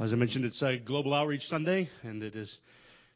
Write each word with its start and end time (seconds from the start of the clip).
As 0.00 0.14
I 0.14 0.16
mentioned, 0.16 0.46
it's 0.46 0.62
a 0.62 0.78
Global 0.78 1.12
Outreach 1.12 1.46
Sunday, 1.46 1.90
and 2.02 2.22
it 2.22 2.34
is 2.34 2.58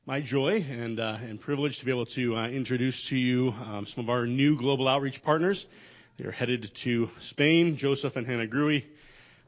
my 0.04 0.20
joy 0.20 0.62
and, 0.70 1.00
uh, 1.00 1.16
and 1.22 1.40
privilege 1.40 1.78
to 1.78 1.86
be 1.86 1.90
able 1.90 2.04
to 2.04 2.36
uh, 2.36 2.48
introduce 2.48 3.08
to 3.08 3.16
you 3.16 3.54
um, 3.70 3.86
some 3.86 4.04
of 4.04 4.10
our 4.10 4.26
new 4.26 4.58
Global 4.58 4.86
Outreach 4.86 5.22
partners. 5.22 5.64
They 6.18 6.26
are 6.26 6.30
headed 6.30 6.74
to 6.74 7.08
Spain. 7.20 7.78
Joseph 7.78 8.16
and 8.16 8.26
Hannah 8.26 8.46
Gruey 8.46 8.84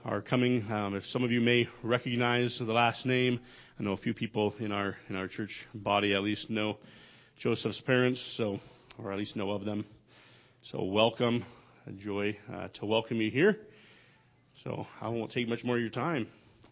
are 0.02 0.22
coming. 0.22 0.64
Um, 0.72 0.96
if 0.96 1.06
some 1.06 1.24
of 1.24 1.30
you 1.30 1.42
may 1.42 1.68
recognize 1.82 2.58
the 2.58 2.72
last 2.72 3.04
name, 3.04 3.38
I 3.78 3.82
know 3.82 3.92
a 3.92 3.98
few 3.98 4.14
people 4.14 4.54
in 4.58 4.72
our 4.72 4.96
in 5.10 5.16
our 5.16 5.28
church 5.28 5.66
body 5.74 6.14
at 6.14 6.22
least 6.22 6.48
know 6.48 6.78
Joseph's 7.36 7.82
parents, 7.82 8.18
so 8.18 8.60
or 8.96 9.12
at 9.12 9.18
least 9.18 9.36
know 9.36 9.50
of 9.50 9.66
them. 9.66 9.84
So 10.62 10.82
welcome, 10.84 11.44
a 11.86 11.92
joy 11.92 12.38
uh, 12.50 12.68
to 12.68 12.86
welcome 12.86 13.20
you 13.20 13.30
here. 13.30 13.60
So 14.64 14.86
I 15.02 15.08
won't 15.08 15.32
take 15.32 15.50
much 15.50 15.66
more 15.66 15.74
of 15.76 15.82
your 15.82 15.90
time. 15.90 16.28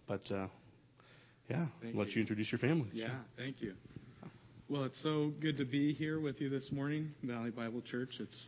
But 0.06 0.30
uh, 0.30 0.46
yeah, 1.48 1.66
Thank 1.82 1.96
let 1.96 2.08
you. 2.08 2.14
you. 2.16 2.20
introduce 2.20 2.52
your 2.52 2.58
family. 2.58 2.88
Yeah, 2.92 3.08
thank 3.36 3.62
you. 3.62 3.74
Well, 4.68 4.84
it's 4.84 4.98
so 4.98 5.32
good 5.40 5.58
to 5.58 5.64
be 5.64 5.92
here 5.92 6.18
with 6.18 6.40
you 6.40 6.48
this 6.48 6.72
morning, 6.72 7.12
Valley 7.22 7.50
Bible 7.50 7.82
Church. 7.82 8.18
It's 8.20 8.46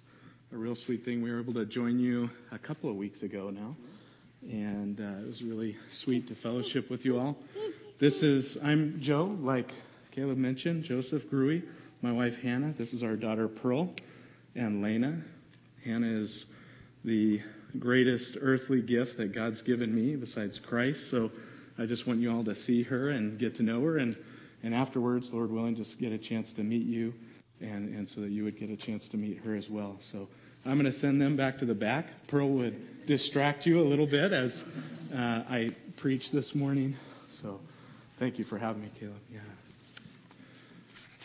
a 0.52 0.56
real 0.56 0.74
sweet 0.74 1.04
thing. 1.04 1.22
We 1.22 1.30
were 1.30 1.40
able 1.40 1.54
to 1.54 1.66
join 1.66 1.98
you 1.98 2.30
a 2.52 2.58
couple 2.58 2.88
of 2.90 2.96
weeks 2.96 3.22
ago 3.22 3.50
now, 3.50 3.76
and 4.42 5.00
uh, 5.00 5.22
it 5.22 5.26
was 5.26 5.42
really 5.42 5.76
sweet 5.92 6.28
to 6.28 6.34
fellowship 6.34 6.90
with 6.90 7.04
you 7.04 7.18
all. 7.18 7.36
This 7.98 8.22
is 8.22 8.56
I'm 8.62 9.00
Joe, 9.00 9.36
like 9.40 9.72
Caleb 10.12 10.38
mentioned, 10.38 10.84
Joseph 10.84 11.30
Gruey, 11.30 11.62
my 12.02 12.12
wife 12.12 12.40
Hannah. 12.40 12.72
This 12.76 12.92
is 12.92 13.02
our 13.02 13.16
daughter 13.16 13.48
Pearl 13.48 13.94
and 14.54 14.82
Lena. 14.82 15.22
Hannah 15.84 16.20
is 16.20 16.46
the 17.04 17.40
greatest 17.78 18.38
earthly 18.40 18.80
gift 18.80 19.18
that 19.18 19.34
God's 19.34 19.62
given 19.62 19.94
me 19.94 20.16
besides 20.16 20.58
Christ. 20.58 21.10
So 21.10 21.30
I 21.78 21.86
just 21.86 22.06
want 22.06 22.20
you 22.20 22.32
all 22.32 22.44
to 22.44 22.54
see 22.54 22.82
her 22.84 23.10
and 23.10 23.38
get 23.38 23.56
to 23.56 23.62
know 23.62 23.82
her, 23.82 23.98
and 23.98 24.16
and 24.62 24.74
afterwards, 24.74 25.32
Lord 25.32 25.50
willing, 25.50 25.76
just 25.76 25.98
get 25.98 26.12
a 26.12 26.18
chance 26.18 26.52
to 26.54 26.62
meet 26.62 26.86
you, 26.86 27.14
and 27.60 27.94
and 27.94 28.08
so 28.08 28.20
that 28.22 28.30
you 28.30 28.44
would 28.44 28.58
get 28.58 28.70
a 28.70 28.76
chance 28.76 29.08
to 29.08 29.16
meet 29.16 29.38
her 29.44 29.54
as 29.54 29.68
well. 29.68 29.96
So 30.00 30.28
I'm 30.64 30.78
going 30.78 30.90
to 30.90 30.98
send 30.98 31.20
them 31.20 31.36
back 31.36 31.58
to 31.58 31.64
the 31.64 31.74
back. 31.74 32.06
Pearl 32.28 32.48
would 32.50 33.06
distract 33.06 33.66
you 33.66 33.80
a 33.80 33.86
little 33.86 34.06
bit 34.06 34.32
as 34.32 34.64
uh, 35.14 35.42
I 35.48 35.70
preach 35.96 36.30
this 36.30 36.54
morning. 36.54 36.96
So 37.30 37.60
thank 38.18 38.38
you 38.38 38.44
for 38.44 38.58
having 38.58 38.82
me, 38.82 38.90
Caleb. 38.98 39.14
Yeah. 39.32 39.40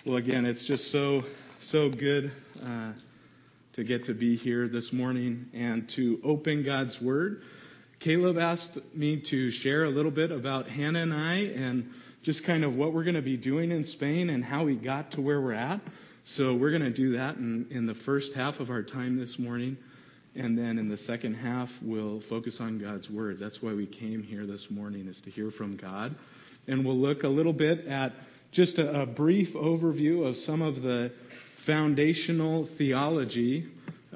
Well, 0.05 0.17
again, 0.17 0.45
it's 0.45 0.65
just 0.65 0.91
so 0.91 1.23
so 1.61 1.89
good. 1.89 2.31
Uh, 2.63 2.91
to 3.73 3.83
get 3.83 4.05
to 4.05 4.13
be 4.13 4.35
here 4.35 4.67
this 4.67 4.91
morning 4.91 5.49
and 5.53 5.87
to 5.87 6.19
open 6.23 6.63
God's 6.63 7.01
Word. 7.01 7.43
Caleb 8.01 8.39
asked 8.39 8.79
me 8.95 9.17
to 9.17 9.51
share 9.51 9.83
a 9.83 9.89
little 9.91 10.09
bit 10.09 10.31
about 10.31 10.67
Hannah 10.67 11.03
and 11.03 11.13
I 11.13 11.35
and 11.35 11.93
just 12.23 12.43
kind 12.43 12.63
of 12.63 12.75
what 12.75 12.93
we're 12.93 13.03
going 13.03 13.13
to 13.13 13.21
be 13.21 13.37
doing 13.37 13.71
in 13.71 13.85
Spain 13.85 14.31
and 14.31 14.43
how 14.43 14.63
we 14.63 14.73
got 14.73 15.11
to 15.11 15.21
where 15.21 15.39
we're 15.39 15.53
at. 15.53 15.79
So 16.23 16.55
we're 16.55 16.71
going 16.71 16.81
to 16.81 16.89
do 16.89 17.13
that 17.17 17.35
in, 17.35 17.67
in 17.69 17.85
the 17.85 17.93
first 17.93 18.33
half 18.33 18.59
of 18.59 18.71
our 18.71 18.81
time 18.81 19.17
this 19.19 19.37
morning. 19.37 19.77
And 20.33 20.57
then 20.57 20.79
in 20.79 20.89
the 20.89 20.97
second 20.97 21.35
half, 21.35 21.71
we'll 21.79 22.19
focus 22.21 22.59
on 22.59 22.79
God's 22.79 23.07
Word. 23.07 23.37
That's 23.39 23.61
why 23.61 23.73
we 23.73 23.85
came 23.85 24.23
here 24.23 24.47
this 24.47 24.71
morning, 24.71 25.07
is 25.07 25.21
to 25.21 25.29
hear 25.29 25.51
from 25.51 25.75
God. 25.75 26.15
And 26.67 26.83
we'll 26.83 26.97
look 26.97 27.23
a 27.23 27.29
little 27.29 27.53
bit 27.53 27.85
at 27.85 28.13
just 28.51 28.79
a, 28.79 29.01
a 29.01 29.05
brief 29.05 29.53
overview 29.53 30.25
of 30.25 30.37
some 30.37 30.63
of 30.63 30.81
the 30.81 31.11
foundational 31.57 32.65
theology 32.65 33.67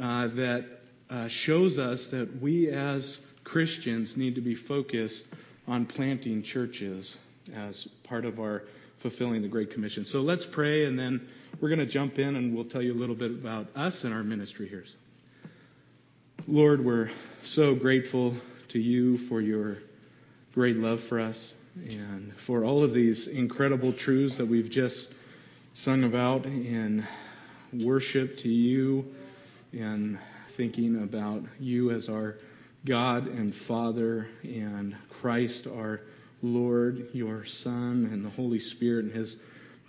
uh, 0.01 0.25
that 0.29 0.65
uh, 1.07 1.27
shows 1.27 1.77
us 1.77 2.07
that 2.07 2.41
we 2.41 2.71
as 2.71 3.19
Christians 3.45 4.17
need 4.17 4.35
to 4.35 4.41
be 4.41 4.55
focused 4.55 5.25
on 5.67 5.85
planting 5.85 6.43
churches 6.43 7.15
as 7.55 7.87
part 8.03 8.25
of 8.25 8.39
our 8.39 8.63
fulfilling 8.99 9.41
the 9.41 9.47
Great 9.47 9.71
Commission. 9.71 10.03
So 10.03 10.21
let's 10.21 10.45
pray, 10.45 10.85
and 10.85 10.99
then 10.99 11.27
we're 11.61 11.69
going 11.69 11.79
to 11.79 11.85
jump 11.85 12.19
in 12.19 12.35
and 12.35 12.53
we'll 12.53 12.65
tell 12.65 12.81
you 12.81 12.93
a 12.93 12.99
little 12.99 13.15
bit 13.15 13.31
about 13.31 13.67
us 13.75 14.03
and 14.03 14.13
our 14.13 14.23
ministry 14.23 14.67
here. 14.67 14.83
Lord, 16.47 16.83
we're 16.83 17.11
so 17.43 17.75
grateful 17.75 18.35
to 18.69 18.79
you 18.79 19.17
for 19.17 19.41
your 19.41 19.77
great 20.53 20.77
love 20.77 21.01
for 21.01 21.19
us 21.19 21.53
and 21.75 22.33
for 22.37 22.63
all 22.63 22.83
of 22.83 22.93
these 22.93 23.27
incredible 23.27 23.93
truths 23.93 24.37
that 24.37 24.45
we've 24.45 24.69
just 24.69 25.13
sung 25.73 26.03
about 26.03 26.45
in 26.45 27.05
worship 27.73 28.37
to 28.37 28.49
you 28.49 29.13
and 29.73 30.17
thinking 30.55 31.03
about 31.03 31.43
you 31.59 31.91
as 31.91 32.09
our 32.09 32.37
God 32.85 33.27
and 33.27 33.53
Father 33.53 34.27
and 34.43 34.95
Christ 35.09 35.67
our 35.67 36.01
Lord, 36.41 37.09
your 37.13 37.43
Son, 37.45 38.09
and 38.11 38.23
the 38.23 38.29
Holy 38.29 38.59
Spirit 38.59 39.05
and 39.05 39.13
His 39.13 39.35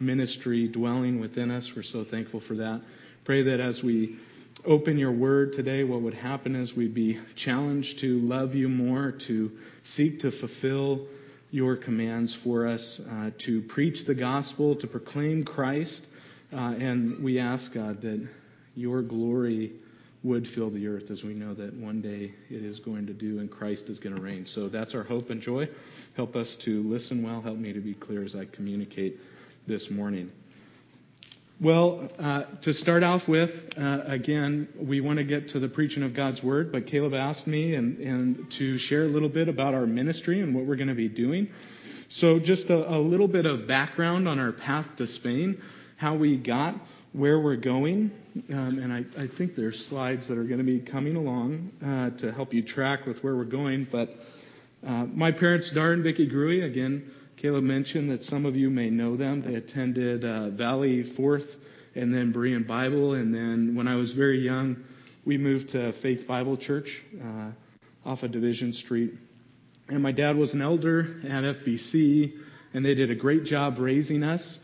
ministry 0.01 0.67
dwelling 0.69 1.21
within 1.21 1.51
us. 1.51 1.75
We're 1.77 1.83
so 1.83 2.05
thankful 2.05 2.41
for 2.41 2.55
that. 2.55 2.81
Pray 3.25 3.43
that 3.43 3.61
as 3.61 3.83
we 3.83 4.17
open 4.65 4.99
your 4.99 5.13
word 5.13 5.53
today, 5.53 5.85
what 5.85 6.01
would 6.01 6.15
happen 6.15 6.57
is 6.57 6.75
we'd 6.75 6.95
be 6.95 7.21
challenged 7.35 7.99
to 8.01 8.21
love 8.21 8.55
you 8.55 8.69
more, 8.69 9.13
to 9.13 9.53
seek 9.83 10.21
to 10.21 10.31
fulfill 10.31 11.07
your 11.51 11.77
commands 11.77 12.35
for 12.35 12.67
us, 12.67 12.99
uh, 13.01 13.31
to 13.39 13.61
preach 13.63 14.05
the 14.05 14.15
gospel, 14.15 14.75
to 14.77 14.87
proclaim 14.87 15.45
Christ 15.45 16.05
uh, 16.53 16.75
and 16.79 17.23
we 17.23 17.39
ask, 17.39 17.73
God, 17.73 18.03
that 18.03 18.27
your 18.75 19.03
glory 19.03 19.73
would 20.27 20.47
fill 20.47 20.71
the 20.71 20.89
earth 20.89 21.11
as 21.11 21.23
we 21.23 21.35
know 21.35 21.55
that 21.55 21.73
one 21.75 22.01
day 22.01 22.33
it 22.51 22.65
is 22.65 22.81
going 22.81 23.07
to 23.07 23.13
do 23.13 23.39
and 23.39 23.51
Christ 23.51 23.89
is 23.89 24.01
going 24.01 24.15
to 24.15 24.21
reign. 24.21 24.45
So 24.45 24.69
that's 24.69 24.95
our 24.95 25.05
hope 25.05 25.31
and 25.31 25.41
joy. 25.41 25.69
Help 26.17 26.35
us 26.35 26.57
to 26.57 26.83
listen 26.83 27.23
well. 27.23 27.41
Help 27.41 27.57
me 27.57 27.73
to 27.73 27.81
be 27.81 27.95
clear 27.95 28.25
as 28.25 28.35
I 28.35 28.45
communicate 28.47 29.21
this 29.67 29.89
morning. 29.89 30.33
Well, 31.61 32.11
uh, 32.19 32.43
to 32.63 32.75
start 32.75 33.03
off 33.03 33.29
with, 33.29 33.79
uh, 33.79 34.03
again, 34.05 34.69
we 34.77 35.01
want 35.01 35.19
to 35.19 35.25
get 35.25 35.49
to 35.51 35.61
the 35.61 35.69
preaching 35.69 36.03
of 36.03 36.13
God's 36.13 36.43
Word, 36.43 36.71
but 36.71 36.87
Caleb 36.87 37.15
asked 37.15 37.47
me 37.47 37.77
and, 37.77 37.99
and 37.99 38.51
to 38.53 38.77
share 38.77 39.05
a 39.05 39.09
little 39.09 39.31
bit 39.31 39.49
about 39.49 39.73
our 39.75 39.87
ministry 39.87 40.41
and 40.41 40.55
what 40.55 40.65
we're 40.65 40.77
going 40.77 40.89
to 40.89 40.95
be 40.95 41.09
doing. 41.09 41.49
So, 42.11 42.39
just 42.39 42.69
a, 42.69 42.97
a 42.97 42.99
little 42.99 43.27
bit 43.27 43.47
of 43.47 43.67
background 43.67 44.29
on 44.29 44.39
our 44.39 44.53
path 44.53 44.97
to 44.97 45.07
Spain 45.07 45.63
how 45.97 46.15
we 46.15 46.37
got 46.37 46.75
where 47.13 47.41
we're 47.41 47.57
going. 47.57 48.11
Um, 48.53 48.79
and 48.79 48.93
I, 48.93 49.05
I, 49.19 49.27
think 49.27 49.55
there's 49.55 49.83
slides 49.83 50.27
that 50.27 50.37
are 50.37 50.45
going 50.45 50.59
to 50.59 50.65
be 50.65 50.79
coming 50.79 51.17
along 51.17 51.73
uh, 51.83 52.11
to 52.19 52.33
help 52.33 52.53
you 52.53 52.63
track 52.63 53.07
with 53.07 53.25
where 53.25 53.35
we're 53.35 53.45
going. 53.45 53.87
But 53.91 54.15
uh, 54.87 55.07
my 55.07 55.33
parents, 55.33 55.71
Dar 55.71 55.93
and 55.93 56.03
Vicki 56.03 56.29
Gruey, 56.29 56.63
again, 56.65 57.11
Caleb 57.37 57.65
mentioned 57.65 58.11
that 58.11 58.25
some 58.25 58.45
of 58.45 58.55
you 58.55 58.69
may 58.69 58.91
know 58.91 59.17
them. 59.17 59.41
They 59.41 59.55
attended 59.55 60.25
uh, 60.25 60.51
Valley 60.51 61.03
Fourth 61.03 61.57
and 61.95 62.15
then 62.15 62.33
Berean 62.33 62.67
Bible. 62.67 63.15
And 63.15 63.35
then 63.35 63.75
when 63.75 63.89
I 63.89 63.95
was 63.95 64.13
very 64.13 64.41
young, 64.41 64.85
we 65.25 65.39
moved 65.39 65.71
to 65.71 65.93
Faith 65.93 66.27
Bible 66.27 66.59
Church 66.59 67.03
uh, 67.23 67.51
off 68.05 68.23
of 68.23 68.33
Division 68.33 68.73
Street. 68.73 69.15
And 69.89 70.03
my 70.03 70.13
dad 70.13 70.37
was 70.37 70.53
an 70.53 70.61
elder 70.61 71.21
at 71.25 71.45
FBC, 71.45 72.39
and 72.75 72.85
they 72.85 72.95
did 72.95 73.11
a 73.11 73.15
great 73.15 73.45
job 73.45 73.79
raising 73.79 74.23
us. 74.23 74.59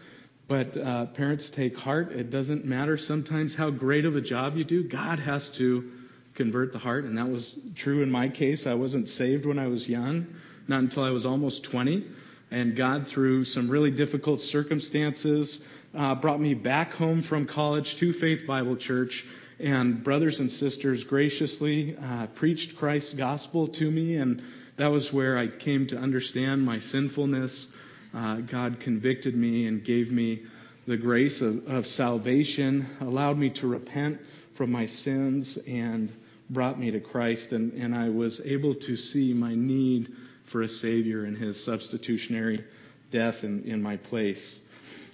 But 0.48 0.76
uh, 0.76 1.06
parents 1.06 1.50
take 1.50 1.78
heart. 1.78 2.12
It 2.12 2.30
doesn't 2.30 2.64
matter 2.64 2.98
sometimes 2.98 3.54
how 3.54 3.70
great 3.70 4.04
of 4.04 4.16
a 4.16 4.20
job 4.20 4.56
you 4.56 4.64
do. 4.64 4.82
God 4.82 5.18
has 5.20 5.48
to 5.50 5.90
convert 6.34 6.72
the 6.72 6.78
heart, 6.78 7.04
and 7.04 7.16
that 7.18 7.28
was 7.28 7.54
true 7.74 8.02
in 8.02 8.10
my 8.10 8.28
case. 8.28 8.66
I 8.66 8.74
wasn't 8.74 9.08
saved 9.08 9.46
when 9.46 9.58
I 9.58 9.68
was 9.68 9.88
young, 9.88 10.26
not 10.68 10.80
until 10.80 11.04
I 11.04 11.10
was 11.10 11.26
almost 11.26 11.64
20. 11.64 12.06
And 12.50 12.76
God, 12.76 13.06
through 13.06 13.44
some 13.44 13.68
really 13.68 13.90
difficult 13.90 14.42
circumstances, 14.42 15.60
uh, 15.94 16.14
brought 16.14 16.40
me 16.40 16.54
back 16.54 16.92
home 16.94 17.22
from 17.22 17.46
college 17.46 17.96
to 17.96 18.12
Faith 18.12 18.46
Bible 18.46 18.76
Church. 18.76 19.24
And 19.58 20.02
brothers 20.02 20.40
and 20.40 20.50
sisters 20.50 21.04
graciously 21.04 21.96
uh, 21.96 22.26
preached 22.28 22.76
Christ's 22.76 23.14
gospel 23.14 23.68
to 23.68 23.90
me, 23.90 24.16
and 24.16 24.42
that 24.76 24.88
was 24.88 25.12
where 25.12 25.38
I 25.38 25.46
came 25.46 25.86
to 25.88 25.98
understand 25.98 26.64
my 26.64 26.80
sinfulness 26.80 27.68
uh, 28.14 28.36
God 28.36 28.80
convicted 28.80 29.34
me 29.34 29.66
and 29.66 29.84
gave 29.84 30.10
me 30.10 30.42
the 30.86 30.96
grace 30.96 31.40
of, 31.40 31.66
of 31.68 31.86
salvation, 31.86 32.86
allowed 33.00 33.38
me 33.38 33.50
to 33.50 33.66
repent 33.66 34.20
from 34.54 34.70
my 34.70 34.86
sins, 34.86 35.56
and 35.66 36.12
brought 36.50 36.78
me 36.78 36.90
to 36.90 37.00
Christ. 37.00 37.52
And, 37.52 37.72
and 37.72 37.94
I 37.94 38.10
was 38.10 38.40
able 38.44 38.74
to 38.74 38.96
see 38.96 39.32
my 39.32 39.54
need 39.54 40.12
for 40.44 40.62
a 40.62 40.68
Savior 40.68 41.24
and 41.24 41.36
His 41.36 41.62
substitutionary 41.62 42.64
death 43.10 43.44
in, 43.44 43.62
in 43.64 43.82
my 43.82 43.96
place. 43.96 44.60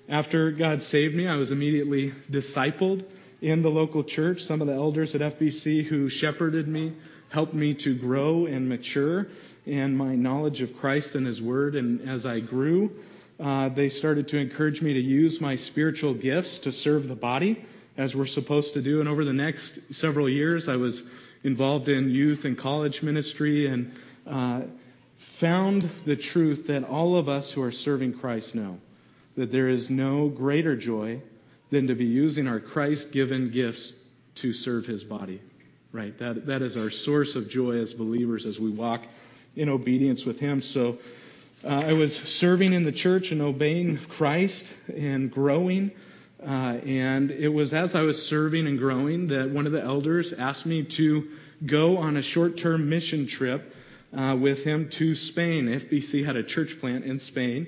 After 0.08 0.50
God 0.50 0.82
saved 0.82 1.14
me, 1.14 1.26
I 1.26 1.36
was 1.36 1.50
immediately 1.50 2.12
discipled 2.30 3.04
in 3.40 3.62
the 3.62 3.70
local 3.70 4.02
church. 4.02 4.42
Some 4.42 4.60
of 4.60 4.66
the 4.66 4.74
elders 4.74 5.14
at 5.14 5.20
FBC 5.20 5.84
who 5.84 6.08
shepherded 6.08 6.66
me 6.66 6.94
helped 7.28 7.54
me 7.54 7.74
to 7.74 7.94
grow 7.94 8.46
and 8.46 8.68
mature 8.68 9.28
and 9.68 9.96
my 9.96 10.14
knowledge 10.14 10.62
of 10.62 10.76
Christ 10.76 11.14
and 11.14 11.26
His 11.26 11.40
Word. 11.40 11.76
And 11.76 12.08
as 12.08 12.26
I 12.26 12.40
grew, 12.40 12.90
uh, 13.38 13.68
they 13.68 13.88
started 13.88 14.28
to 14.28 14.38
encourage 14.38 14.82
me 14.82 14.94
to 14.94 15.00
use 15.00 15.40
my 15.40 15.56
spiritual 15.56 16.14
gifts 16.14 16.60
to 16.60 16.72
serve 16.72 17.06
the 17.06 17.14
body, 17.14 17.64
as 17.96 18.14
we're 18.14 18.26
supposed 18.26 18.74
to 18.74 18.82
do. 18.82 19.00
And 19.00 19.08
over 19.08 19.24
the 19.24 19.32
next 19.32 19.78
several 19.92 20.28
years, 20.28 20.68
I 20.68 20.76
was 20.76 21.02
involved 21.44 21.88
in 21.88 22.10
youth 22.10 22.44
and 22.44 22.56
college 22.56 23.02
ministry 23.02 23.66
and 23.66 23.92
uh, 24.26 24.62
found 25.18 25.88
the 26.04 26.16
truth 26.16 26.66
that 26.66 26.84
all 26.84 27.16
of 27.16 27.28
us 27.28 27.52
who 27.52 27.62
are 27.62 27.72
serving 27.72 28.14
Christ 28.14 28.54
know 28.54 28.78
that 29.36 29.52
there 29.52 29.68
is 29.68 29.88
no 29.88 30.28
greater 30.28 30.76
joy 30.76 31.20
than 31.70 31.86
to 31.86 31.94
be 31.94 32.06
using 32.06 32.48
our 32.48 32.58
Christ 32.58 33.12
given 33.12 33.50
gifts 33.50 33.92
to 34.36 34.52
serve 34.52 34.84
his 34.84 35.04
body. 35.04 35.40
Right? 35.92 36.16
That, 36.18 36.46
that 36.46 36.62
is 36.62 36.76
our 36.76 36.90
source 36.90 37.36
of 37.36 37.48
joy 37.48 37.80
as 37.80 37.94
believers 37.94 38.46
as 38.46 38.58
we 38.58 38.70
walk 38.70 39.02
in 39.58 39.68
obedience 39.68 40.24
with 40.24 40.38
him. 40.38 40.62
So 40.62 40.98
uh, 41.64 41.84
I 41.86 41.92
was 41.94 42.16
serving 42.16 42.72
in 42.72 42.84
the 42.84 42.92
church 42.92 43.32
and 43.32 43.42
obeying 43.42 43.98
Christ 43.98 44.72
and 44.94 45.30
growing. 45.30 45.90
Uh, 46.40 46.78
and 46.86 47.32
it 47.32 47.48
was 47.48 47.74
as 47.74 47.94
I 47.96 48.02
was 48.02 48.24
serving 48.24 48.66
and 48.68 48.78
growing 48.78 49.28
that 49.28 49.50
one 49.50 49.66
of 49.66 49.72
the 49.72 49.82
elders 49.82 50.32
asked 50.32 50.66
me 50.66 50.84
to 50.84 51.28
go 51.66 51.96
on 51.96 52.16
a 52.16 52.22
short 52.22 52.56
term 52.56 52.88
mission 52.88 53.26
trip 53.26 53.74
uh, 54.16 54.36
with 54.40 54.62
him 54.62 54.88
to 54.90 55.14
Spain. 55.14 55.66
FBC 55.66 56.24
had 56.24 56.36
a 56.36 56.44
church 56.44 56.78
plant 56.78 57.04
in 57.04 57.18
Spain. 57.18 57.66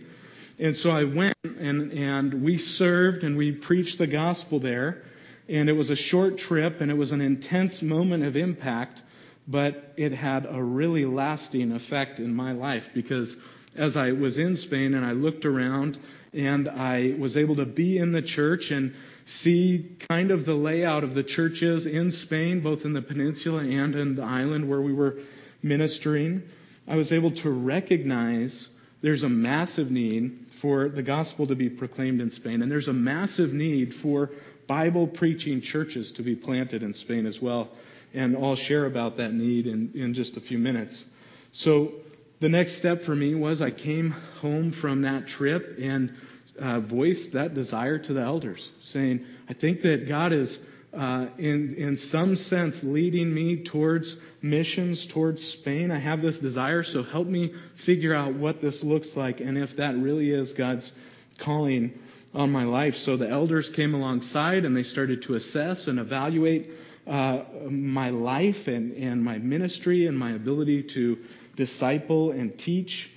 And 0.59 0.77
so 0.77 0.91
I 0.91 1.05
went 1.05 1.35
and, 1.43 1.93
and 1.93 2.43
we 2.43 2.59
served 2.59 3.25
and 3.25 3.37
we 3.37 3.51
preached 3.51 3.99
the 3.99 4.07
gospel 4.07 4.61
there. 4.61 5.03
And 5.49 5.69
it 5.69 5.73
was 5.73 5.91
a 5.91 5.97
short 5.97 6.39
trip 6.39 6.81
and 6.81 6.91
it 6.91 6.97
was 6.97 7.11
an 7.11 7.21
intense 7.21 7.83
moment 7.83 8.25
of 8.25 8.37
impact, 8.37 9.03
but 9.49 9.93
it 9.97 10.13
had 10.13 10.47
a 10.49 10.63
really 10.63 11.05
lasting 11.05 11.73
effect 11.73 12.21
in 12.21 12.35
my 12.35 12.53
life 12.53 12.89
because 12.95 13.37
as 13.77 13.97
I 13.97 14.13
was 14.13 14.39
in 14.39 14.57
Spain 14.57 14.95
and 14.95 15.05
I 15.05 15.13
looked 15.13 15.45
around 15.45 15.99
and 16.33 16.69
I 16.69 17.15
was 17.19 17.37
able 17.37 17.57
to 17.57 17.65
be 17.65 17.99
in 17.99 18.13
the 18.13 18.23
church 18.23 18.71
and 18.71 18.95
see 19.27 19.97
kind 20.09 20.31
of 20.31 20.45
the 20.45 20.55
layout 20.55 21.05
of 21.05 21.15
the 21.15 21.23
churches 21.23 21.87
in 21.87 22.11
Spain, 22.11 22.61
both 22.61 22.85
in 22.85 22.93
the 22.93 23.03
peninsula 23.03 23.63
and 23.63 23.95
in 23.95 24.15
the 24.17 24.23
island 24.23 24.69
where 24.69 24.81
we 24.81 24.93
were 24.93 25.19
ministering. 25.63 26.43
I 26.87 26.97
was 26.97 27.13
able 27.13 27.31
to 27.33 27.51
recognize 27.51 28.69
there's 29.03 29.23
a 29.23 29.29
massive 29.29 29.91
need 29.91 30.47
for 30.61 30.89
the 30.89 31.03
gospel 31.03 31.47
to 31.47 31.55
be 31.55 31.71
proclaimed 31.71 32.21
in 32.21 32.31
Spain, 32.31 32.63
and 32.63 32.71
there's 32.71 32.89
a 32.89 32.93
massive 32.93 33.53
need 33.53 33.95
for 33.95 34.31
Bible 34.67 35.07
preaching 35.07 35.61
churches 35.61 36.13
to 36.13 36.23
be 36.23 36.35
planted 36.35 36.83
in 36.83 36.93
Spain 36.93 37.27
as 37.27 37.41
well. 37.41 37.71
And 38.13 38.37
I'll 38.37 38.57
share 38.57 38.87
about 38.87 39.19
that 39.19 39.33
need 39.33 39.67
in, 39.67 39.93
in 39.95 40.15
just 40.15 40.37
a 40.37 40.41
few 40.41 40.59
minutes. 40.59 41.05
So, 41.53 41.93
the 42.41 42.49
next 42.49 42.79
step 42.79 43.03
for 43.03 43.15
me 43.15 43.35
was 43.35 43.61
I 43.61 43.71
came 43.71 44.13
home 44.41 44.73
from 44.73 45.03
that 45.03 45.29
trip 45.29 45.77
and 45.79 46.15
uh, 46.59 46.81
voiced 46.81 47.33
that 47.33 47.55
desire 47.55 47.99
to 47.99 48.13
the 48.15 48.23
elders, 48.23 48.71
saying, 48.83 49.27
I 49.49 49.53
think 49.53 49.83
that 49.83 50.09
God 50.09 50.33
is, 50.33 50.59
uh, 50.95 51.27
in, 51.37 51.75
in 51.75 51.99
some 51.99 52.37
sense, 52.37 52.83
leading 52.83 53.33
me 53.33 53.63
towards 53.63 54.17
missions, 54.41 55.07
towards 55.07 55.47
Spain. 55.47 55.91
I 55.91 55.99
have 55.99 56.23
this 56.23 56.39
desire, 56.39 56.83
so 56.83 57.03
help 57.03 57.27
me 57.27 57.55
figure 57.75 58.15
out 58.15 58.35
what 58.35 58.63
this 58.63 58.83
looks 58.83 59.17
like 59.17 59.41
and 59.41 59.59
if 59.59 59.77
that 59.77 59.97
really 59.97 60.31
is 60.31 60.53
God's 60.53 60.93
calling 61.39 61.99
on 62.35 62.51
my 62.51 62.65
life. 62.65 62.97
So 62.97 63.17
the 63.17 63.29
elders 63.29 63.69
came 63.71 63.95
alongside 63.95 64.65
and 64.65 64.77
they 64.77 64.83
started 64.83 65.23
to 65.23 65.35
assess 65.35 65.89
and 65.89 65.99
evaluate 65.99 66.71
uh, 67.07 67.43
my 67.69 68.11
life 68.11 68.69
and, 68.69 68.93
and 68.93 69.23
my 69.23 69.39
ministry 69.39 70.07
and 70.07 70.19
my 70.19 70.33
ability 70.33 70.83
to 70.83 71.19
disciple 71.57 72.31
and 72.31 72.59
teach. 72.59 73.11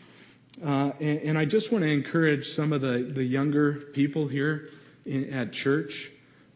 Uh, 0.64 0.92
and, 1.00 1.20
and, 1.22 1.38
I 1.38 1.46
just 1.46 1.72
want 1.72 1.84
to 1.84 1.90
encourage 1.90 2.50
some 2.50 2.74
of 2.74 2.82
the, 2.82 3.12
the 3.14 3.24
younger 3.24 3.74
people 3.94 4.28
here 4.28 4.70
in, 5.06 5.34
at 5.34 5.52
church, 5.52 6.12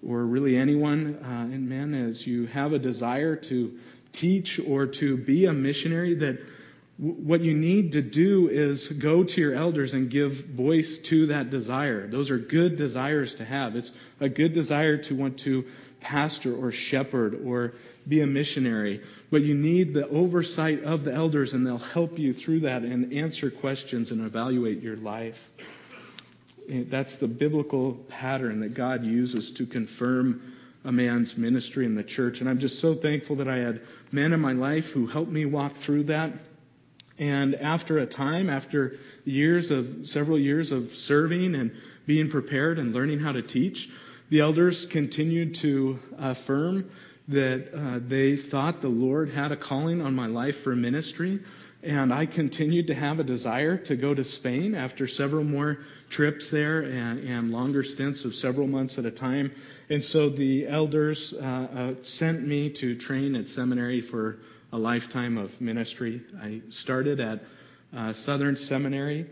or 0.08 0.24
really 0.24 0.56
anyone, 0.56 1.20
uh, 1.24 1.54
and 1.54 1.68
men, 1.68 1.94
as 1.94 2.26
you 2.26 2.46
have 2.48 2.74
a 2.74 2.80
desire 2.80 3.36
to 3.36 3.78
teach 4.14 4.60
or 4.60 4.86
to 4.86 5.18
be 5.18 5.46
a 5.46 5.54
missionary, 5.54 6.16
that 6.16 6.40
w- 7.00 7.22
what 7.24 7.42
you 7.42 7.56
need 7.56 7.94
to 7.94 8.02
do 8.02 8.50
is 8.50 8.88
go 8.88 9.24
to 9.24 9.42
your 9.42 9.56
elders 9.56 9.94
and 9.94 10.10
give 10.10 10.46
voice 10.46 11.00
to 11.00 11.28
that 11.28 11.50
desire. 11.50 12.08
Those 12.08 12.30
are 12.30 12.38
good 12.38 12.78
desires 12.78 13.36
to 13.36 13.46
have. 13.46 13.76
It's 13.76 13.92
a 14.20 14.30
good 14.30 14.54
desire 14.54 14.98
to 14.98 15.16
want 15.16 15.40
to 15.40 15.66
pastor 16.07 16.56
or 16.56 16.71
shepherd 16.71 17.42
or 17.45 17.74
be 18.07 18.21
a 18.21 18.27
missionary. 18.27 19.01
But 19.30 19.42
you 19.42 19.54
need 19.54 19.94
the 19.94 20.07
oversight 20.07 20.86
of 20.86 21.04
the 21.04 21.13
elders, 21.13 21.51
and 21.51 21.68
they'll 21.68 21.77
help 21.77 22.18
you 22.18 22.33
through 22.33 22.62
that 22.62 22.83
and 22.83 23.12
answer 23.12 23.51
questions 23.51 24.12
and 24.12 24.25
evaluate 24.25 24.81
your 24.81 24.95
life. 24.95 25.38
That's 26.69 27.18
the 27.18 27.27
biblical 27.27 27.94
pattern 28.07 28.62
that 28.62 28.74
God 28.74 29.04
uses 29.04 29.51
to 29.54 29.65
confirm 29.65 30.54
a 30.86 30.92
man's 30.94 31.36
ministry 31.36 31.86
in 31.86 31.95
the 31.95 32.04
church. 32.04 32.39
And 32.39 32.50
I'm 32.50 32.59
just 32.59 32.80
so 32.80 32.95
thankful 32.95 33.36
that 33.38 33.50
I 33.50 33.57
had 33.57 33.81
men 34.13 34.31
in 34.31 34.39
my 34.39 34.54
life 34.54 34.86
who 34.92 35.07
helped 35.07 35.31
me 35.31 35.44
walk 35.44 35.75
through 35.75 36.04
that. 36.04 36.31
And 37.19 37.56
after 37.56 37.98
a 37.98 38.06
time, 38.06 38.50
after 38.50 38.98
years 39.25 39.71
of 39.71 40.07
several 40.07 40.39
years 40.39 40.71
of 40.71 40.95
serving 40.95 41.56
and 41.56 41.71
being 42.06 42.30
prepared 42.30 42.80
and 42.80 42.94
learning 42.94 43.19
how 43.19 43.33
to 43.33 43.42
teach, 43.42 43.89
the 44.30 44.42
elders 44.42 44.86
continued 44.86 45.56
to 45.56 46.00
affirm 46.18 46.90
that 47.30 47.74
uh, 47.74 48.00
they 48.06 48.36
thought 48.36 48.82
the 48.82 48.88
Lord 48.88 49.30
had 49.30 49.52
a 49.52 49.58
calling 49.58 50.02
on 50.02 50.16
my 50.16 50.28
life 50.28 50.62
for 50.62 50.76
ministry. 50.76 51.40
And 51.84 52.14
I 52.14 52.26
continued 52.26 52.88
to 52.88 52.96
have 52.96 53.20
a 53.20 53.24
desire 53.24 53.78
to 53.78 53.96
go 53.96 54.14
to 54.14 54.24
Spain 54.24 54.76
after 54.76 55.08
several 55.08 55.44
more 55.44 55.80
trips 56.10 56.50
there 56.50 56.82
and, 56.82 57.20
and 57.20 57.52
longer 57.52 57.84
stints 57.84 58.26
of 58.26 58.34
several 58.34 58.68
months 58.68 58.98
at 58.98 59.06
a 59.06 59.12
time. 59.12 59.52
And 59.90 60.04
so 60.04 60.30
the 60.30 60.68
elders 60.68 61.34
uh, 61.34 61.38
uh, 61.38 61.94
sent 62.04 62.46
me 62.46 62.72
to 62.72 62.96
train 62.96 63.36
at 63.36 63.48
seminary 63.48 64.02
for 64.02 64.40
a 64.74 64.78
lifetime 64.78 65.38
of 65.38 65.62
ministry. 65.62 66.22
I 66.42 66.62
started 66.70 67.20
at 67.20 67.44
uh, 67.96 68.12
Southern 68.12 68.58
Seminary 68.58 69.28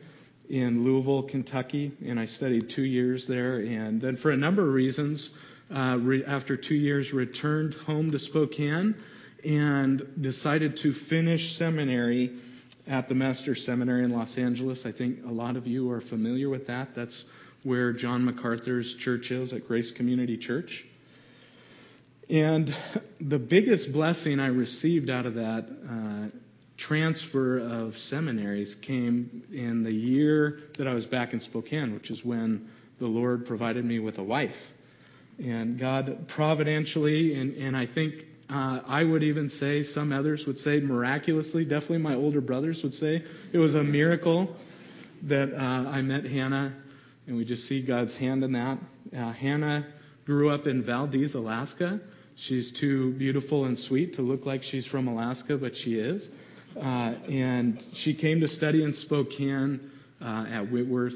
in 0.49 0.83
Louisville, 0.83 1.23
Kentucky, 1.23 1.91
and 2.05 2.19
I 2.19 2.25
studied 2.25 2.69
two 2.69 2.83
years 2.83 3.27
there. 3.27 3.57
And 3.57 4.01
then, 4.01 4.17
for 4.17 4.31
a 4.31 4.37
number 4.37 4.61
of 4.67 4.73
reasons, 4.73 5.29
uh, 5.73 5.97
re- 5.99 6.25
after 6.25 6.57
two 6.57 6.75
years, 6.75 7.13
returned 7.13 7.73
home 7.73 8.11
to 8.11 8.19
Spokane 8.19 8.95
and 9.43 10.07
decided 10.21 10.77
to 10.77 10.93
finish 10.93 11.57
seminary 11.57 12.31
at 12.87 13.09
the 13.09 13.15
Master 13.15 13.55
Seminary 13.55 14.03
in 14.03 14.11
Los 14.11 14.37
Angeles. 14.37 14.85
I 14.85 14.91
think 14.91 15.25
a 15.25 15.31
lot 15.31 15.55
of 15.55 15.67
you 15.67 15.91
are 15.91 16.01
familiar 16.01 16.49
with 16.49 16.67
that. 16.67 16.95
That's 16.95 17.25
where 17.63 17.93
John 17.93 18.25
MacArthur's 18.25 18.93
church 18.95 19.31
is 19.31 19.53
at 19.53 19.67
Grace 19.67 19.91
Community 19.91 20.37
Church. 20.37 20.85
And 22.29 22.75
the 23.19 23.39
biggest 23.39 23.91
blessing 23.91 24.39
I 24.39 24.47
received 24.47 25.09
out 25.09 25.25
of 25.25 25.35
that 25.35 25.67
uh, 25.89 26.37
transfer 26.77 27.59
of 27.59 27.97
seminaries 27.97 28.75
came 28.75 29.43
in 29.51 29.83
the 29.83 29.93
year 29.93 30.61
that 30.77 30.87
I 30.87 30.93
was 30.93 31.05
back 31.05 31.33
in 31.33 31.39
Spokane, 31.39 31.93
which 31.93 32.11
is 32.11 32.23
when 32.23 32.69
the 32.99 33.07
Lord 33.07 33.45
provided 33.45 33.85
me 33.85 33.99
with 33.99 34.17
a 34.17 34.23
wife. 34.23 34.57
And 35.43 35.77
God 35.77 36.27
providentially, 36.27 37.35
and, 37.35 37.55
and 37.55 37.75
I 37.75 37.85
think 37.85 38.25
uh, 38.49 38.81
I 38.87 39.03
would 39.03 39.23
even 39.23 39.49
say, 39.49 39.83
some 39.83 40.13
others 40.13 40.45
would 40.45 40.59
say 40.59 40.79
miraculously, 40.79 41.65
definitely 41.65 41.99
my 41.99 42.15
older 42.15 42.41
brothers 42.41 42.83
would 42.83 42.93
say, 42.93 43.23
it 43.51 43.57
was 43.57 43.73
a 43.73 43.83
miracle 43.83 44.55
that 45.23 45.53
uh, 45.53 45.89
I 45.89 46.01
met 46.01 46.25
Hannah, 46.25 46.73
and 47.27 47.37
we 47.37 47.43
just 47.43 47.67
see 47.67 47.81
God's 47.81 48.15
hand 48.15 48.43
in 48.43 48.51
that. 48.51 48.77
Uh, 49.15 49.31
Hannah 49.31 49.87
grew 50.25 50.49
up 50.51 50.67
in 50.67 50.83
Valdez, 50.83 51.33
Alaska. 51.33 51.99
She's 52.35 52.71
too 52.71 53.13
beautiful 53.13 53.65
and 53.65 53.79
sweet 53.79 54.15
to 54.15 54.21
look 54.21 54.45
like 54.45 54.61
she's 54.61 54.85
from 54.85 55.07
Alaska, 55.07 55.57
but 55.57 55.75
she 55.75 55.99
is. 55.99 56.29
Uh, 56.75 57.13
and 57.29 57.83
she 57.93 58.13
came 58.13 58.41
to 58.41 58.47
study 58.47 58.83
in 58.83 58.93
Spokane 58.93 59.91
uh, 60.21 60.45
at 60.49 60.71
Whitworth 60.71 61.15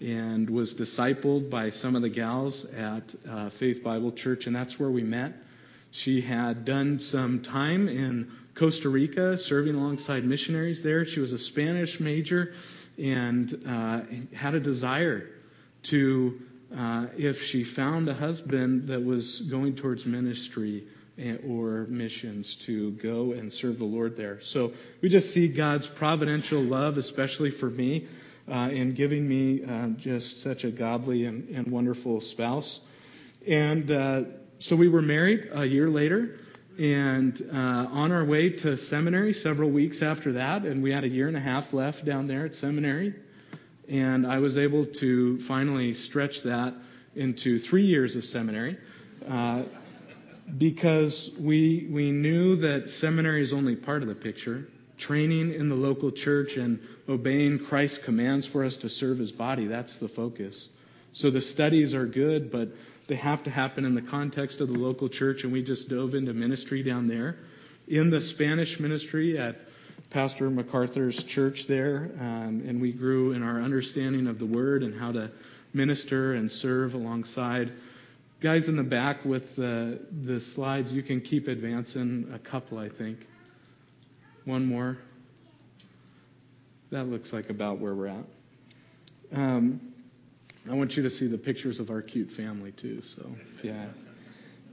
and 0.00 0.48
was 0.48 0.74
discipled 0.74 1.50
by 1.50 1.70
some 1.70 1.96
of 1.96 2.02
the 2.02 2.08
gals 2.08 2.64
at 2.64 3.02
uh, 3.28 3.50
Faith 3.50 3.82
Bible 3.82 4.12
Church, 4.12 4.46
and 4.46 4.54
that's 4.54 4.78
where 4.78 4.90
we 4.90 5.02
met. 5.02 5.32
She 5.90 6.20
had 6.20 6.64
done 6.64 7.00
some 7.00 7.40
time 7.40 7.88
in 7.88 8.30
Costa 8.54 8.88
Rica, 8.88 9.38
serving 9.38 9.74
alongside 9.74 10.24
missionaries 10.24 10.82
there. 10.82 11.04
She 11.04 11.20
was 11.20 11.32
a 11.32 11.38
Spanish 11.38 11.98
major 11.98 12.52
and 12.98 13.62
uh, 13.66 14.00
had 14.34 14.54
a 14.54 14.60
desire 14.60 15.30
to, 15.84 16.40
uh, 16.76 17.06
if 17.16 17.42
she 17.44 17.64
found 17.64 18.08
a 18.08 18.14
husband 18.14 18.88
that 18.88 19.04
was 19.04 19.40
going 19.40 19.76
towards 19.76 20.04
ministry, 20.04 20.84
or 21.48 21.86
missions 21.88 22.56
to 22.56 22.92
go 22.92 23.32
and 23.32 23.52
serve 23.52 23.78
the 23.78 23.84
Lord 23.84 24.16
there. 24.16 24.40
So 24.40 24.72
we 25.00 25.08
just 25.08 25.32
see 25.32 25.48
God's 25.48 25.86
providential 25.86 26.62
love, 26.62 26.98
especially 26.98 27.50
for 27.50 27.68
me, 27.68 28.06
uh, 28.50 28.70
in 28.72 28.94
giving 28.94 29.28
me 29.28 29.64
uh, 29.64 29.88
just 29.88 30.42
such 30.42 30.64
a 30.64 30.70
godly 30.70 31.24
and, 31.24 31.48
and 31.48 31.66
wonderful 31.66 32.20
spouse. 32.20 32.80
And 33.46 33.90
uh, 33.90 34.22
so 34.58 34.76
we 34.76 34.88
were 34.88 35.02
married 35.02 35.50
a 35.52 35.64
year 35.64 35.88
later 35.88 36.38
and 36.78 37.50
uh, 37.52 37.56
on 37.56 38.12
our 38.12 38.24
way 38.24 38.50
to 38.50 38.76
seminary 38.76 39.32
several 39.32 39.68
weeks 39.68 40.00
after 40.00 40.34
that, 40.34 40.62
and 40.62 40.80
we 40.80 40.92
had 40.92 41.02
a 41.02 41.08
year 41.08 41.26
and 41.26 41.36
a 41.36 41.40
half 41.40 41.72
left 41.72 42.04
down 42.04 42.28
there 42.28 42.44
at 42.44 42.54
seminary. 42.54 43.14
And 43.88 44.24
I 44.26 44.38
was 44.38 44.56
able 44.56 44.86
to 44.86 45.40
finally 45.40 45.94
stretch 45.94 46.42
that 46.42 46.74
into 47.16 47.58
three 47.58 47.86
years 47.86 48.14
of 48.14 48.24
seminary. 48.24 48.78
Uh, 49.28 49.64
because 50.56 51.30
we, 51.38 51.88
we 51.90 52.10
knew 52.10 52.56
that 52.56 52.88
seminary 52.90 53.42
is 53.42 53.52
only 53.52 53.76
part 53.76 54.02
of 54.02 54.08
the 54.08 54.14
picture. 54.14 54.68
training 54.98 55.54
in 55.54 55.68
the 55.68 55.74
local 55.74 56.10
church 56.10 56.56
and 56.56 56.80
obeying 57.08 57.58
Christ's 57.58 57.98
commands 57.98 58.46
for 58.46 58.64
us 58.64 58.76
to 58.78 58.88
serve 58.88 59.18
his 59.18 59.32
body. 59.32 59.66
That's 59.66 59.98
the 59.98 60.08
focus. 60.08 60.68
So 61.12 61.30
the 61.30 61.40
studies 61.40 61.94
are 61.94 62.06
good, 62.06 62.50
but 62.50 62.68
they 63.06 63.14
have 63.14 63.44
to 63.44 63.50
happen 63.50 63.84
in 63.84 63.94
the 63.94 64.02
context 64.02 64.60
of 64.60 64.68
the 64.68 64.78
local 64.78 65.08
church, 65.08 65.44
and 65.44 65.52
we 65.52 65.62
just 65.62 65.88
dove 65.88 66.14
into 66.14 66.34
ministry 66.34 66.82
down 66.82 67.08
there. 67.08 67.36
In 67.86 68.10
the 68.10 68.20
Spanish 68.20 68.78
ministry 68.78 69.38
at 69.38 69.56
Pastor 70.10 70.50
MacArthur's 70.50 71.22
church 71.24 71.66
there, 71.66 72.10
um, 72.20 72.62
and 72.66 72.80
we 72.80 72.92
grew 72.92 73.32
in 73.32 73.42
our 73.42 73.62
understanding 73.62 74.26
of 74.26 74.38
the 74.38 74.46
Word 74.46 74.82
and 74.82 74.98
how 74.98 75.12
to 75.12 75.30
minister 75.72 76.34
and 76.34 76.50
serve 76.50 76.94
alongside. 76.94 77.72
Guys 78.40 78.68
in 78.68 78.76
the 78.76 78.84
back 78.84 79.24
with 79.24 79.56
the, 79.56 79.98
the 80.22 80.40
slides, 80.40 80.92
you 80.92 81.02
can 81.02 81.20
keep 81.20 81.48
advancing 81.48 82.30
a 82.32 82.38
couple, 82.38 82.78
I 82.78 82.88
think. 82.88 83.26
One 84.44 84.64
more. 84.64 84.96
That 86.90 87.08
looks 87.08 87.32
like 87.32 87.50
about 87.50 87.80
where 87.80 87.94
we're 87.94 88.06
at. 88.06 88.24
Um, 89.34 89.80
I 90.70 90.74
want 90.74 90.96
you 90.96 91.02
to 91.02 91.10
see 91.10 91.26
the 91.26 91.36
pictures 91.36 91.80
of 91.80 91.90
our 91.90 92.00
cute 92.00 92.30
family 92.32 92.72
too. 92.72 93.02
So 93.02 93.28
yeah. 93.62 93.86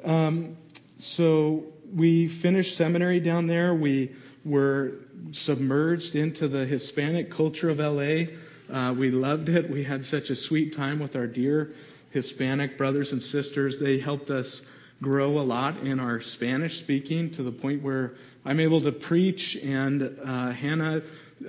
Um, 0.03 0.57
so 0.97 1.65
we 1.93 2.27
finished 2.27 2.77
seminary 2.77 3.19
down 3.19 3.47
there. 3.47 3.73
We 3.73 4.15
were 4.45 4.93
submerged 5.31 6.15
into 6.15 6.47
the 6.47 6.65
Hispanic 6.65 7.31
culture 7.31 7.69
of 7.69 7.79
LA. 7.79 8.25
Uh, 8.71 8.93
we 8.93 9.09
loved 9.11 9.49
it. 9.49 9.69
We 9.69 9.83
had 9.83 10.05
such 10.05 10.29
a 10.29 10.35
sweet 10.35 10.75
time 10.75 10.99
with 10.99 11.15
our 11.15 11.27
dear 11.27 11.73
Hispanic 12.15 12.77
brothers 12.77 13.11
and 13.11 13.21
sisters. 13.21 13.77
They 13.77 13.99
helped 13.99 14.29
us 14.29 14.61
grow 15.01 15.37
a 15.37 15.43
lot 15.43 15.79
in 15.79 15.99
our 15.99 16.21
Spanish 16.21 16.79
speaking 16.79 17.29
to 17.31 17.43
the 17.43 17.51
point 17.51 17.83
where 17.83 18.13
I'm 18.45 18.61
able 18.61 18.79
to 18.81 18.93
preach. 18.93 19.57
And 19.57 20.17
uh, 20.23 20.51
Hannah 20.51 21.01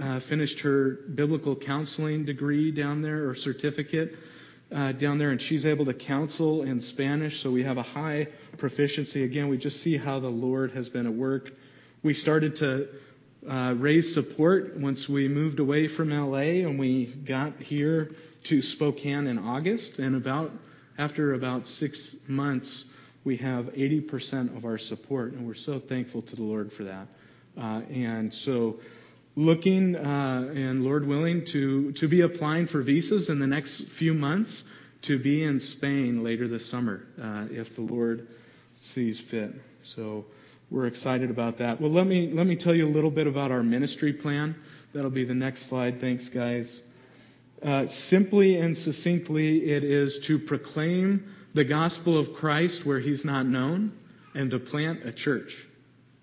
uh, 0.03 0.19
finished 0.19 0.59
her 0.61 0.99
biblical 1.15 1.55
counseling 1.55 2.25
degree 2.25 2.73
down 2.73 3.01
there 3.01 3.29
or 3.29 3.37
certificate 3.37 4.17
uh, 4.75 4.91
down 4.91 5.19
there, 5.19 5.31
and 5.31 5.41
she's 5.41 5.65
able 5.65 5.85
to 5.85 5.95
counsel 5.95 6.65
in 6.65 6.83
Spanish. 6.83 7.41
So 7.41 7.53
we 7.53 7.63
have 7.63 7.79
a 7.79 7.85
high 7.85 8.27
proficiency. 8.59 9.23
Again, 9.23 9.47
we 9.47 9.59
just 9.59 9.81
see 9.81 9.97
how 9.97 10.19
the 10.19 10.29
Lord 10.29 10.73
has 10.73 10.89
been 10.89 11.07
at 11.07 11.15
work. 11.15 11.53
We 12.03 12.13
started 12.13 12.57
to 12.57 12.89
uh, 13.49 13.75
raise 13.79 14.13
support 14.13 14.77
once 14.77 15.09
we 15.09 15.29
moved 15.29 15.61
away 15.61 15.87
from 15.87 16.11
LA 16.11 16.67
and 16.67 16.77
we 16.77 17.07
got 17.07 17.63
here 17.63 18.17
to 18.47 18.63
Spokane 18.63 19.27
in 19.27 19.39
August. 19.39 19.99
And 19.99 20.17
about 20.17 20.53
after 20.99 21.35
about 21.35 21.67
six 21.67 22.17
months, 22.27 22.85
we 23.25 23.37
have 23.39 23.67
80% 23.67 24.57
of 24.57 24.65
our 24.65 24.79
support, 24.79 25.33
and 25.33 25.47
we're 25.47 25.55
so 25.55 25.79
thankful 25.79 26.23
to 26.23 26.37
the 26.37 26.43
Lord 26.43 26.73
for 26.73 26.85
that. 26.85 27.09
Uh, 27.59 27.83
and 27.91 28.33
so, 28.33 28.81
looking 29.35 29.97
uh, 29.97 30.53
and 30.55 30.85
Lord 30.85 31.07
willing 31.07 31.45
to 31.47 31.93
to 31.93 32.09
be 32.09 32.23
applying 32.23 32.67
for 32.67 32.83
visas 32.83 33.29
in 33.29 33.39
the 33.39 33.47
next 33.47 33.83
few 33.89 34.15
months 34.15 34.65
to 35.03 35.19
be 35.19 35.45
in 35.45 35.61
Spain 35.61 36.25
later 36.25 36.49
this 36.49 36.67
summer, 36.67 37.03
uh, 37.21 37.47
if 37.51 37.75
the 37.75 37.83
Lord 37.83 38.29
sees 38.83 39.21
fit. 39.21 39.55
So 39.83 40.25
we're 40.71 40.87
excited 40.87 41.31
about 41.31 41.59
that. 41.59 41.81
Well, 41.81 41.91
let 41.91 42.07
me 42.07 42.31
let 42.33 42.47
me 42.47 42.57
tell 42.57 42.75
you 42.75 42.87
a 42.87 42.91
little 42.91 43.11
bit 43.11 43.27
about 43.27 43.51
our 43.51 43.63
ministry 43.63 44.13
plan. 44.13 44.55
That'll 44.93 45.11
be 45.11 45.25
the 45.25 45.35
next 45.35 45.63
slide. 45.63 46.01
Thanks, 46.01 46.29
guys. 46.29 46.81
Uh, 47.63 47.87
simply 47.87 48.57
and 48.57 48.77
succinctly, 48.77 49.71
it 49.71 49.83
is 49.83 50.19
to 50.21 50.39
proclaim 50.39 51.35
the 51.55 51.65
gospel 51.65 52.19
of 52.19 52.35
Christ 52.35 52.85
where 52.85 53.01
he's 53.01 53.25
not 53.25 53.47
known 53.47 53.93
and 54.35 54.51
to 54.51 54.59
plant 54.59 55.07
a 55.07 55.13
church. 55.13 55.67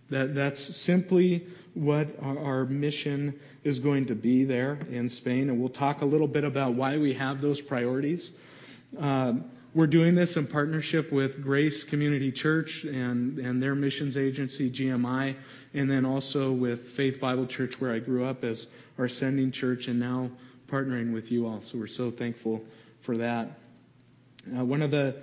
That, 0.10 0.36
that's 0.36 0.62
simply 0.62 1.48
what 1.74 2.08
our, 2.22 2.38
our 2.38 2.66
mission 2.66 3.40
is 3.64 3.80
going 3.80 4.06
to 4.08 4.16
be 4.16 4.46
there 4.46 4.80
in 4.92 5.10
Spain. 5.10 5.50
And 5.50 5.60
we'll 5.60 5.70
talk 5.70 6.02
a 6.02 6.06
little 6.06 6.28
bit 6.28 6.44
about 6.44 6.76
why 6.76 6.98
we 6.98 7.14
have 7.14 7.42
those 7.42 7.60
priorities. 7.60 8.32
Um, 9.00 9.46
we're 9.74 9.88
doing 9.88 10.14
this 10.14 10.38
in 10.38 10.46
partnership 10.46 11.12
with 11.12 11.42
Grace 11.42 11.84
Community 11.84 12.32
Church 12.32 12.84
and, 12.84 13.40
and 13.40 13.62
their 13.62 13.74
missions 13.74 14.18
agency, 14.18 14.70
GMI, 14.70 15.36
and 15.74 15.90
then 15.90 16.06
also 16.06 16.52
with 16.52 16.90
Faith 16.90 17.20
Bible 17.20 17.48
Church, 17.48 17.82
where 17.82 17.92
I 17.92 17.98
grew 17.98 18.24
up 18.24 18.44
as 18.44 18.68
our 19.00 19.08
sending 19.10 19.52
church, 19.52 19.88
and 19.88 20.00
now 20.00 20.30
partnering 20.68 21.14
with 21.14 21.32
you 21.32 21.48
all. 21.48 21.62
So 21.62 21.78
we're 21.78 21.88
so 21.88 22.12
thankful 22.12 22.64
for 23.02 23.18
that. 23.18 23.52
Uh, 24.56 24.66
one 24.66 24.82
of 24.82 24.92
the 24.92 25.16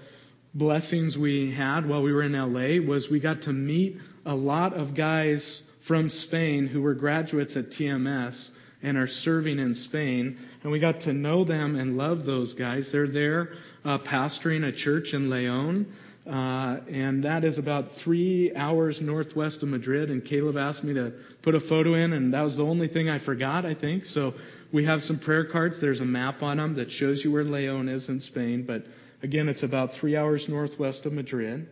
blessings 0.55 1.17
we 1.17 1.51
had 1.51 1.87
while 1.87 2.03
we 2.03 2.13
were 2.13 2.23
in 2.23 2.33
LA 2.33 2.85
was 2.85 3.09
we 3.09 3.21
got 3.21 3.43
to 3.43 3.53
meet 3.53 4.01
a 4.27 4.35
lot 4.35 4.75
of 4.75 4.95
guys 4.95 5.63
from 5.81 6.09
Spain 6.09 6.67
who 6.67 6.83
were 6.83 6.95
graduates 6.95 7.57
at 7.57 7.71
TMS 7.71 8.51
and 8.83 8.97
are 8.97 9.07
serving 9.07 9.59
in 9.59 9.75
Spain. 9.75 10.39
And 10.63 10.73
we 10.73 10.79
got 10.79 11.01
to 11.03 11.13
know 11.13 11.45
them 11.45 11.77
and 11.77 11.97
love 11.97 12.25
those 12.25 12.55
guys. 12.55 12.91
They're 12.91 13.09
there 13.09 13.55
uh, 13.85 13.99
pastoring 13.99 14.67
a 14.67 14.73
church 14.73 15.15
in 15.15 15.31
Leon. 15.31 15.87
Uh, 16.27 16.79
and 16.89 17.25
that 17.25 17.45
is 17.45 17.59
about 17.59 17.97
three 17.97 18.55
hours 18.55 19.01
northwest 19.01 19.63
of 19.63 19.69
Madrid. 19.69 20.11
And 20.11 20.25
Caleb 20.25 20.57
asked 20.57 20.85
me 20.85 20.95
to 20.95 21.13
put 21.43 21.55
a 21.55 21.61
photo 21.61 21.95
in, 21.95 22.13
and 22.13 22.35
that 22.35 22.43
was 22.43 22.57
the 22.57 22.65
only 22.65 22.89
thing 22.89 23.09
I 23.09 23.19
forgot, 23.19 23.65
I 23.65 23.75
think. 23.75 24.07
So 24.07 24.35
we 24.73 24.85
have 24.85 25.03
some 25.03 25.19
prayer 25.19 25.45
cards. 25.45 25.81
There's 25.81 26.01
a 26.01 26.05
map 26.05 26.43
on 26.43 26.57
them 26.59 26.75
that 26.75 26.93
shows 26.93 27.25
you 27.25 27.33
where 27.33 27.45
Leon 27.45 27.89
is 27.89 28.09
in 28.09 28.21
Spain. 28.21 28.63
But 28.63 28.87
Again, 29.23 29.49
it's 29.49 29.63
about 29.63 29.93
three 29.93 30.17
hours 30.17 30.49
northwest 30.49 31.05
of 31.07 31.13
Madrid. 31.13 31.69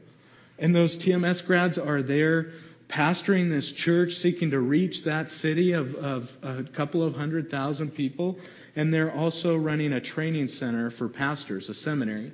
And 0.59 0.75
those 0.75 0.99
TMS 0.99 1.45
grads 1.47 1.78
are 1.78 2.02
there 2.02 2.52
pastoring 2.88 3.50
this 3.50 3.71
church, 3.71 4.14
seeking 4.17 4.50
to 4.50 4.61
reach 4.61 5.05
that 5.05 5.31
city 5.31 5.73
of, 5.73 5.95
of 5.95 6.37
a 6.43 6.64
couple 6.64 7.02
of 7.02 7.14
hundred 7.14 7.50
thousand 7.50 7.95
people. 7.95 8.38
And 8.76 8.93
they're 8.93 9.12
also 9.12 9.57
running 9.57 9.93
a 9.93 10.00
training 10.00 10.49
center 10.49 10.90
for 10.90 11.09
pastors, 11.09 11.69
a 11.69 11.75
seminary. 11.75 12.33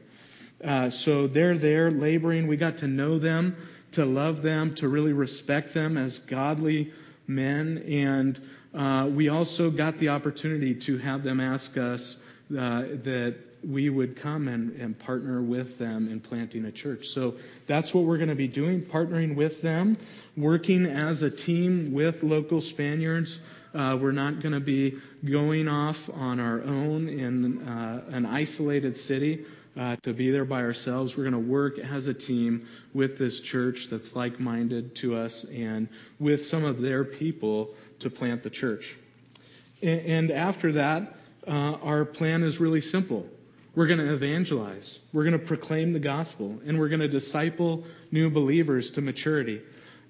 Uh, 0.62 0.90
so 0.90 1.26
they're 1.26 1.59
there 1.59 1.90
laboring. 1.90 2.47
We 2.47 2.56
got 2.56 2.78
to 2.78 2.88
know 2.88 3.18
them, 3.18 3.56
to 3.92 4.04
love 4.04 4.42
them, 4.42 4.75
to 4.76 4.88
really 4.88 5.12
respect 5.12 5.75
them 5.75 5.97
as 5.97 6.18
godly 6.18 6.92
men. 7.26 7.85
And 7.88 8.40
uh, 8.74 9.06
we 9.06 9.28
also 9.28 9.70
got 9.70 9.98
the 9.98 10.08
opportunity 10.08 10.74
to 10.74 10.98
have 10.98 11.22
them 11.22 11.40
ask 11.40 11.76
us 11.76 12.16
uh, 12.50 12.82
that 13.04 13.36
we 13.66 13.88
would 13.88 14.16
come 14.16 14.48
and, 14.48 14.78
and 14.80 14.98
partner 14.98 15.40
with 15.40 15.78
them 15.78 16.08
in 16.10 16.20
planting 16.20 16.64
a 16.66 16.72
church. 16.72 17.08
So 17.08 17.36
that's 17.66 17.94
what 17.94 18.04
we're 18.04 18.18
going 18.18 18.28
to 18.28 18.34
be 18.34 18.48
doing, 18.48 18.82
partnering 18.82 19.34
with 19.34 19.62
them, 19.62 19.96
working 20.36 20.86
as 20.86 21.22
a 21.22 21.30
team 21.30 21.92
with 21.92 22.22
local 22.22 22.60
Spaniards. 22.60 23.38
Uh, 23.74 23.96
we're 24.00 24.12
not 24.12 24.40
going 24.40 24.52
to 24.52 24.60
be 24.60 24.98
going 25.24 25.66
off 25.68 26.10
on 26.12 26.38
our 26.38 26.62
own 26.62 27.08
in 27.08 27.66
uh, 27.66 28.02
an 28.08 28.26
isolated 28.26 28.96
city 28.96 29.46
uh, 29.76 29.96
to 30.02 30.12
be 30.12 30.30
there 30.30 30.44
by 30.44 30.62
ourselves. 30.62 31.16
We're 31.16 31.28
going 31.28 31.32
to 31.32 31.50
work 31.50 31.78
as 31.78 32.06
a 32.06 32.14
team 32.14 32.68
with 32.92 33.18
this 33.18 33.40
church 33.40 33.88
that's 33.90 34.14
like 34.14 34.38
minded 34.38 34.94
to 34.96 35.16
us 35.16 35.44
and 35.44 35.88
with 36.20 36.46
some 36.46 36.64
of 36.64 36.80
their 36.80 37.04
people 37.04 37.74
to 38.00 38.10
plant 38.10 38.42
the 38.42 38.50
church. 38.50 38.96
And, 39.82 40.30
after 40.30 40.72
that, 40.72 41.14
uh, 41.46 41.50
our 41.50 42.04
plan 42.04 42.42
is 42.42 42.58
really 42.58 42.80
simple. 42.80 43.28
We're 43.74 43.86
going 43.86 43.98
to 43.98 44.14
evangelize. 44.14 45.00
We're 45.12 45.24
going 45.24 45.38
to 45.38 45.44
proclaim 45.44 45.92
the 45.92 45.98
gospel. 45.98 46.60
And 46.64 46.78
we're 46.78 46.88
going 46.88 47.00
to 47.00 47.08
disciple 47.08 47.84
new 48.10 48.30
believers 48.30 48.92
to 48.92 49.02
maturity. 49.02 49.60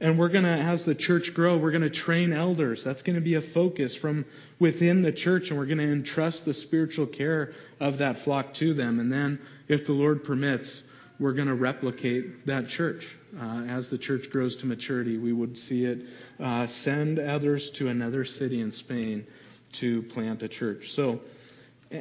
And 0.00 0.16
we're 0.18 0.28
going 0.28 0.44
to, 0.44 0.50
as 0.50 0.84
the 0.84 0.94
church 0.94 1.34
grow, 1.34 1.56
we're 1.56 1.72
going 1.72 1.82
to 1.82 1.90
train 1.90 2.32
elders. 2.32 2.84
That's 2.84 3.02
going 3.02 3.16
to 3.16 3.22
be 3.22 3.34
a 3.34 3.40
focus 3.40 3.96
from 3.96 4.26
within 4.60 5.02
the 5.02 5.12
church. 5.12 5.50
And 5.50 5.58
we're 5.58 5.66
going 5.66 5.78
to 5.78 5.90
entrust 5.90 6.44
the 6.44 6.54
spiritual 6.54 7.06
care 7.06 7.54
of 7.80 7.98
that 7.98 8.18
flock 8.18 8.54
to 8.54 8.74
them. 8.74 9.00
And 9.00 9.12
then, 9.12 9.40
if 9.66 9.86
the 9.86 9.92
Lord 9.92 10.22
permits, 10.22 10.83
we're 11.18 11.32
going 11.32 11.48
to 11.48 11.54
replicate 11.54 12.46
that 12.46 12.68
church. 12.68 13.16
Uh, 13.40 13.64
as 13.68 13.88
the 13.88 13.98
church 13.98 14.30
grows 14.30 14.56
to 14.56 14.66
maturity, 14.66 15.18
we 15.18 15.32
would 15.32 15.56
see 15.56 15.84
it 15.84 16.06
uh, 16.40 16.66
send 16.66 17.18
others 17.18 17.70
to 17.72 17.88
another 17.88 18.24
city 18.24 18.60
in 18.60 18.72
Spain 18.72 19.26
to 19.72 20.02
plant 20.02 20.42
a 20.42 20.48
church. 20.48 20.92
So, 20.92 21.20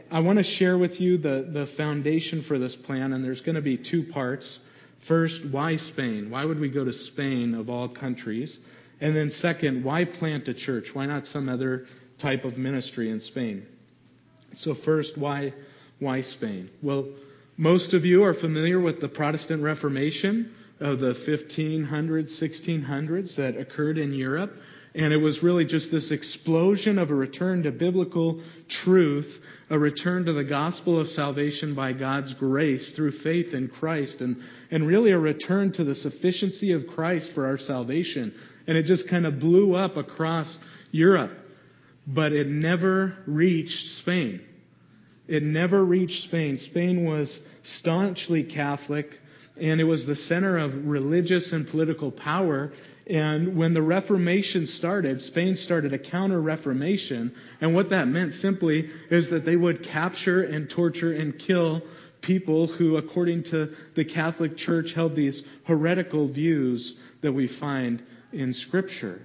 I 0.10 0.22
want 0.22 0.38
to 0.38 0.44
share 0.44 0.78
with 0.78 1.00
you 1.00 1.18
the, 1.18 1.46
the 1.48 1.66
foundation 1.68 2.42
for 2.42 2.58
this 2.58 2.76
plan, 2.76 3.14
and 3.14 3.24
there's 3.24 3.42
going 3.42 3.56
to 3.56 3.62
be 3.62 3.78
two 3.78 4.04
parts. 4.04 4.60
First, 5.02 5.46
why 5.46 5.76
Spain? 5.76 6.30
Why 6.30 6.46
would 6.46 6.60
we 6.60 6.70
go 6.70 6.84
to 6.84 6.94
Spain 6.94 7.54
of 7.54 7.70
all 7.70 7.90
countries? 7.90 8.60
And 9.02 9.16
then, 9.16 9.30
second, 9.30 9.84
why 9.84 10.06
plant 10.06 10.48
a 10.48 10.54
church? 10.54 10.96
Why 10.96 11.06
not 11.06 11.28
some 11.28 11.50
other 11.50 11.88
type 12.18 12.46
of 12.46 12.58
ministry 12.58 13.10
in 13.10 13.20
Spain? 13.20 13.68
So, 14.56 14.74
first, 14.74 15.18
why, 15.18 15.54
why 16.00 16.22
Spain? 16.22 16.70
Well, 16.82 17.08
most 17.58 17.94
of 17.94 18.04
you 18.06 18.24
are 18.24 18.34
familiar 18.34 18.80
with 18.80 19.00
the 19.00 19.08
Protestant 19.08 19.62
Reformation 19.62 20.54
of 20.80 21.00
the 21.00 21.14
1500s, 21.14 22.32
1600s 22.32 23.36
that 23.36 23.58
occurred 23.58 23.98
in 23.98 24.14
Europe. 24.14 24.60
And 24.96 25.12
it 25.12 25.18
was 25.18 25.42
really 25.42 25.66
just 25.66 25.92
this 25.92 26.12
explosion 26.12 27.00
of 27.00 27.10
a 27.10 27.16
return 27.16 27.64
to 27.64 27.72
biblical 27.72 28.42
truth, 28.68 29.40
a 29.70 29.78
return 29.78 30.26
to 30.26 30.34
the 30.34 30.44
gospel 30.44 31.00
of 31.00 31.10
salvation 31.10 31.74
by 31.74 31.94
God's 31.94 32.34
grace 32.34 32.92
through 32.92 33.12
faith 33.12 33.54
in 33.54 33.68
Christ, 33.68 34.22
and, 34.22 34.44
and 34.70 34.86
really 34.86 35.12
a 35.12 35.18
return 35.18 35.72
to 35.74 35.84
the 35.84 35.96
sufficiency 35.96 36.74
of 36.74 36.88
Christ 36.88 37.32
for 37.32 37.48
our 37.48 37.58
salvation. 37.58 38.36
And 38.68 38.78
it 38.78 38.84
just 38.84 39.08
kind 39.08 39.26
of 39.26 39.40
blew 39.40 39.76
up 39.76 39.98
across 39.98 40.60
Europe, 40.92 41.32
but 42.06 42.34
it 42.34 42.48
never 42.48 43.18
reached 43.26 43.94
Spain. 43.94 44.42
It 45.28 45.44
never 45.44 45.84
reached 45.84 46.24
Spain. 46.24 46.58
Spain 46.58 47.06
was 47.06 47.42
staunchly 47.64 48.44
Catholic, 48.44 49.20
and 49.58 49.80
it 49.80 49.86
was 49.86 50.06
the 50.06 50.16
center 50.16 50.58
of 50.58 50.88
religious 50.88 51.54
and 51.54 51.68
political 51.68 52.12
power. 52.12 52.74
And 53.08 53.56
when 53.56 53.74
the 53.74 53.82
Reformation 53.82 54.66
started, 54.66 55.22
Spain 55.22 55.56
started 55.56 55.94
a 55.94 56.00
counter 56.00 56.42
Reformation. 56.42 57.34
And 57.62 57.74
what 57.74 57.90
that 57.90 58.08
meant 58.08 58.34
simply 58.34 58.90
is 59.10 59.30
that 59.30 59.46
they 59.46 59.56
would 59.56 59.84
capture 59.84 60.44
and 60.44 60.70
torture 60.70 61.14
and 61.14 61.38
kill 61.38 61.84
people 62.22 62.68
who, 62.68 62.98
according 62.98 63.44
to 63.44 63.76
the 63.96 64.06
Catholic 64.06 64.58
Church, 64.58 64.94
held 64.94 65.16
these 65.16 65.44
heretical 65.66 66.28
views 66.28 66.96
that 67.22 67.34
we 67.34 67.48
find 67.48 68.02
in 68.32 68.54
Scripture. 68.54 69.22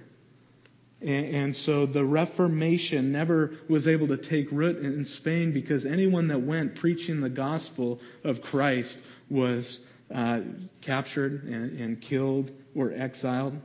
And, 1.01 1.55
so 1.55 1.85
the 1.85 2.03
Reformation 2.03 3.13
never 3.13 3.53
was 3.69 3.87
able 3.87 4.07
to 4.07 4.17
take 4.17 4.51
root 4.51 4.83
in 4.83 5.05
Spain 5.05 5.53
because 5.53 5.85
anyone 5.85 6.27
that 6.27 6.41
went 6.41 6.75
preaching 6.75 7.21
the 7.21 7.29
gospel 7.29 8.01
of 8.25 8.41
Christ 8.41 8.99
was 9.29 9.79
uh, 10.13 10.41
captured 10.81 11.45
and, 11.45 11.79
and, 11.79 12.01
killed 12.01 12.51
or 12.75 12.91
exiled. 12.91 13.57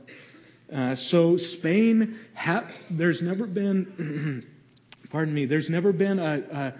Uh, 0.71 0.95
so 0.95 1.35
Spain, 1.35 2.17
ha- 2.35 2.67
there's 2.89 3.21
never 3.21 3.45
been, 3.47 4.45
pardon 5.09 5.33
me, 5.33 5.45
there's 5.45 5.69
never 5.69 5.91
been 5.91 6.19
a, 6.19 6.73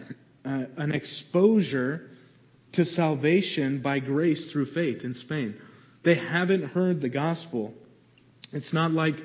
a, 0.46 0.50
a, 0.50 0.68
an 0.78 0.94
exposure 0.94 2.12
to 2.74 2.86
salvation 2.86 3.80
by 3.80 4.00
grace 4.00 4.52
through 4.52 4.66
faith 4.66 5.04
in 5.04 5.14
Spain. 5.14 5.60
They 6.04 6.16
haven't 6.16 6.64
heard 6.64 7.02
the 7.02 7.10
gospel. 7.10 7.74
It's 8.54 8.72
not 8.72 8.92
like 8.92 9.22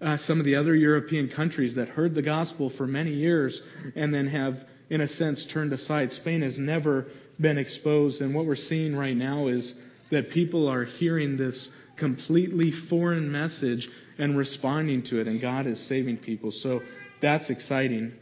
uh, 0.00 0.16
some 0.16 0.38
of 0.38 0.44
the 0.44 0.54
other 0.56 0.74
European 0.74 1.28
countries 1.28 1.74
that 1.74 1.88
heard 1.88 2.14
the 2.14 2.22
gospel 2.22 2.70
for 2.70 2.86
many 2.86 3.12
years 3.12 3.62
and 3.96 4.14
then 4.14 4.26
have, 4.26 4.64
in 4.90 5.00
a 5.00 5.08
sense, 5.08 5.44
turned 5.44 5.72
aside. 5.72 6.12
Spain 6.12 6.42
has 6.42 6.58
never 6.58 7.06
been 7.40 7.58
exposed, 7.58 8.20
and 8.20 8.34
what 8.34 8.46
we're 8.46 8.56
seeing 8.56 8.96
right 8.96 9.16
now 9.16 9.48
is 9.48 9.74
that 10.10 10.30
people 10.30 10.68
are 10.68 10.84
hearing 10.84 11.36
this 11.36 11.68
completely 11.96 12.70
foreign 12.70 13.30
message 13.30 13.90
and 14.18 14.36
responding 14.36 15.02
to 15.02 15.20
it, 15.20 15.28
and 15.28 15.40
God 15.40 15.66
is 15.66 15.80
saving 15.80 16.16
people. 16.18 16.50
So 16.50 16.82
that's 17.20 17.50
exciting. 17.50 18.14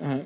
Uh, 0.00 0.20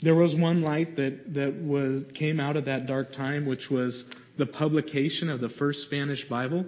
there 0.00 0.14
was 0.14 0.34
one 0.34 0.62
light 0.62 0.96
that, 0.96 1.34
that 1.34 1.54
was, 1.54 2.04
came 2.14 2.40
out 2.40 2.56
of 2.56 2.64
that 2.66 2.86
dark 2.86 3.12
time, 3.12 3.46
which 3.46 3.70
was 3.70 4.04
the 4.36 4.46
publication 4.46 5.30
of 5.30 5.40
the 5.40 5.48
first 5.48 5.82
Spanish 5.82 6.24
Bible. 6.28 6.66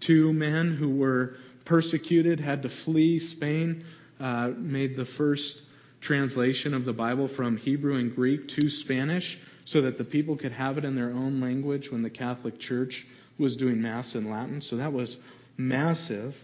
Two 0.00 0.32
men 0.32 0.74
who 0.74 0.96
were 0.96 1.36
persecuted, 1.70 2.40
had 2.40 2.62
to 2.62 2.68
flee 2.68 3.20
Spain, 3.20 3.84
uh, 4.18 4.50
made 4.56 4.96
the 4.96 5.04
first 5.04 5.62
translation 6.00 6.74
of 6.74 6.84
the 6.84 6.92
Bible 6.92 7.28
from 7.28 7.56
Hebrew 7.56 7.94
and 7.94 8.12
Greek 8.12 8.48
to 8.48 8.68
Spanish 8.68 9.38
so 9.64 9.82
that 9.82 9.96
the 9.96 10.02
people 10.02 10.34
could 10.34 10.50
have 10.50 10.78
it 10.78 10.84
in 10.84 10.96
their 10.96 11.10
own 11.10 11.40
language 11.40 11.92
when 11.92 12.02
the 12.02 12.10
Catholic 12.10 12.58
Church 12.58 13.06
was 13.38 13.54
doing 13.54 13.80
Mass 13.80 14.16
in 14.16 14.28
Latin. 14.28 14.60
So 14.62 14.78
that 14.78 14.92
was 14.92 15.16
massive. 15.56 16.34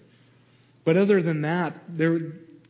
But 0.85 0.97
other 0.97 1.21
than 1.21 1.42
that, 1.42 1.75
there, 1.88 2.21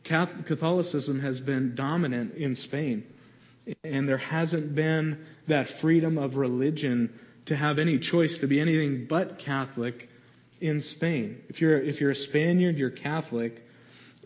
Catholicism 0.03 1.19
has 1.19 1.39
been 1.39 1.75
dominant 1.75 2.33
in 2.37 2.55
Spain. 2.55 3.05
And 3.83 4.09
there 4.09 4.17
hasn't 4.17 4.73
been 4.73 5.27
that 5.45 5.69
freedom 5.69 6.17
of 6.17 6.37
religion 6.37 7.19
to 7.45 7.55
have 7.55 7.77
any 7.77 7.99
choice 7.99 8.39
to 8.39 8.47
be 8.47 8.59
anything 8.59 9.05
but 9.05 9.37
Catholic 9.37 10.09
in 10.61 10.81
Spain. 10.81 11.41
If 11.49 11.61
you're, 11.61 11.79
if 11.79 12.01
you're 12.01 12.11
a 12.11 12.15
Spaniard, 12.15 12.77
you're 12.77 12.89
Catholic, 12.89 13.63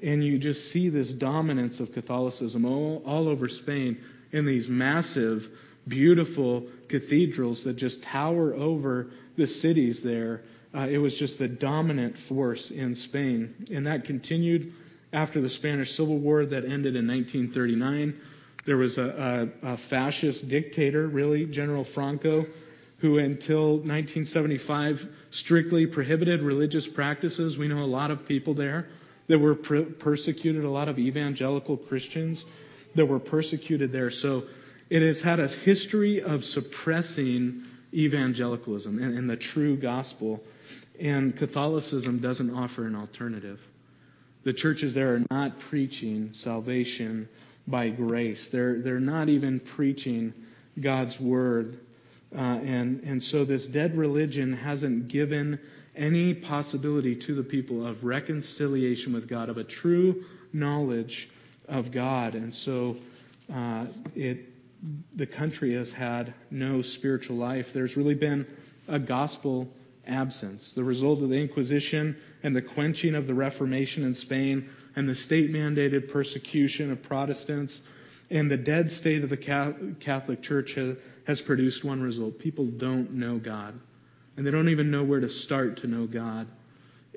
and 0.01 0.23
you 0.23 0.37
just 0.37 0.71
see 0.71 0.89
this 0.89 1.11
dominance 1.11 1.79
of 1.79 1.93
Catholicism 1.93 2.65
all, 2.65 3.03
all 3.05 3.27
over 3.27 3.47
Spain 3.47 4.03
in 4.31 4.45
these 4.45 4.67
massive, 4.67 5.49
beautiful 5.87 6.65
cathedrals 6.87 7.63
that 7.63 7.73
just 7.73 8.01
tower 8.03 8.53
over 8.53 9.11
the 9.35 9.47
cities 9.47 10.01
there. 10.01 10.41
Uh, 10.73 10.87
it 10.89 10.97
was 10.97 11.15
just 11.15 11.37
the 11.37 11.47
dominant 11.47 12.17
force 12.17 12.71
in 12.71 12.95
Spain. 12.95 13.67
And 13.71 13.85
that 13.87 14.05
continued 14.05 14.73
after 15.13 15.41
the 15.41 15.49
Spanish 15.49 15.95
Civil 15.95 16.17
War 16.17 16.45
that 16.45 16.63
ended 16.63 16.95
in 16.95 17.07
1939. 17.07 18.19
There 18.65 18.77
was 18.77 18.97
a, 18.97 19.49
a, 19.63 19.73
a 19.73 19.77
fascist 19.77 20.47
dictator, 20.47 21.07
really, 21.07 21.45
General 21.45 21.83
Franco, 21.83 22.45
who 23.01 23.17
until 23.17 23.77
1975 23.77 25.07
strictly 25.31 25.87
prohibited 25.87 26.43
religious 26.43 26.87
practices. 26.87 27.57
We 27.57 27.67
know 27.67 27.83
a 27.83 27.85
lot 27.85 28.11
of 28.11 28.27
people 28.27 28.53
there 28.53 28.87
that 29.27 29.39
were 29.39 29.55
per- 29.55 29.85
persecuted, 29.85 30.63
a 30.63 30.69
lot 30.69 30.87
of 30.87 30.99
evangelical 30.99 31.77
Christians 31.77 32.45
that 32.93 33.07
were 33.07 33.19
persecuted 33.19 33.91
there. 33.91 34.11
So 34.11 34.43
it 34.91 35.01
has 35.01 35.19
had 35.19 35.39
a 35.39 35.47
history 35.47 36.21
of 36.21 36.45
suppressing 36.45 37.65
evangelicalism 37.91 39.01
and, 39.01 39.17
and 39.17 39.27
the 39.27 39.35
true 39.35 39.75
gospel. 39.77 40.39
And 40.99 41.35
Catholicism 41.35 42.19
doesn't 42.19 42.51
offer 42.51 42.85
an 42.85 42.95
alternative. 42.95 43.59
The 44.43 44.53
churches 44.53 44.93
there 44.93 45.15
are 45.15 45.25
not 45.31 45.59
preaching 45.59 46.31
salvation 46.33 47.27
by 47.67 47.89
grace. 47.89 48.49
They're, 48.49 48.79
they're 48.79 48.99
not 48.99 49.27
even 49.27 49.59
preaching 49.59 50.33
God's 50.79 51.19
word 51.19 51.79
uh, 52.35 52.39
and, 52.39 53.01
and 53.03 53.23
so 53.23 53.43
this 53.43 53.67
dead 53.67 53.97
religion 53.97 54.53
hasn't 54.53 55.07
given 55.07 55.59
any 55.95 56.33
possibility 56.33 57.15
to 57.15 57.35
the 57.35 57.43
people 57.43 57.85
of 57.85 58.03
reconciliation 58.03 59.13
with 59.13 59.27
God, 59.27 59.49
of 59.49 59.57
a 59.57 59.63
true 59.63 60.23
knowledge 60.53 61.29
of 61.67 61.91
God. 61.91 62.35
And 62.35 62.53
so 62.53 62.97
uh, 63.53 63.85
it, 64.15 64.49
the 65.15 65.25
country 65.25 65.73
has 65.73 65.91
had 65.91 66.33
no 66.49 66.81
spiritual 66.81 67.35
life. 67.37 67.73
There's 67.73 67.97
really 67.97 68.15
been 68.15 68.47
a 68.87 68.99
gospel 68.99 69.67
absence. 70.07 70.73
The 70.73 70.83
result 70.83 71.21
of 71.21 71.29
the 71.29 71.35
Inquisition 71.35 72.17
and 72.43 72.55
the 72.55 72.61
quenching 72.61 73.15
of 73.15 73.27
the 73.27 73.33
Reformation 73.33 74.03
in 74.03 74.15
Spain 74.15 74.69
and 74.95 75.07
the 75.07 75.15
state 75.15 75.51
mandated 75.51 76.11
persecution 76.11 76.91
of 76.91 77.03
Protestants 77.03 77.81
and 78.31 78.49
the 78.49 78.57
dead 78.57 78.89
state 78.89 79.23
of 79.23 79.29
the 79.29 79.37
Catholic 79.99 80.41
Church 80.41 80.77
has 81.27 81.41
produced 81.41 81.83
one 81.83 82.01
result 82.01 82.39
people 82.39 82.65
don't 82.65 83.13
know 83.13 83.37
God. 83.37 83.79
And 84.37 84.47
they 84.47 84.51
don't 84.51 84.69
even 84.69 84.89
know 84.89 85.03
where 85.03 85.19
to 85.19 85.29
start 85.29 85.77
to 85.77 85.87
know 85.87 86.07
God. 86.07 86.47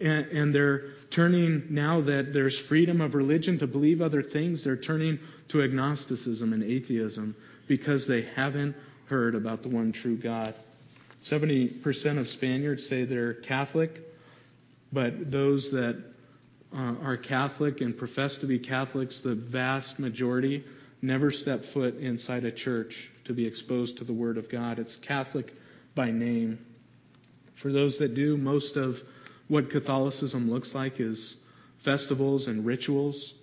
And, 0.00 0.26
and, 0.26 0.52
they're 0.52 0.86
turning, 1.10 1.68
now 1.70 2.00
that 2.00 2.32
there's 2.32 2.58
freedom 2.58 3.00
of 3.00 3.14
religion 3.14 3.60
to 3.60 3.68
believe 3.68 4.02
other 4.02 4.24
things, 4.24 4.64
they're 4.64 4.76
turning 4.76 5.20
to 5.48 5.62
agnosticism 5.62 6.52
and 6.52 6.64
atheism 6.64 7.36
because 7.68 8.04
they 8.04 8.22
haven't 8.22 8.74
heard 9.06 9.36
about 9.36 9.62
the 9.62 9.68
one 9.68 9.92
true 9.92 10.16
God. 10.16 10.54
70% 11.22 12.18
of 12.18 12.28
Spaniards 12.28 12.84
say 12.84 13.04
they're 13.04 13.34
Catholic, 13.34 14.00
but 14.92 15.30
those 15.30 15.70
that 15.70 15.96
uh, 16.76 16.94
are 17.00 17.16
Catholic 17.16 17.80
and 17.80 17.96
profess 17.96 18.38
to 18.38 18.46
be 18.46 18.58
Catholics, 18.58 19.20
the 19.20 19.36
vast 19.36 20.00
majority 20.00 20.64
never 21.04 21.30
step 21.30 21.64
foot 21.64 21.98
inside 21.98 22.44
a 22.44 22.50
church 22.50 23.10
to 23.24 23.32
be 23.32 23.46
exposed 23.46 23.98
to 23.98 24.04
the 24.04 24.12
Word 24.12 24.38
of 24.38 24.48
God. 24.48 24.78
It's 24.78 24.96
Catholic 24.96 25.52
by 25.94 26.10
name. 26.10 26.58
For 27.54 27.70
those 27.72 27.98
that 27.98 28.14
do, 28.14 28.36
most 28.36 28.76
of 28.76 29.02
what 29.48 29.70
Catholicism 29.70 30.50
looks 30.50 30.74
like 30.74 31.00
is 31.00 31.36
festivals 31.78 32.46
and 32.48 32.64
rituals 32.64 33.34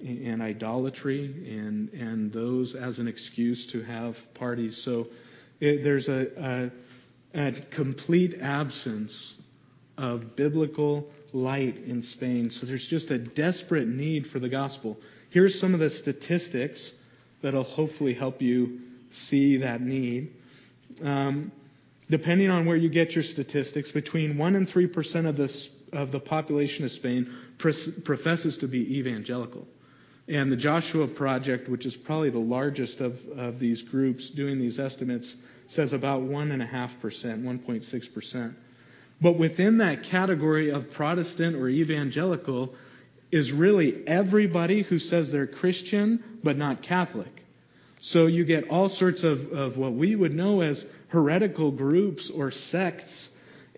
and 0.00 0.40
idolatry 0.40 1.26
and, 1.48 1.92
and 1.92 2.32
those 2.32 2.74
as 2.74 3.00
an 3.00 3.08
excuse 3.08 3.66
to 3.66 3.82
have 3.82 4.32
parties. 4.34 4.76
So 4.76 5.08
it, 5.58 5.82
there's 5.82 6.08
a, 6.08 6.70
a, 7.34 7.48
a 7.48 7.52
complete 7.52 8.40
absence 8.40 9.34
of 9.98 10.36
biblical 10.36 11.10
light 11.32 11.84
in 11.84 12.02
Spain. 12.02 12.50
So 12.50 12.66
there's 12.66 12.86
just 12.86 13.10
a 13.10 13.18
desperate 13.18 13.88
need 13.88 14.26
for 14.26 14.38
the 14.38 14.48
gospel. 14.48 14.96
Here's 15.28 15.58
some 15.58 15.74
of 15.74 15.80
the 15.80 15.90
statistics 15.90 16.92
that'll 17.42 17.62
hopefully 17.62 18.14
help 18.14 18.42
you 18.42 18.80
see 19.10 19.58
that 19.58 19.80
need. 19.80 20.32
Um, 21.02 21.52
depending 22.08 22.50
on 22.50 22.66
where 22.66 22.76
you 22.76 22.88
get 22.88 23.14
your 23.14 23.24
statistics, 23.24 23.90
between 23.90 24.36
1 24.36 24.56
and 24.56 24.68
3% 24.68 25.28
of 25.28 25.36
the, 25.36 25.68
of 25.96 26.12
the 26.12 26.20
population 26.20 26.84
of 26.84 26.92
Spain 26.92 27.32
professes 27.58 28.58
to 28.58 28.68
be 28.68 28.98
evangelical. 28.98 29.66
And 30.28 30.50
the 30.50 30.56
Joshua 30.56 31.08
Project, 31.08 31.68
which 31.68 31.86
is 31.86 31.96
probably 31.96 32.30
the 32.30 32.38
largest 32.38 33.00
of, 33.00 33.20
of 33.36 33.58
these 33.58 33.82
groups 33.82 34.30
doing 34.30 34.58
these 34.58 34.78
estimates, 34.78 35.34
says 35.66 35.92
about 35.92 36.22
1.5%, 36.22 36.68
1.6%. 37.00 38.54
But 39.20 39.32
within 39.32 39.78
that 39.78 40.04
category 40.04 40.70
of 40.70 40.90
Protestant 40.90 41.56
or 41.56 41.68
evangelical, 41.68 42.74
is 43.30 43.52
really 43.52 44.06
everybody 44.06 44.82
who 44.82 44.98
says 44.98 45.30
they're 45.30 45.46
Christian 45.46 46.22
but 46.42 46.56
not 46.56 46.82
Catholic. 46.82 47.44
So 48.00 48.26
you 48.26 48.44
get 48.44 48.68
all 48.68 48.88
sorts 48.88 49.24
of, 49.24 49.52
of 49.52 49.76
what 49.76 49.92
we 49.92 50.16
would 50.16 50.34
know 50.34 50.62
as 50.62 50.86
heretical 51.08 51.70
groups 51.70 52.30
or 52.30 52.50
sects, 52.50 53.28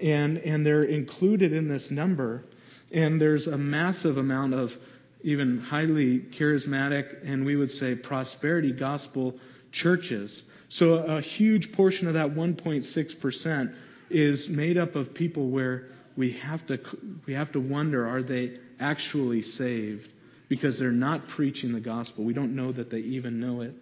and, 0.01 0.39
and 0.39 0.65
they're 0.65 0.85
included 0.85 1.53
in 1.53 1.69
this 1.69 1.91
number. 1.91 2.45
And 2.93 3.21
there's 3.21 3.47
a 3.47 3.59
massive 3.59 4.19
amount 4.19 4.55
of 4.55 4.77
even 5.23 5.59
highly 5.59 6.19
charismatic, 6.19 7.19
and 7.25 7.45
we 7.45 7.57
would 7.57 7.73
say 7.73 7.95
prosperity 7.95 8.73
gospel 8.73 9.35
churches. 9.73 10.43
So 10.69 10.95
a 10.95 11.21
huge 11.21 11.73
portion 11.73 12.07
of 12.07 12.15
that 12.15 12.31
1.6% 12.31 13.75
is 14.11 14.49
made 14.49 14.79
up 14.79 14.95
of 14.95 15.15
people 15.15 15.49
where 15.49 15.89
we 16.17 16.33
have 16.33 16.67
to 16.67 16.79
we 17.27 17.33
have 17.33 17.53
to 17.53 17.61
wonder 17.61 18.07
are 18.07 18.23
they 18.23 18.59
actually 18.83 19.43
saved 19.43 20.11
because 20.49 20.79
they're 20.79 20.91
not 20.91 21.29
preaching 21.29 21.73
the 21.73 21.81
gospel. 21.81 22.25
We 22.25 22.35
don't 22.35 22.55
know 22.55 22.73
that 22.73 22.91
they 22.91 22.99
even 22.99 23.41
know 23.41 23.63
it. 23.63 23.75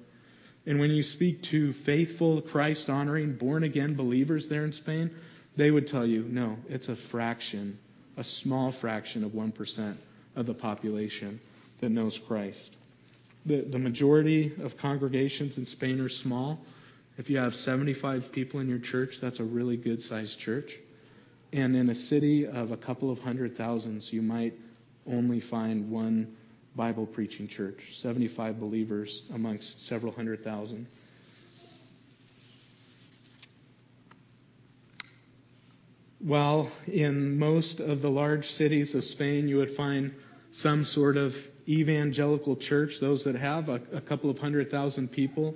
And 0.66 0.78
when 0.78 0.90
you 0.90 1.02
speak 1.02 1.42
to 1.44 1.72
faithful, 1.72 2.42
Christ 2.42 2.90
honoring, 2.90 3.34
born 3.34 3.64
again 3.64 3.94
believers 3.94 4.46
there 4.46 4.64
in 4.64 4.72
Spain, 4.72 5.10
they 5.56 5.70
would 5.70 5.86
tell 5.86 6.06
you, 6.06 6.24
no, 6.28 6.56
it's 6.68 6.88
a 6.88 6.96
fraction, 6.96 7.78
a 8.16 8.24
small 8.24 8.70
fraction 8.70 9.24
of 9.24 9.32
1% 9.32 9.96
of 10.36 10.46
the 10.46 10.54
population 10.54 11.40
that 11.80 11.90
knows 11.90 12.18
Christ. 12.18 12.76
The, 13.46 13.62
the 13.62 13.78
majority 13.78 14.52
of 14.62 14.76
congregations 14.76 15.56
in 15.58 15.66
Spain 15.66 15.98
are 16.00 16.10
small. 16.10 16.60
If 17.16 17.30
you 17.30 17.38
have 17.38 17.54
75 17.54 18.30
people 18.30 18.60
in 18.60 18.68
your 18.68 18.78
church, 18.78 19.18
that's 19.20 19.40
a 19.40 19.44
really 19.44 19.76
good 19.76 20.02
sized 20.02 20.38
church. 20.38 20.76
And 21.52 21.74
in 21.74 21.90
a 21.90 21.94
city 21.94 22.46
of 22.46 22.70
a 22.70 22.76
couple 22.76 23.10
of 23.10 23.18
hundred 23.18 23.56
thousands, 23.56 24.12
you 24.12 24.22
might 24.22 24.54
only 25.06 25.40
find 25.40 25.90
one 25.90 26.36
Bible 26.76 27.06
preaching 27.06 27.48
church, 27.48 27.90
75 27.94 28.60
believers 28.60 29.22
amongst 29.34 29.84
several 29.84 30.12
hundred 30.12 30.44
thousand. 30.44 30.86
While 36.20 36.70
in 36.86 37.38
most 37.38 37.80
of 37.80 38.02
the 38.02 38.10
large 38.10 38.50
cities 38.50 38.94
of 38.94 39.04
Spain 39.04 39.48
you 39.48 39.56
would 39.56 39.74
find 39.74 40.14
some 40.52 40.84
sort 40.84 41.16
of 41.16 41.34
evangelical 41.66 42.56
church, 42.56 43.00
those 43.00 43.24
that 43.24 43.36
have 43.36 43.68
a, 43.68 43.80
a 43.92 44.00
couple 44.00 44.28
of 44.28 44.38
hundred 44.38 44.70
thousand 44.70 45.08
people, 45.10 45.54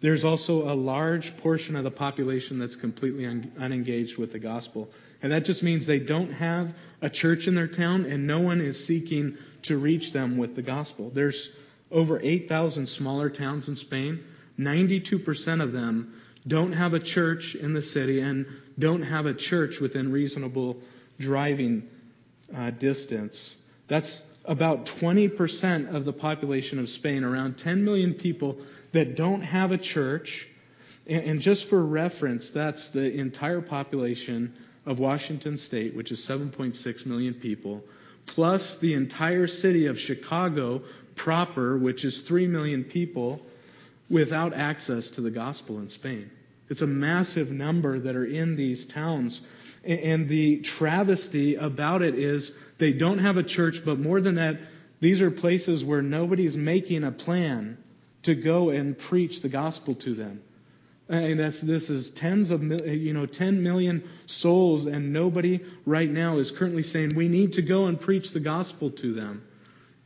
there's 0.00 0.24
also 0.24 0.70
a 0.70 0.74
large 0.74 1.36
portion 1.38 1.76
of 1.76 1.84
the 1.84 1.90
population 1.90 2.58
that's 2.58 2.76
completely 2.76 3.24
un- 3.26 3.50
unengaged 3.58 4.18
with 4.18 4.32
the 4.32 4.38
gospel. 4.38 4.90
And 5.22 5.32
that 5.32 5.44
just 5.44 5.62
means 5.62 5.86
they 5.86 5.98
don't 5.98 6.32
have 6.32 6.74
a 7.02 7.10
church 7.10 7.48
in 7.48 7.54
their 7.54 7.68
town 7.68 8.04
and 8.06 8.26
no 8.26 8.40
one 8.40 8.60
is 8.60 8.84
seeking 8.84 9.38
to 9.62 9.78
reach 9.78 10.12
them 10.12 10.36
with 10.36 10.54
the 10.54 10.62
gospel. 10.62 11.10
There's 11.10 11.50
over 11.90 12.20
8,000 12.20 12.86
smaller 12.88 13.30
towns 13.30 13.68
in 13.68 13.76
Spain. 13.76 14.24
92% 14.58 15.62
of 15.62 15.72
them 15.72 16.20
don't 16.46 16.72
have 16.72 16.94
a 16.94 17.00
church 17.00 17.54
in 17.54 17.72
the 17.72 17.82
city 17.82 18.20
and 18.20 18.46
don't 18.78 19.02
have 19.02 19.26
a 19.26 19.34
church 19.34 19.80
within 19.80 20.12
reasonable 20.12 20.76
driving 21.18 21.88
uh, 22.54 22.70
distance. 22.70 23.54
That's 23.88 24.20
about 24.44 24.86
20% 24.86 25.94
of 25.94 26.04
the 26.04 26.12
population 26.12 26.78
of 26.78 26.88
Spain, 26.88 27.24
around 27.24 27.58
10 27.58 27.84
million 27.84 28.14
people 28.14 28.58
that 28.92 29.16
don't 29.16 29.42
have 29.42 29.72
a 29.72 29.78
church. 29.78 30.46
And, 31.06 31.24
and 31.24 31.40
just 31.40 31.68
for 31.68 31.84
reference, 31.84 32.50
that's 32.50 32.90
the 32.90 33.12
entire 33.12 33.60
population 33.60 34.54
of 34.86 34.98
Washington 34.98 35.56
State, 35.56 35.94
which 35.94 36.12
is 36.12 36.24
7.6 36.24 37.06
million 37.06 37.34
people, 37.34 37.84
plus 38.24 38.76
the 38.76 38.94
entire 38.94 39.46
city 39.46 39.86
of 39.86 39.98
Chicago 39.98 40.82
proper, 41.16 41.76
which 41.76 42.04
is 42.04 42.20
3 42.20 42.46
million 42.46 42.84
people, 42.84 43.40
without 44.08 44.54
access 44.54 45.10
to 45.10 45.20
the 45.20 45.30
gospel 45.30 45.78
in 45.80 45.88
Spain. 45.88 46.30
It's 46.68 46.82
a 46.82 46.86
massive 46.86 47.50
number 47.50 47.98
that 47.98 48.16
are 48.16 48.24
in 48.24 48.56
these 48.56 48.86
towns. 48.86 49.40
And 49.84 50.28
the 50.28 50.60
travesty 50.60 51.54
about 51.54 52.02
it 52.02 52.16
is 52.16 52.52
they 52.78 52.92
don't 52.92 53.18
have 53.18 53.36
a 53.36 53.42
church, 53.42 53.84
but 53.84 53.98
more 53.98 54.20
than 54.20 54.36
that, 54.36 54.58
these 55.00 55.22
are 55.22 55.30
places 55.30 55.84
where 55.84 56.02
nobody's 56.02 56.56
making 56.56 57.04
a 57.04 57.12
plan 57.12 57.78
to 58.22 58.34
go 58.34 58.70
and 58.70 58.98
preach 58.98 59.42
the 59.42 59.48
gospel 59.48 59.94
to 59.94 60.14
them. 60.14 60.42
And 61.08 61.38
that's, 61.38 61.60
this 61.60 61.88
is 61.88 62.10
tens 62.10 62.50
of, 62.50 62.64
you 62.84 63.12
know, 63.12 63.26
10 63.26 63.62
million 63.62 64.08
souls, 64.26 64.86
and 64.86 65.12
nobody 65.12 65.60
right 65.84 66.10
now 66.10 66.38
is 66.38 66.50
currently 66.50 66.82
saying 66.82 67.12
we 67.14 67.28
need 67.28 67.52
to 67.54 67.62
go 67.62 67.86
and 67.86 68.00
preach 68.00 68.32
the 68.32 68.40
gospel 68.40 68.90
to 68.90 69.14
them. 69.14 69.46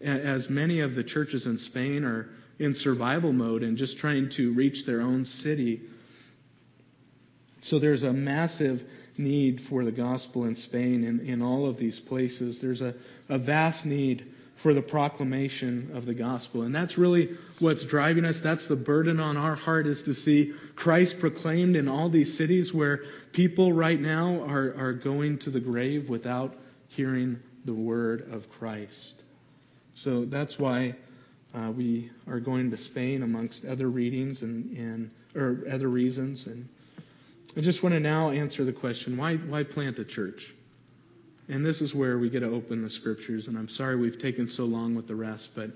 As 0.03 0.51
many 0.51 0.81
of 0.81 0.95
the 0.95 1.05
churches 1.05 1.47
in 1.47 1.57
Spain 1.57 2.05
are 2.05 2.29
in 2.59 2.75
survival 2.75 3.33
mode 3.33 3.63
and 3.63 3.79
just 3.79 3.97
trying 3.97 4.29
to 4.31 4.53
reach 4.53 4.85
their 4.85 5.01
own 5.01 5.25
city. 5.25 5.81
So 7.63 7.79
there's 7.79 8.03
a 8.03 8.13
massive 8.13 8.85
need 9.17 9.61
for 9.61 9.85
the 9.85 9.93
gospel 9.93 10.45
in 10.45 10.55
Spain 10.55 11.05
and 11.05 11.21
in 11.21 11.41
all 11.41 11.67
of 11.67 11.79
these 11.79 11.99
places. 11.99 12.59
There's 12.59 12.83
a, 12.83 12.95
a 13.31 13.39
vast 13.39 13.87
need 13.87 14.35
for 14.63 14.75
the 14.75 14.83
proclamation 14.83 15.91
of 15.95 16.05
the 16.05 16.13
gospel. 16.13 16.63
And 16.63 16.75
that's 16.75 16.99
really 16.99 17.37
what's 17.61 17.83
driving 17.83 18.27
us. 18.27 18.41
That's 18.41 18.67
the 18.67 18.77
burden 18.77 19.19
on 19.19 19.39
our 19.39 19.55
heart 19.55 19.87
is 19.87 20.03
to 20.03 20.13
see 20.13 20.53
Christ 20.77 21.19
proclaimed 21.19 21.77
in 21.77 21.89
all 21.89 22.11
these 22.11 22.37
cities 22.37 22.75
where 22.75 23.05
people 23.33 23.73
right 23.73 23.99
now 23.99 24.43
are, 24.43 24.75
are 24.77 24.93
going 24.93 25.39
to 25.39 25.51
the 25.51 25.61
grave 25.61 26.11
without 26.11 26.57
hearing 26.89 27.41
the 27.65 27.73
word 27.73 28.31
of 28.33 28.51
Christ. 28.51 29.23
So 29.95 30.27
that's 30.27 30.59
why 30.59 30.95
uh, 31.55 31.71
we 31.71 32.11
are 32.29 32.41
going 32.41 32.71
to 32.71 32.77
Spain 32.77 33.23
amongst 33.23 33.65
other 33.65 33.89
readings 33.89 34.43
and, 34.43 34.77
and 34.77 35.11
or 35.35 35.65
other 35.73 35.89
reasons. 35.89 36.47
And 36.47 36.69
I 37.57 37.61
just 37.63 37.83
want 37.83 37.95
to 37.95 38.01
now 38.01 38.31
answer 38.31 38.65
the 38.65 38.73
question, 38.73 39.17
why, 39.17 39.37
why 39.37 39.63
plant 39.63 39.99
a 39.99 40.05
church? 40.05 40.53
And 41.51 41.67
this 41.67 41.83
is 41.83 41.93
where 41.93 42.17
we 42.17 42.31
get 42.31 42.41
to 42.41 42.47
open 42.49 42.81
the 42.81 42.89
scriptures. 42.89 43.49
And 43.49 43.59
I'm 43.59 43.69
sorry 43.69 43.97
we've 43.97 44.19
taken 44.19 44.47
so 44.47 44.65
long 44.65 44.95
with 44.95 45.09
the 45.09 45.17
rest, 45.17 45.51
but 45.57 45.71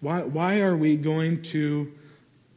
why, 0.00 0.22
why 0.22 0.60
are 0.60 0.76
we 0.76 0.96
going 0.96 1.42
to 1.42 1.92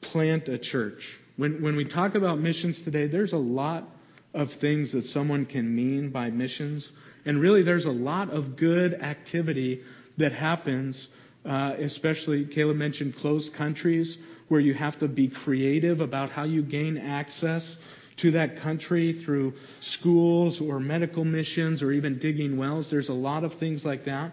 plant 0.02 0.48
a 0.48 0.60
church? 0.60 1.18
When, 1.38 1.62
when 1.64 1.76
we 1.76 1.86
talk 1.86 2.14
about 2.14 2.40
missions 2.40 2.84
today, 2.84 3.08
there's 3.08 3.34
a 3.34 3.38
lot 3.38 3.90
of 4.36 4.54
things 4.54 4.92
that 4.92 5.06
someone 5.06 5.46
can 5.48 5.76
mean 5.76 6.10
by 6.10 6.30
missions. 6.30 6.92
And 7.26 7.42
really, 7.42 7.64
there's 7.64 7.86
a 7.86 7.92
lot 7.92 8.30
of 8.30 8.56
good 8.56 8.94
activity 8.94 9.84
that 10.18 10.32
happens, 10.32 11.08
uh, 11.46 11.74
especially, 11.80 12.46
Caleb 12.46 12.78
mentioned 12.78 13.16
closed 13.18 13.54
countries 13.54 14.20
where 14.50 14.62
you 14.62 14.76
have 14.76 15.00
to 15.00 15.08
be 15.08 15.28
creative 15.28 16.00
about 16.00 16.30
how 16.30 16.44
you 16.44 16.62
gain 16.62 16.98
access 16.98 17.78
to 18.18 18.32
that 18.32 18.62
country 18.62 19.14
through 19.14 19.54
schools 19.80 20.62
or 20.62 20.80
medical 20.80 21.26
missions 21.26 21.84
or 21.84 21.92
even 21.92 22.18
digging 22.20 22.58
wells. 22.58 22.90
There's 22.90 23.10
a 23.10 23.14
lot 23.14 23.44
of 23.44 23.56
things 23.56 23.84
like 23.84 24.06
that. 24.06 24.32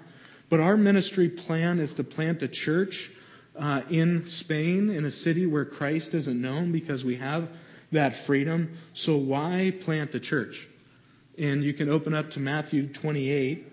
But 0.49 0.61
our 0.61 0.77
ministry 0.77 1.29
plan 1.29 1.79
is 1.79 1.95
to 1.95 2.05
plant 2.05 2.43
a 2.43 2.49
church 2.49 3.11
uh, 3.59 3.83
in 3.91 4.27
Spain, 4.29 4.91
in 4.91 5.05
a 5.05 5.11
city 5.11 5.47
where 5.47 5.65
Christ 5.65 6.15
isn't 6.15 6.41
known 6.41 6.73
because 6.73 7.05
we 7.05 7.17
have 7.17 7.49
that 7.91 8.17
freedom. 8.17 8.77
So 8.95 9.17
why 9.17 9.73
plant 9.81 10.15
a 10.15 10.21
church? 10.21 10.69
And 11.39 11.65
you 11.65 11.73
can 11.73 11.89
open 11.89 12.15
up 12.15 12.31
to 12.33 12.41
Matthew 12.41 12.89
28 12.89 13.67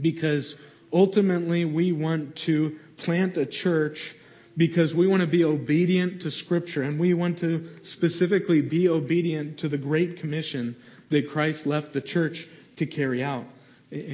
because 0.00 0.54
ultimately 0.92 1.64
we 1.64 1.92
want 1.92 2.36
to 2.36 2.78
plant 2.96 3.36
a 3.36 3.46
church 3.46 4.14
because 4.56 4.94
we 4.94 5.06
want 5.06 5.20
to 5.20 5.26
be 5.26 5.44
obedient 5.44 6.22
to 6.22 6.30
Scripture 6.30 6.82
and 6.82 6.98
we 6.98 7.14
want 7.14 7.38
to 7.38 7.68
specifically 7.82 8.60
be 8.60 8.88
obedient 8.88 9.58
to 9.58 9.68
the 9.68 9.78
Great 9.78 10.18
Commission 10.18 10.76
that 11.10 11.30
Christ 11.30 11.66
left 11.66 11.92
the 11.92 12.00
church 12.00 12.46
to 12.76 12.86
carry 12.86 13.22
out. 13.22 13.46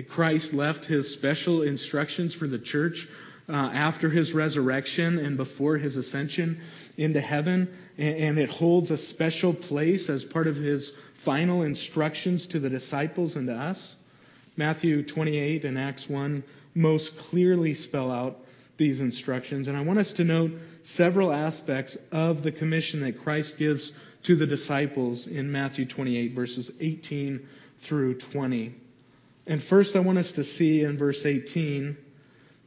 Christ 0.08 0.52
left 0.52 0.84
his 0.84 1.12
special 1.12 1.62
instructions 1.62 2.34
for 2.34 2.48
the 2.48 2.58
church 2.58 3.08
uh, 3.48 3.52
after 3.52 4.10
his 4.10 4.32
resurrection 4.32 5.18
and 5.18 5.36
before 5.36 5.78
his 5.78 5.96
ascension 5.96 6.60
into 6.96 7.20
heaven, 7.20 7.68
and 7.96 8.38
it 8.38 8.50
holds 8.50 8.90
a 8.90 8.96
special 8.96 9.54
place 9.54 10.10
as 10.10 10.24
part 10.24 10.46
of 10.46 10.56
his 10.56 10.92
final 11.14 11.62
instructions 11.62 12.46
to 12.48 12.58
the 12.58 12.68
disciples 12.68 13.36
and 13.36 13.46
to 13.46 13.54
us. 13.54 13.96
Matthew 14.56 15.04
28 15.04 15.64
and 15.64 15.78
Acts 15.78 16.08
1 16.08 16.42
most 16.74 17.16
clearly 17.16 17.74
spell 17.74 18.10
out 18.10 18.44
these 18.78 19.00
instructions. 19.00 19.68
And 19.68 19.76
I 19.76 19.82
want 19.82 19.98
us 19.98 20.14
to 20.14 20.24
note 20.24 20.52
several 20.82 21.32
aspects 21.32 21.98
of 22.10 22.42
the 22.42 22.52
commission 22.52 23.00
that 23.00 23.22
Christ 23.22 23.58
gives 23.58 23.92
to 24.22 24.36
the 24.36 24.46
disciples 24.46 25.26
in 25.26 25.52
Matthew 25.52 25.84
28, 25.84 26.32
verses 26.32 26.70
18 26.80 27.46
through 27.80 28.18
20. 28.18 28.74
And 29.46 29.62
first, 29.62 29.96
I 29.96 30.00
want 30.00 30.18
us 30.18 30.32
to 30.32 30.44
see 30.44 30.82
in 30.82 30.96
verse 30.96 31.26
18 31.26 31.96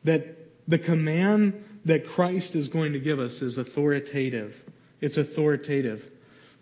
that 0.03 0.37
the 0.67 0.79
command 0.79 1.63
that 1.85 2.07
Christ 2.07 2.55
is 2.55 2.67
going 2.67 2.93
to 2.93 2.99
give 2.99 3.19
us 3.19 3.41
is 3.41 3.57
authoritative. 3.57 4.55
It's 4.99 5.17
authoritative. 5.17 6.07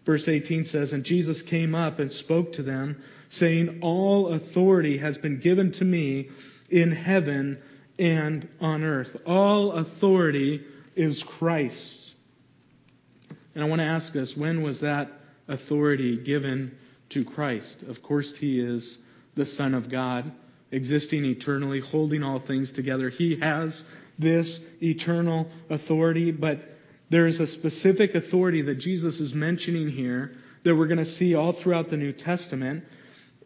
Verse 0.06 0.28
18 0.28 0.66
says, 0.66 0.94
And 0.94 1.04
Jesus 1.04 1.42
came 1.42 1.76
up 1.76 2.00
and 2.00 2.12
spoke 2.12 2.54
to 2.54 2.64
them, 2.64 3.02
saying, 3.30 3.80
All 3.82 4.34
authority 4.34 4.98
has 4.98 5.18
been 5.18 5.40
given 5.40 5.72
to 5.74 5.86
me 5.86 6.30
in 6.70 6.92
heaven 6.92 7.62
and 8.00 8.48
on 8.62 8.84
earth. 8.84 9.16
All 9.26 9.74
authority 9.74 10.64
is 10.96 11.22
Christ's. 11.22 12.16
And 13.54 13.64
I 13.64 13.68
want 13.68 13.82
to 13.82 13.88
ask 13.88 14.16
us, 14.16 14.38
when 14.38 14.62
was 14.62 14.80
that 14.80 15.12
authority 15.48 16.16
given 16.16 16.78
to 17.10 17.26
Christ? 17.26 17.82
Of 17.84 18.02
course, 18.02 18.36
he 18.36 18.60
is 18.60 19.00
the 19.36 19.46
Son 19.46 19.74
of 19.74 19.90
God, 19.90 20.32
existing 20.72 21.26
eternally, 21.26 21.82
holding 21.82 22.24
all 22.24 22.40
things 22.40 22.72
together. 22.72 23.10
He 23.10 23.36
has 23.38 23.84
this 24.18 24.60
eternal 24.82 25.50
authority, 25.70 26.32
but 26.32 26.60
there 27.10 27.28
is 27.28 27.40
a 27.40 27.48
specific 27.48 28.16
authority 28.16 28.62
that 28.64 28.76
Jesus 28.76 29.20
is 29.20 29.34
mentioning 29.34 29.90
here 29.90 30.36
that 30.64 30.76
we're 30.76 30.88
going 30.88 31.00
to 31.00 31.06
see 31.06 31.36
all 31.36 31.52
throughout 31.52 31.90
the 31.90 31.98
New 31.98 32.12
Testament. 32.12 32.84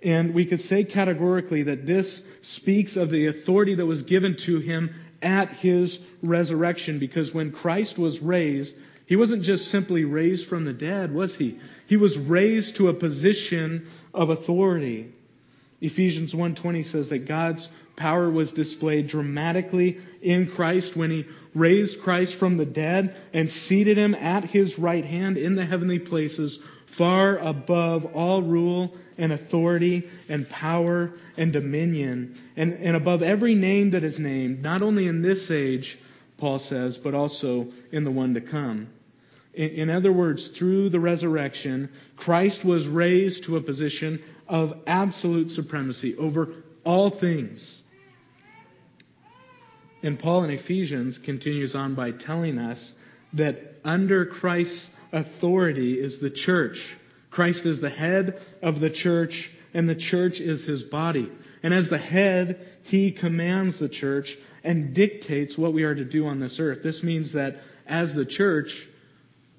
And 0.04 0.34
we 0.34 0.46
could 0.46 0.62
say 0.62 0.84
categorically 0.84 1.64
that 1.64 1.86
this 1.86 2.22
speaks 2.44 2.98
of 2.98 3.10
the 3.10 3.28
authority 3.28 3.76
that 3.76 3.86
was 3.86 4.04
given 4.04 4.36
to 4.36 4.60
him 4.60 4.94
at 5.22 5.50
his 5.52 6.00
resurrection, 6.22 7.00
because 7.00 7.34
when 7.34 7.52
Christ 7.52 7.98
was 7.98 8.20
raised, 8.20 8.76
he 9.06 9.16
wasn't 9.16 9.44
just 9.44 9.70
simply 9.70 10.04
raised 10.04 10.48
from 10.48 10.66
the 10.66 10.74
dead, 10.74 11.14
was 11.14 11.36
he? 11.36 11.60
He 11.88 11.98
was 11.98 12.18
raised 12.18 12.76
to 12.76 12.90
a 12.90 12.94
position 12.94 13.88
of 14.14 14.30
authority. 14.30 15.12
Ephesians 15.82 16.34
1:20 16.34 16.86
says 16.86 17.10
that 17.10 17.26
God's 17.26 17.68
power 17.96 18.30
was 18.30 18.52
displayed 18.52 19.08
dramatically 19.08 19.98
in 20.22 20.48
Christ 20.48 20.96
when 20.96 21.12
he 21.12 21.26
raised 21.54 22.02
Christ 22.02 22.36
from 22.36 22.58
the 22.58 22.66
dead 22.66 23.16
and 23.34 23.50
seated 23.50 23.98
him 23.98 24.16
at 24.16 24.46
his 24.46 24.80
right 24.80 25.06
hand 25.06 25.38
in 25.38 25.56
the 25.56 25.66
heavenly 25.66 26.00
places 26.00 26.60
far 26.86 27.38
above 27.38 28.06
all 28.06 28.42
rule 28.42 28.96
and 29.18 29.32
authority 29.32 30.10
and 30.30 30.50
power 30.50 31.12
and 31.38 31.54
dominion. 31.54 32.38
And, 32.56 32.74
and 32.74 32.96
above 32.96 33.22
every 33.22 33.56
name 33.56 33.92
that 33.92 34.04
is 34.04 34.20
named 34.20 34.62
not 34.62 34.82
only 34.82 35.08
in 35.08 35.22
this 35.22 35.52
age 35.52 35.98
Paul 36.38 36.60
says 36.60 36.98
but 36.98 37.14
also 37.14 37.68
in 37.92 38.04
the 38.04 38.12
one 38.12 38.34
to 38.34 38.42
come. 38.42 38.88
In, 39.54 39.70
in 39.70 39.90
other 39.90 40.12
words 40.12 40.48
through 40.48 40.90
the 40.90 41.00
resurrection 41.00 41.90
Christ 42.18 42.66
was 42.66 42.88
raised 42.88 43.46
to 43.46 43.58
a 43.58 43.62
position 43.62 44.22
of 44.48 44.78
absolute 44.88 45.52
supremacy 45.52 46.16
over 46.18 46.54
all 46.84 47.10
things. 47.10 47.82
And 50.02 50.20
Paul 50.20 50.44
in 50.44 50.50
Ephesians 50.50 51.18
continues 51.18 51.76
on 51.76 51.96
by 51.96 52.12
telling 52.12 52.58
us 52.58 52.94
that 53.34 53.80
under 53.86 54.26
Christ's 54.26 54.92
authority 55.12 56.00
is 56.00 56.20
the 56.20 56.30
church. 56.30 56.96
Christ 57.34 57.66
is 57.66 57.80
the 57.80 57.90
head 57.90 58.40
of 58.62 58.80
the 58.80 58.92
church, 58.92 59.50
and 59.74 59.90
the 59.90 59.96
church 59.96 60.40
is 60.40 60.66
his 60.66 60.84
body. 60.84 61.32
And 61.64 61.74
as 61.74 61.90
the 61.90 61.98
head, 61.98 62.68
he 62.84 63.12
commands 63.12 63.80
the 63.80 63.90
church 63.90 64.38
and 64.64 64.94
dictates 64.94 65.58
what 65.58 65.74
we 65.74 65.82
are 65.82 65.96
to 65.96 66.06
do 66.06 66.28
on 66.28 66.40
this 66.40 66.60
earth. 66.60 66.84
This 66.84 67.02
means 67.02 67.32
that 67.32 67.64
as 67.88 68.14
the 68.14 68.24
church, 68.24 68.88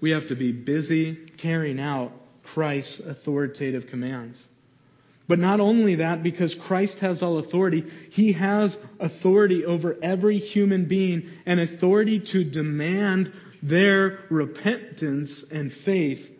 we 0.00 0.12
have 0.12 0.28
to 0.28 0.36
be 0.36 0.52
busy 0.52 1.16
carrying 1.36 1.80
out 1.80 2.12
Christ's 2.44 3.00
authoritative 3.00 3.88
commands. 3.88 4.40
But 5.26 5.40
not 5.40 5.58
only 5.58 5.96
that, 5.96 6.22
because 6.22 6.54
Christ 6.54 7.00
has 7.00 7.22
all 7.22 7.38
authority, 7.38 7.90
he 8.10 8.34
has 8.34 8.78
authority 9.00 9.64
over 9.64 9.96
every 10.00 10.38
human 10.38 10.84
being 10.84 11.28
and 11.44 11.58
authority 11.58 12.20
to 12.20 12.44
demand 12.44 13.32
their 13.64 14.20
repentance 14.30 15.42
and 15.50 15.72
faith 15.72 16.30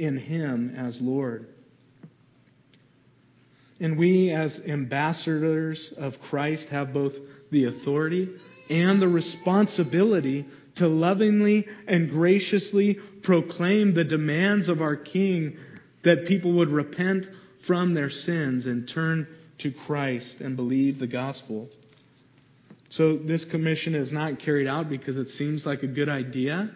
in 0.00 0.16
him 0.16 0.74
as 0.76 0.98
Lord. 0.98 1.46
And 3.78 3.98
we, 3.98 4.30
as 4.30 4.58
ambassadors 4.60 5.92
of 5.96 6.20
Christ, 6.22 6.70
have 6.70 6.92
both 6.94 7.16
the 7.50 7.66
authority 7.66 8.28
and 8.70 8.98
the 8.98 9.08
responsibility 9.08 10.46
to 10.76 10.88
lovingly 10.88 11.68
and 11.86 12.10
graciously 12.10 12.94
proclaim 12.94 13.92
the 13.92 14.04
demands 14.04 14.70
of 14.70 14.80
our 14.80 14.96
King 14.96 15.58
that 16.02 16.24
people 16.26 16.52
would 16.52 16.70
repent 16.70 17.28
from 17.60 17.92
their 17.92 18.10
sins 18.10 18.64
and 18.64 18.88
turn 18.88 19.26
to 19.58 19.70
Christ 19.70 20.40
and 20.40 20.56
believe 20.56 20.98
the 20.98 21.06
gospel. 21.06 21.68
So 22.88 23.16
this 23.16 23.44
commission 23.44 23.94
is 23.94 24.12
not 24.12 24.38
carried 24.38 24.66
out 24.66 24.88
because 24.88 25.18
it 25.18 25.28
seems 25.28 25.66
like 25.66 25.82
a 25.82 25.86
good 25.86 26.08
idea 26.08 26.70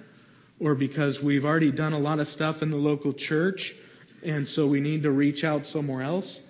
or 0.60 0.74
because 0.74 1.22
we've 1.22 1.44
already 1.44 1.72
done 1.72 1.92
a 1.92 1.98
lot 1.98 2.20
of 2.20 2.28
stuff 2.28 2.62
in 2.62 2.70
the 2.70 2.76
local 2.76 3.12
church 3.12 3.74
and 4.22 4.48
so 4.48 4.66
we 4.66 4.80
need 4.80 5.02
to 5.02 5.10
reach 5.10 5.44
out 5.44 5.66
somewhere 5.66 6.02
else 6.02 6.40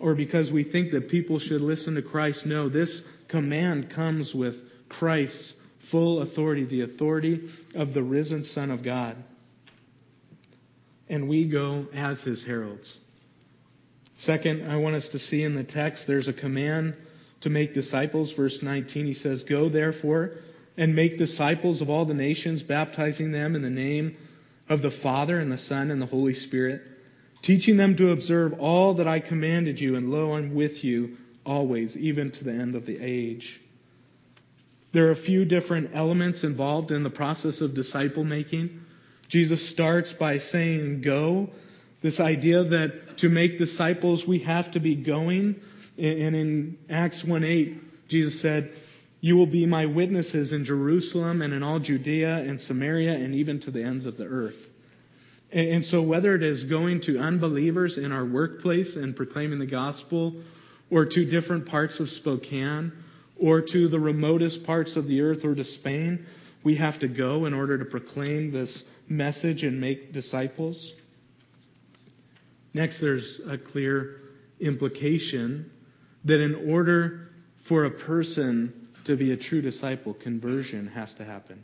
or 0.00 0.14
because 0.14 0.52
we 0.52 0.62
think 0.62 0.92
that 0.92 1.08
people 1.08 1.38
should 1.38 1.62
listen 1.62 1.94
to 1.94 2.02
Christ. 2.02 2.44
No, 2.44 2.68
this 2.68 3.02
command 3.28 3.90
comes 3.90 4.34
with 4.34 4.88
Christ's 4.88 5.54
full 5.78 6.20
authority, 6.20 6.64
the 6.64 6.82
authority 6.82 7.50
of 7.74 7.94
the 7.94 8.02
risen 8.02 8.44
Son 8.44 8.70
of 8.70 8.82
God. 8.82 9.16
And 11.08 11.28
we 11.28 11.44
go 11.44 11.86
as 11.94 12.20
his 12.22 12.44
heralds. 12.44 12.98
Second, 14.18 14.68
I 14.68 14.76
want 14.76 14.96
us 14.96 15.08
to 15.08 15.18
see 15.18 15.42
in 15.42 15.54
the 15.54 15.64
text 15.64 16.06
there's 16.06 16.28
a 16.28 16.32
command 16.32 16.96
to 17.42 17.50
make 17.50 17.74
disciples. 17.74 18.32
Verse 18.32 18.62
19, 18.62 19.06
he 19.06 19.12
says, 19.12 19.44
Go 19.44 19.68
therefore 19.68 20.38
and 20.76 20.94
make 20.94 21.18
disciples 21.18 21.80
of 21.80 21.90
all 21.90 22.04
the 22.04 22.14
nations, 22.14 22.62
baptizing 22.62 23.32
them 23.32 23.54
in 23.54 23.62
the 23.62 23.70
name 23.70 24.16
of 24.68 24.82
the 24.82 24.90
Father 24.90 25.38
and 25.38 25.50
the 25.50 25.58
Son 25.58 25.90
and 25.90 26.00
the 26.00 26.06
Holy 26.06 26.34
Spirit, 26.34 26.82
teaching 27.42 27.76
them 27.76 27.96
to 27.96 28.10
observe 28.10 28.58
all 28.60 28.94
that 28.94 29.08
I 29.08 29.20
commanded 29.20 29.80
you, 29.80 29.96
and 29.96 30.10
lo, 30.10 30.34
I'm 30.34 30.54
with 30.54 30.84
you 30.84 31.16
always, 31.44 31.96
even 31.96 32.30
to 32.32 32.44
the 32.44 32.52
end 32.52 32.74
of 32.74 32.86
the 32.86 32.98
age. 33.00 33.60
There 34.92 35.08
are 35.08 35.12
a 35.12 35.16
few 35.16 35.44
different 35.44 35.90
elements 35.94 36.42
involved 36.42 36.90
in 36.90 37.02
the 37.02 37.10
process 37.10 37.60
of 37.60 37.74
disciple 37.74 38.24
making. 38.24 38.82
Jesus 39.28 39.66
starts 39.66 40.12
by 40.12 40.38
saying, 40.38 41.02
Go. 41.02 41.50
This 42.02 42.20
idea 42.20 42.62
that 42.62 43.18
to 43.18 43.28
make 43.28 43.58
disciples 43.58 44.26
we 44.26 44.40
have 44.40 44.70
to 44.72 44.80
be 44.80 44.94
going. 44.94 45.60
And 45.98 46.36
in 46.36 46.78
Acts 46.88 47.24
1 47.24 47.44
8, 47.44 48.08
Jesus 48.08 48.40
said, 48.40 48.72
You 49.20 49.36
will 49.36 49.46
be 49.46 49.66
my 49.66 49.86
witnesses 49.86 50.52
in 50.52 50.64
Jerusalem 50.64 51.42
and 51.42 51.54
in 51.54 51.62
all 51.62 51.78
Judea 51.78 52.38
and 52.38 52.60
Samaria 52.60 53.14
and 53.14 53.34
even 53.34 53.60
to 53.60 53.70
the 53.70 53.82
ends 53.82 54.06
of 54.06 54.16
the 54.16 54.26
earth. 54.26 54.68
And 55.52 55.84
so, 55.84 56.02
whether 56.02 56.34
it 56.34 56.42
is 56.42 56.64
going 56.64 57.00
to 57.02 57.18
unbelievers 57.18 57.98
in 57.98 58.12
our 58.12 58.24
workplace 58.24 58.96
and 58.96 59.14
proclaiming 59.14 59.58
the 59.58 59.66
gospel, 59.66 60.34
or 60.90 61.06
to 61.06 61.24
different 61.24 61.66
parts 61.66 62.00
of 62.00 62.10
Spokane, 62.10 62.92
or 63.38 63.60
to 63.60 63.88
the 63.88 64.00
remotest 64.00 64.64
parts 64.64 64.96
of 64.96 65.06
the 65.06 65.20
earth, 65.22 65.44
or 65.44 65.54
to 65.54 65.64
Spain, 65.64 66.26
we 66.64 66.74
have 66.74 66.98
to 66.98 67.08
go 67.08 67.46
in 67.46 67.54
order 67.54 67.78
to 67.78 67.84
proclaim 67.84 68.50
this 68.50 68.84
message 69.08 69.62
and 69.62 69.80
make 69.80 70.12
disciples. 70.12 70.92
Next, 72.74 72.98
there's 72.98 73.40
a 73.48 73.56
clear 73.56 74.20
implication 74.58 75.70
that 76.24 76.40
in 76.40 76.68
order 76.68 77.30
for 77.64 77.84
a 77.84 77.90
person 77.90 78.85
to 79.06 79.16
be 79.16 79.32
a 79.32 79.36
true 79.36 79.62
disciple, 79.62 80.14
conversion 80.14 80.86
has 80.88 81.14
to 81.14 81.24
happen. 81.24 81.62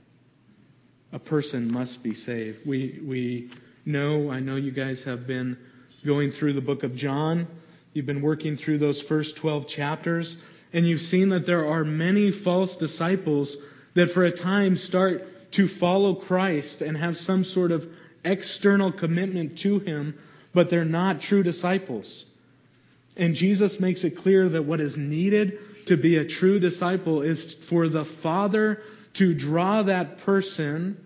A 1.12 1.18
person 1.18 1.70
must 1.70 2.02
be 2.02 2.14
saved. 2.14 2.66
We, 2.66 3.00
we 3.04 3.50
know, 3.84 4.30
I 4.30 4.40
know 4.40 4.56
you 4.56 4.70
guys 4.70 5.04
have 5.04 5.26
been 5.26 5.58
going 6.04 6.32
through 6.32 6.54
the 6.54 6.60
book 6.60 6.82
of 6.82 6.96
John. 6.96 7.46
You've 7.92 8.06
been 8.06 8.22
working 8.22 8.56
through 8.56 8.78
those 8.78 9.00
first 9.00 9.36
12 9.36 9.68
chapters, 9.68 10.36
and 10.72 10.86
you've 10.86 11.02
seen 11.02 11.28
that 11.30 11.46
there 11.46 11.68
are 11.68 11.84
many 11.84 12.30
false 12.30 12.76
disciples 12.76 13.56
that 13.94 14.10
for 14.10 14.24
a 14.24 14.32
time 14.32 14.76
start 14.76 15.52
to 15.52 15.68
follow 15.68 16.14
Christ 16.14 16.80
and 16.80 16.96
have 16.96 17.18
some 17.18 17.44
sort 17.44 17.72
of 17.72 17.86
external 18.24 18.90
commitment 18.90 19.58
to 19.58 19.78
Him 19.78 20.18
but 20.52 20.70
they're 20.70 20.84
not 20.84 21.20
true 21.20 21.42
disciples. 21.42 22.24
And 23.16 23.34
Jesus 23.34 23.80
makes 23.80 24.04
it 24.04 24.16
clear 24.18 24.48
that 24.50 24.64
what 24.64 24.80
is 24.80 24.96
needed 24.96 25.58
to 25.86 25.96
be 25.96 26.16
a 26.16 26.24
true 26.24 26.58
disciple 26.58 27.22
is 27.22 27.54
for 27.54 27.88
the 27.88 28.04
Father 28.04 28.82
to 29.14 29.34
draw 29.34 29.82
that 29.82 30.18
person 30.18 31.04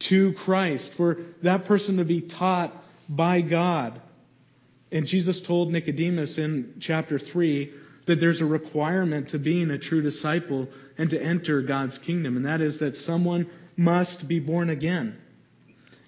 to 0.00 0.32
Christ, 0.32 0.92
for 0.92 1.18
that 1.42 1.64
person 1.64 1.98
to 1.98 2.04
be 2.04 2.20
taught 2.20 2.74
by 3.08 3.40
God. 3.40 4.00
And 4.90 5.06
Jesus 5.06 5.40
told 5.40 5.72
Nicodemus 5.72 6.38
in 6.38 6.74
chapter 6.80 7.18
3 7.18 7.72
that 8.06 8.20
there's 8.20 8.40
a 8.40 8.46
requirement 8.46 9.30
to 9.30 9.38
being 9.38 9.70
a 9.70 9.78
true 9.78 10.02
disciple 10.02 10.68
and 10.98 11.10
to 11.10 11.22
enter 11.22 11.62
God's 11.62 11.98
kingdom, 11.98 12.36
and 12.36 12.46
that 12.46 12.60
is 12.60 12.78
that 12.78 12.96
someone 12.96 13.48
must 13.76 14.28
be 14.28 14.40
born 14.40 14.70
again. 14.70 15.16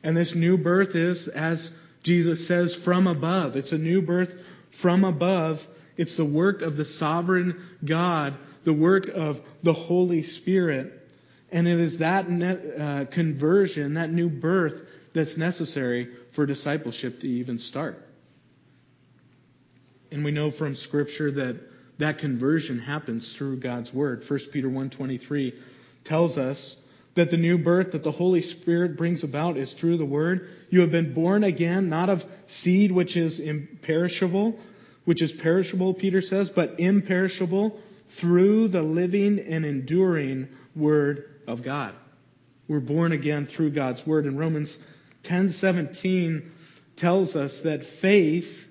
And 0.03 0.17
this 0.17 0.35
new 0.35 0.59
birth 0.59 0.95
is, 0.95 1.29
as 1.29 1.73
Jesus 2.03 2.47
says, 2.47 2.75
from 2.75 3.07
above. 3.07 3.57
It's 3.57 3.73
a 3.73 3.79
new 3.79 4.03
birth 4.03 4.35
from 4.71 5.05
above. 5.05 5.67
It's 5.97 6.17
the 6.17 6.25
work 6.25 6.63
of 6.63 6.77
the 6.77 6.85
sovereign 6.85 7.61
God, 7.85 8.37
the 8.65 8.73
work 8.73 9.09
of 9.09 9.41
the 9.63 9.73
Holy 9.73 10.23
Spirit. 10.23 11.13
And 11.53 11.69
it 11.69 11.79
is 11.79 11.99
that 11.99 12.27
uh, 12.27 13.05
conversion, 13.13 13.95
that 13.95 14.13
new 14.13 14.29
birth, 14.29 14.83
that's 15.13 15.37
necessary 15.37 16.09
for 16.33 16.45
discipleship 16.45 17.21
to 17.21 17.29
even 17.29 17.59
start. 17.59 18.05
And 20.11 20.25
we 20.25 20.33
know 20.33 20.51
from 20.51 20.75
Scripture 20.75 21.31
that 21.33 21.61
that 21.99 22.19
conversion 22.19 22.79
happens 22.81 23.33
through 23.33 23.61
God's 23.61 23.95
Word. 23.95 24.29
1 24.29 24.39
Peter 24.53 24.69
1.23 24.69 25.55
tells 26.03 26.37
us 26.39 26.77
that 27.15 27.31
the 27.31 27.37
new 27.37 27.57
birth 27.57 27.93
that 27.93 28.03
the 28.03 28.11
Holy 28.11 28.43
Spirit 28.43 28.97
brings 28.97 29.23
about 29.23 29.57
is 29.57 29.73
through 29.73 29.97
the 29.97 30.05
Word. 30.05 30.51
You 30.71 30.81
have 30.81 30.91
been 30.91 31.15
born 31.15 31.45
again, 31.45 31.89
not 31.89 32.11
of 32.11 32.25
seed 32.49 32.91
which 32.91 33.17
is 33.17 33.39
imperishable, 33.39 34.59
which 35.05 35.23
is 35.23 35.33
perishable, 35.33 35.95
Peter 35.95 36.21
says, 36.21 36.51
but 36.51 36.79
imperishable 36.79 37.79
through 38.11 38.69
the 38.69 38.83
living 38.83 39.39
and 39.39 39.65
enduring 39.65 40.49
Word 40.75 41.29
of 41.47 41.63
God. 41.63 41.95
We're 42.69 42.81
born 42.81 43.13
again 43.13 43.47
through 43.47 43.71
God's 43.71 44.07
Word. 44.07 44.25
And 44.25 44.39
Romans 44.39 44.79
10:17 45.25 46.51
tells 46.97 47.37
us 47.37 47.61
that 47.61 47.85
faith, 47.85 48.67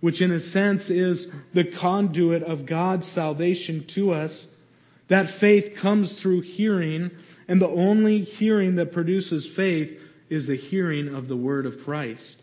which 0.00 0.20
in 0.20 0.30
a 0.32 0.40
sense 0.40 0.90
is 0.90 1.28
the 1.52 1.64
conduit 1.64 2.42
of 2.42 2.66
God's 2.66 3.06
salvation 3.06 3.84
to 3.88 4.12
us, 4.12 4.46
that 5.08 5.30
faith 5.30 5.76
comes 5.76 6.12
through 6.20 6.40
hearing, 6.40 7.10
and 7.48 7.60
the 7.60 7.68
only 7.68 8.20
hearing 8.20 8.74
that 8.76 8.92
produces 8.92 9.46
faith 9.46 10.00
is 10.28 10.46
the 10.46 10.56
hearing 10.56 11.14
of 11.14 11.28
the 11.28 11.36
Word 11.36 11.66
of 11.66 11.84
Christ. 11.84 12.40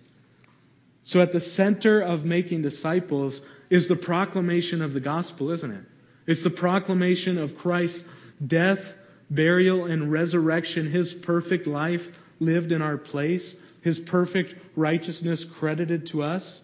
So 1.03 1.21
at 1.21 1.31
the 1.31 1.41
center 1.41 2.01
of 2.01 2.25
making 2.25 2.61
disciples 2.61 3.41
is 3.69 3.87
the 3.87 3.95
proclamation 3.95 4.81
of 4.81 4.93
the 4.93 4.99
gospel, 4.99 5.51
isn't 5.51 5.71
it? 5.71 5.83
It's 6.27 6.43
the 6.43 6.49
proclamation 6.49 7.37
of 7.37 7.57
Christ's 7.57 8.03
death, 8.45 8.93
burial, 9.29 9.85
and 9.85 10.11
resurrection, 10.11 10.89
his 10.89 11.13
perfect 11.13 11.67
life 11.67 12.07
lived 12.39 12.71
in 12.71 12.81
our 12.81 12.97
place, 12.97 13.55
his 13.81 13.99
perfect 13.99 14.55
righteousness 14.75 15.43
credited 15.45 16.05
to 16.07 16.23
us. 16.23 16.61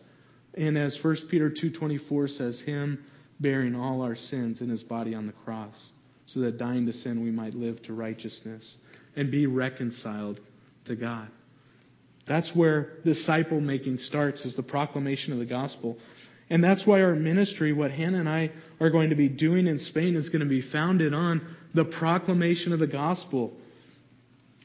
And 0.53 0.77
as 0.77 0.95
1 1.03 1.27
Peter 1.27 1.49
2:24 1.49 2.29
says, 2.29 2.59
him 2.59 3.03
bearing 3.39 3.75
all 3.75 4.01
our 4.01 4.15
sins 4.15 4.61
in 4.61 4.69
his 4.69 4.83
body 4.83 5.13
on 5.13 5.27
the 5.27 5.33
cross, 5.33 5.91
so 6.25 6.39
that 6.41 6.57
dying 6.57 6.85
to 6.87 6.93
sin 6.93 7.23
we 7.23 7.31
might 7.31 7.53
live 7.53 7.81
to 7.83 7.93
righteousness 7.93 8.77
and 9.15 9.31
be 9.31 9.47
reconciled 9.47 10.39
to 10.85 10.95
God. 10.95 11.27
That's 12.27 12.53
where 12.53 12.97
disciple 13.05 13.61
making 13.61 13.99
starts, 13.99 14.45
is 14.45 14.55
the 14.55 14.63
proclamation 14.63 15.33
of 15.33 15.39
the 15.39 15.45
gospel. 15.45 15.97
And 16.49 16.63
that's 16.63 16.85
why 16.85 17.01
our 17.01 17.15
ministry, 17.15 17.73
what 17.73 17.91
Hannah 17.91 18.19
and 18.19 18.29
I 18.29 18.51
are 18.79 18.89
going 18.89 19.09
to 19.09 19.15
be 19.15 19.29
doing 19.29 19.65
in 19.67 19.79
Spain, 19.79 20.15
is 20.15 20.29
going 20.29 20.41
to 20.41 20.45
be 20.45 20.61
founded 20.61 21.13
on 21.13 21.55
the 21.73 21.85
proclamation 21.85 22.73
of 22.73 22.79
the 22.79 22.87
gospel. 22.87 23.57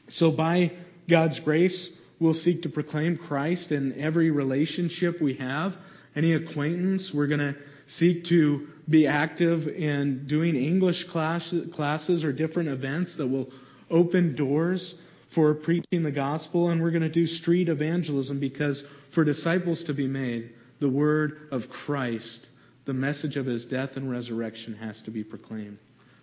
So, 0.09 0.29
by 0.29 0.73
God's 1.07 1.39
grace, 1.39 1.89
we'll 2.19 2.33
seek 2.33 2.63
to 2.63 2.69
proclaim 2.69 3.17
Christ 3.17 3.71
in 3.71 3.99
every 3.99 4.29
relationship 4.29 5.21
we 5.21 5.35
have, 5.35 5.77
any 6.15 6.33
acquaintance. 6.33 7.13
We're 7.13 7.27
going 7.27 7.53
to 7.53 7.55
seek 7.87 8.25
to 8.25 8.67
be 8.89 9.07
active 9.07 9.67
in 9.67 10.27
doing 10.27 10.55
English 10.55 11.05
class, 11.05 11.53
classes 11.71 12.23
or 12.23 12.33
different 12.33 12.69
events 12.69 13.15
that 13.15 13.27
will 13.27 13.51
open 13.89 14.35
doors 14.35 14.95
for 15.33 15.53
preaching 15.53 16.03
the 16.03 16.11
gospel, 16.11 16.69
and 16.69 16.81
we're 16.81 16.91
going 16.91 17.01
to 17.01 17.09
do 17.09 17.25
street 17.25 17.69
evangelism 17.69 18.39
because 18.39 18.83
for 19.11 19.23
disciples 19.23 19.83
to 19.85 19.93
be 19.93 20.07
made, 20.07 20.53
the 20.79 20.89
word 20.89 21.47
of 21.51 21.69
Christ, 21.69 22.47
the 22.85 22.93
message 22.93 23.37
of 23.37 23.45
his 23.45 23.65
death 23.65 23.97
and 23.97 24.09
resurrection 24.09 24.75
has 24.75 25.01
to 25.03 25.11
be 25.11 25.23
proclaimed. 25.23 25.79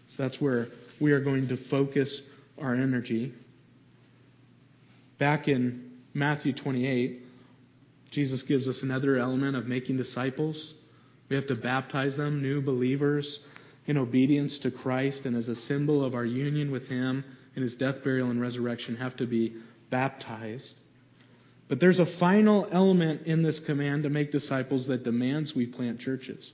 So 0.09 0.23
that's 0.23 0.41
where 0.41 0.69
we 1.01 1.13
are 1.13 1.21
going 1.21 1.49
to 1.49 1.57
focus 1.57 2.23
our 2.61 2.75
energy. 2.75 3.33
Back 5.19 5.49
in 5.49 5.91
Matthew 6.15 6.53
28, 6.53 7.27
Jesus 8.11 8.43
gives 8.43 8.69
us 8.69 8.83
another 8.83 9.19
element 9.19 9.57
of 9.57 9.67
making 9.67 9.97
disciples. 9.97 10.75
We 11.29 11.37
have 11.37 11.47
to 11.47 11.55
baptize 11.55 12.17
them, 12.17 12.43
new 12.43 12.61
believers, 12.61 13.41
in 13.87 13.97
obedience 13.97 14.59
to 14.61 14.71
Christ 14.71 15.27
and 15.27 15.37
as 15.37 15.49
a 15.49 15.55
symbol 15.55 16.05
of 16.05 16.15
our 16.15 16.25
union 16.25 16.71
with 16.71 16.89
Him 16.89 17.25
in 17.57 17.63
his 17.63 17.77
death, 17.77 18.03
burial, 18.03 18.31
and 18.31 18.41
resurrection 18.41 18.97
have 18.97 19.17
to 19.17 19.27
be 19.27 19.55
baptized. 19.91 20.77
But 21.69 21.79
there's 21.79 22.01
a 22.01 22.07
final 22.07 22.69
element 22.73 23.27
in 23.27 23.43
this 23.43 23.61
command 23.61 24.03
to 24.03 24.11
make 24.11 24.33
disciples 24.33 24.87
that 24.87 25.05
demands 25.05 25.55
we 25.55 25.67
plant 25.67 26.01
churches. 26.01 26.53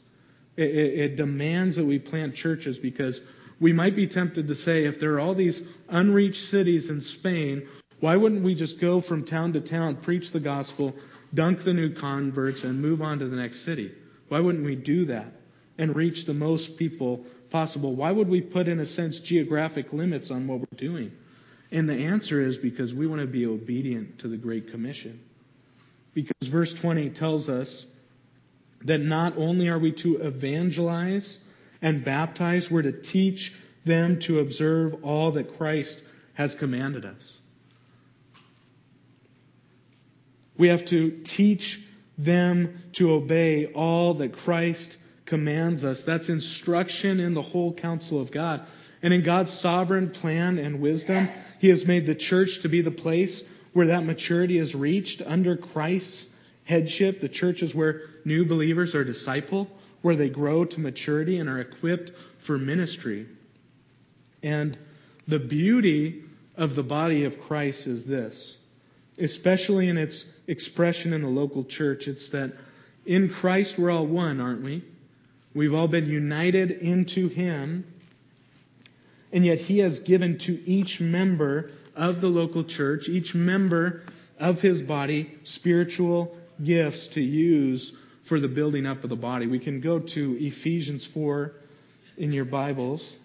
It, 0.57 0.71
it, 0.71 0.99
it, 0.99 1.17
demands 1.17 1.77
that 1.77 1.85
we 1.85 1.99
plant 1.99 2.35
churches 2.35 2.79
because 2.79 3.21
we 3.61 3.73
might 3.73 3.97
be 3.97 4.07
tempted 4.07 4.47
to 4.49 4.55
say, 4.55 4.85
if 4.85 5.01
there 5.01 5.15
are 5.15 5.21
all 5.21 5.35
these 5.35 5.63
unreached 5.89 6.49
cities 6.49 6.89
in 6.91 7.01
Spain, 7.01 7.67
why 8.01 8.17
wouldn't 8.17 8.43
we 8.43 8.55
just 8.55 8.79
go 8.79 9.01
from 9.01 9.25
town 9.25 9.53
to 9.55 9.61
town, 9.61 9.97
preach 9.97 10.31
the 10.31 10.41
gospel, 10.41 10.95
dunk 11.35 11.65
the 11.65 11.73
new 11.73 11.93
converts, 11.95 12.65
and 12.65 12.81
move 12.81 13.01
on 13.01 13.19
to 13.19 13.29
the 13.29 13.37
next 13.37 13.61
city? 13.61 13.95
Why 14.29 14.41
wouldn't 14.41 14.65
we 14.65 14.77
do 14.77 15.07
that 15.07 15.33
and 15.79 15.95
reach 15.95 16.25
the 16.25 16.35
most 16.35 16.77
people 16.77 17.25
possible. 17.51 17.95
Why 17.95 18.11
would 18.11 18.29
we 18.29 18.41
put, 18.41 18.69
in 18.69 18.81
a 18.81 18.87
sense, 18.87 19.19
geographic 19.21 19.93
limits 19.93 20.31
on 20.31 20.47
what 20.47 20.61
we're 20.61 20.77
doing? 20.77 21.13
And 21.73 21.89
the 21.89 21.95
answer 21.95 22.41
is 22.41 22.59
because 22.59 22.95
we 22.95 23.07
want 23.07 23.21
to 23.21 23.27
be 23.27 23.47
obedient 23.47 24.21
to 24.21 24.29
the 24.29 24.37
Great 24.37 24.71
Commission. 24.71 25.21
Because 26.15 26.49
verse 26.49 26.73
20 26.73 27.11
tells 27.11 27.49
us 27.49 27.85
that 28.83 28.99
not 28.99 29.37
only 29.37 29.69
are 29.69 29.79
we 29.79 29.93
to 29.93 30.17
evangelize 30.19 31.39
and 31.83 32.05
baptize, 32.05 32.71
we're 32.71 32.83
to 32.83 32.93
teach 32.93 33.53
them 33.85 34.19
to 34.21 34.41
observe 34.41 35.05
all 35.05 35.33
that 35.33 35.57
Christ 35.57 36.01
has 36.35 36.55
commanded 36.55 37.05
us. 37.05 37.39
We 40.57 40.69
have 40.69 40.85
to 40.87 41.11
teach 41.25 41.81
them 42.17 42.83
to 42.95 43.13
obey 43.13 43.67
all 43.67 44.15
that 44.15 44.37
Christ 44.37 44.97
commands 45.27 45.85
us. 45.85 46.05
That's 46.05 46.29
instruction 46.29 47.21
in 47.21 47.35
the 47.35 47.43
whole 47.43 47.75
counsel 47.75 48.21
of 48.21 48.31
God. 48.31 48.67
And 49.03 49.13
in 49.13 49.23
God's 49.23 49.53
sovereign 49.53 50.11
plan 50.11 50.59
and 50.59 50.81
wisdom, 50.81 51.29
He 51.59 51.69
has 51.69 51.85
made 51.85 52.07
the 52.07 52.15
church 52.15 52.61
to 52.61 52.69
be 52.69 52.81
the 52.81 52.91
place 52.91 53.43
where 53.73 53.89
that 53.89 54.07
maturity 54.07 54.59
is 54.59 54.75
reached 54.75 55.21
under 55.21 55.57
Christ's 55.57 56.27
headship. 56.65 57.21
The 57.21 57.29
church 57.29 57.63
is 57.63 57.75
where 57.75 58.03
new 58.25 58.45
believers 58.47 58.95
are 58.95 59.05
discipled, 59.05 59.69
where 60.01 60.17
they 60.17 60.31
grow 60.31 60.65
to 60.65 60.81
maturity 60.81 61.39
and 61.39 61.49
are 61.49 61.61
equipped 61.61 62.13
for 62.39 62.57
ministry. 62.57 63.27
And 64.43 64.79
the 65.29 65.39
beauty 65.39 66.25
of 66.57 66.75
the 66.75 66.83
body 66.83 67.25
of 67.25 67.41
Christ 67.43 67.87
is 67.87 68.05
this, 68.05 68.57
especially 69.19 69.89
in 69.89 69.99
its 69.99 70.25
expression 70.47 71.13
in 71.13 71.23
the 71.23 71.29
local 71.29 71.65
church. 71.65 72.09
It's 72.09 72.31
that 72.31 72.53
in 73.05 73.29
Christ 73.29 73.79
we're 73.79 73.91
all 73.91 74.07
one, 74.07 74.41
aren't 74.41 74.63
we? 74.63 74.83
We've 75.57 75.73
all 75.73 75.89
been 75.89 76.07
united 76.07 76.71
into 76.71 77.29
Him. 77.29 77.91
And 79.33 79.45
yet 79.45 79.59
He 79.59 79.79
has 79.79 79.99
given 80.01 80.37
to 80.41 80.63
each 80.69 81.01
member 81.01 81.71
of 81.95 82.21
the 82.21 82.29
local 82.29 82.63
church, 82.63 83.09
each 83.09 83.35
member 83.35 84.03
of 84.39 84.61
His 84.61 84.83
body, 84.83 85.35
spiritual 85.45 86.37
gifts 86.63 87.09
to 87.09 87.23
use 87.23 87.95
for 88.25 88.39
the 88.39 88.49
building 88.49 88.85
up 88.85 89.03
of 89.03 89.09
the 89.09 89.17
body. 89.17 89.47
We 89.47 89.59
can 89.59 89.81
go 89.81 89.99
to 89.99 90.37
Ephesians 90.39 91.07
4 91.07 91.55
in 92.19 92.35
your 92.35 92.45
Bibles. 92.45 93.17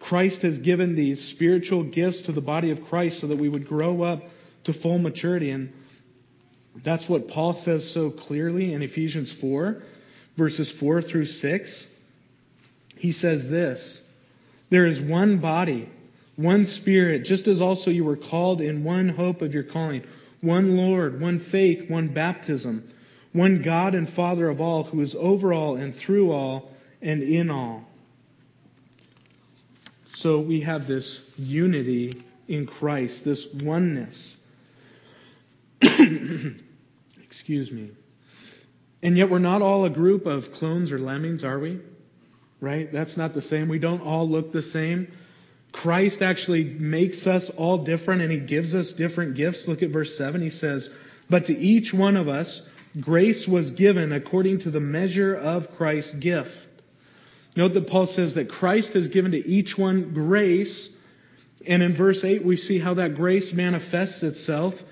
Christ 0.00 0.40
has 0.40 0.58
given 0.58 0.94
these 0.94 1.22
spiritual 1.22 1.82
gifts 1.82 2.22
to 2.22 2.32
the 2.32 2.40
body 2.40 2.70
of 2.70 2.82
Christ 2.86 3.20
so 3.20 3.26
that 3.26 3.36
we 3.36 3.50
would 3.50 3.68
grow 3.68 4.02
up 4.02 4.22
to 4.64 4.72
full 4.72 4.96
maturity. 4.96 5.50
And 5.50 5.70
that's 6.82 7.10
what 7.10 7.28
Paul 7.28 7.52
says 7.52 7.86
so 7.86 8.08
clearly 8.10 8.72
in 8.72 8.82
Ephesians 8.82 9.30
4 9.30 9.82
verses 10.36 10.70
4 10.70 11.02
through 11.02 11.26
6, 11.26 11.86
he 12.96 13.12
says 13.12 13.48
this 13.48 14.00
There 14.70 14.86
is 14.86 15.00
one 15.00 15.38
body, 15.38 15.88
one 16.36 16.64
Spirit, 16.64 17.24
just 17.24 17.48
as 17.48 17.60
also 17.60 17.90
you 17.90 18.04
were 18.04 18.16
called 18.16 18.60
in 18.60 18.84
one 18.84 19.08
hope 19.08 19.42
of 19.42 19.54
your 19.54 19.62
calling, 19.62 20.04
one 20.40 20.76
Lord, 20.76 21.20
one 21.20 21.38
faith, 21.38 21.88
one 21.88 22.08
baptism, 22.08 22.88
one 23.32 23.62
God 23.62 23.94
and 23.94 24.08
Father 24.08 24.48
of 24.48 24.60
all, 24.60 24.84
who 24.84 25.00
is 25.00 25.14
over 25.14 25.52
all 25.52 25.76
and 25.76 25.94
through 25.94 26.32
all 26.32 26.70
and 27.02 27.22
in 27.22 27.50
all. 27.50 27.84
So 30.14 30.38
we 30.38 30.60
have 30.60 30.86
this 30.86 31.20
unity 31.36 32.12
in 32.48 32.66
Christ, 32.66 33.24
this 33.24 33.52
oneness. 33.52 34.36
Excuse 37.22 37.70
me. 37.70 37.90
And 39.04 39.18
yet 39.18 39.28
we're 39.28 39.38
not 39.38 39.60
all 39.60 39.84
a 39.84 39.90
group 39.90 40.24
of 40.24 40.50
clones 40.50 40.90
or 40.90 40.98
lemmings, 40.98 41.44
are 41.44 41.58
we? 41.58 41.78
Right? 42.60 42.90
That's 42.90 43.18
not 43.18 43.34
the 43.34 43.42
same. 43.42 43.68
We 43.68 43.78
don't 43.78 44.00
all 44.00 44.26
look 44.26 44.50
the 44.50 44.62
same. 44.62 45.12
Christ 45.72 46.22
actually 46.22 46.64
makes 46.64 47.26
us 47.26 47.50
all 47.50 47.78
different 47.78 48.22
and 48.22 48.32
he 48.32 48.38
gives 48.38 48.74
us 48.74 48.92
different 48.92 49.34
gifts. 49.34 49.68
Look 49.68 49.82
at 49.82 49.90
verse 49.90 50.16
7. 50.16 50.40
He 50.40 50.48
says, 50.48 50.88
But 51.28 51.46
to 51.46 51.58
each 51.58 51.92
one 51.92 52.16
of 52.16 52.28
us, 52.28 52.62
grace 52.98 53.46
was 53.46 53.72
given 53.72 54.10
according 54.10 54.60
to 54.60 54.70
the 54.70 54.80
measure 54.80 55.34
of 55.34 55.76
Christ's 55.76 56.14
gift. 56.14 56.66
Note 57.56 57.74
that 57.74 57.86
Paul 57.86 58.06
says 58.06 58.34
that 58.34 58.48
Christ 58.48 58.94
has 58.94 59.08
given 59.08 59.32
to 59.32 59.46
each 59.46 59.76
one 59.76 60.14
grace. 60.14 60.88
And 61.66 61.82
in 61.82 61.92
verse 61.92 62.24
8, 62.24 62.42
we 62.42 62.56
see 62.56 62.78
how 62.78 62.94
that 62.94 63.16
grace 63.16 63.52
manifests 63.52 64.22
itself. 64.22 64.82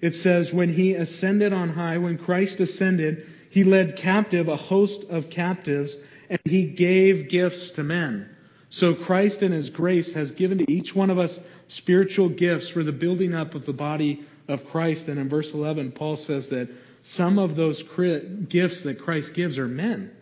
It 0.00 0.16
says, 0.16 0.52
When 0.52 0.70
he 0.70 0.94
ascended 0.94 1.52
on 1.52 1.68
high, 1.68 1.98
when 1.98 2.18
Christ 2.18 2.58
ascended, 2.58 3.28
he 3.50 3.64
led 3.64 3.96
captive 3.96 4.48
a 4.48 4.56
host 4.56 5.04
of 5.10 5.28
captives, 5.28 5.98
and 6.30 6.38
he 6.44 6.64
gave 6.64 7.28
gifts 7.28 7.72
to 7.72 7.82
men. 7.82 8.28
So 8.70 8.94
Christ 8.94 9.42
in 9.42 9.50
his 9.52 9.68
grace 9.68 10.12
has 10.12 10.30
given 10.30 10.58
to 10.58 10.72
each 10.72 10.94
one 10.94 11.10
of 11.10 11.18
us 11.18 11.38
spiritual 11.66 12.28
gifts 12.28 12.68
for 12.68 12.84
the 12.84 12.92
building 12.92 13.34
up 13.34 13.54
of 13.54 13.66
the 13.66 13.72
body 13.72 14.24
of 14.46 14.66
Christ. 14.68 15.08
And 15.08 15.18
in 15.18 15.28
verse 15.28 15.52
11, 15.52 15.92
Paul 15.92 16.16
says 16.16 16.48
that 16.50 16.68
some 17.02 17.38
of 17.38 17.56
those 17.56 17.82
gifts 17.82 18.82
that 18.82 19.00
Christ 19.00 19.34
gives 19.34 19.58
are 19.58 19.68
men, 19.68 20.12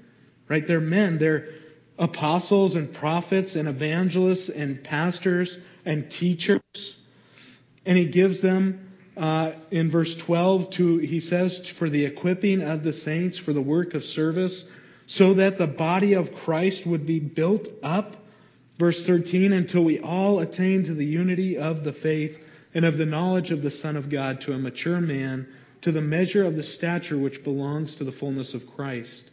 right? 0.49 0.67
They're 0.67 0.81
men. 0.81 1.19
They're 1.19 1.49
apostles 1.99 2.77
and 2.77 2.93
prophets 2.93 3.57
and 3.57 3.69
evangelists 3.69 4.49
and 4.49 4.83
pastors 4.83 5.59
and 5.85 6.11
teachers. 6.11 6.97
And 7.85 7.99
he 7.99 8.07
gives 8.07 8.41
them 8.41 8.88
uh, 9.19 9.53
in 9.71 9.91
verse 9.91 10.15
12 10.15 10.71
to, 10.71 10.99
he 10.99 11.21
says, 11.21 11.69
for 11.69 11.91
the 11.91 12.05
equipping 12.05 12.63
of 12.63 12.83
the 12.83 12.93
saints 12.93 13.39
for 13.39 13.53
the 13.53 13.61
work 13.61 13.95
of 13.95 14.05
service, 14.05 14.65
so 15.07 15.35
that 15.35 15.59
the 15.59 15.67
body 15.67 16.15
of 16.15 16.35
Christ 16.35 16.87
would 16.87 17.07
be 17.07 17.19
built 17.19 17.69
up. 17.83 18.17
Verse 18.79 19.05
13, 19.05 19.53
until 19.53 19.83
we 19.83 19.99
all 19.99 20.39
attain 20.39 20.85
to 20.85 20.95
the 20.95 21.05
unity 21.05 21.59
of 21.59 21.83
the 21.83 21.93
faith 21.93 22.45
and 22.75 22.85
of 22.85 22.97
the 22.97 23.07
knowledge 23.07 23.51
of 23.51 23.63
the 23.63 23.71
Son 23.71 23.97
of 23.97 24.09
God 24.09 24.41
to 24.43 24.53
a 24.53 24.59
mature 24.59 25.01
man, 25.01 25.49
to 25.81 25.91
the 25.91 26.01
measure 26.01 26.45
of 26.45 26.55
the 26.55 26.63
stature 26.63 27.19
which 27.19 27.43
belongs 27.43 27.97
to 27.97 28.05
the 28.05 28.13
fullness 28.13 28.55
of 28.55 28.73
Christ. 28.77 29.31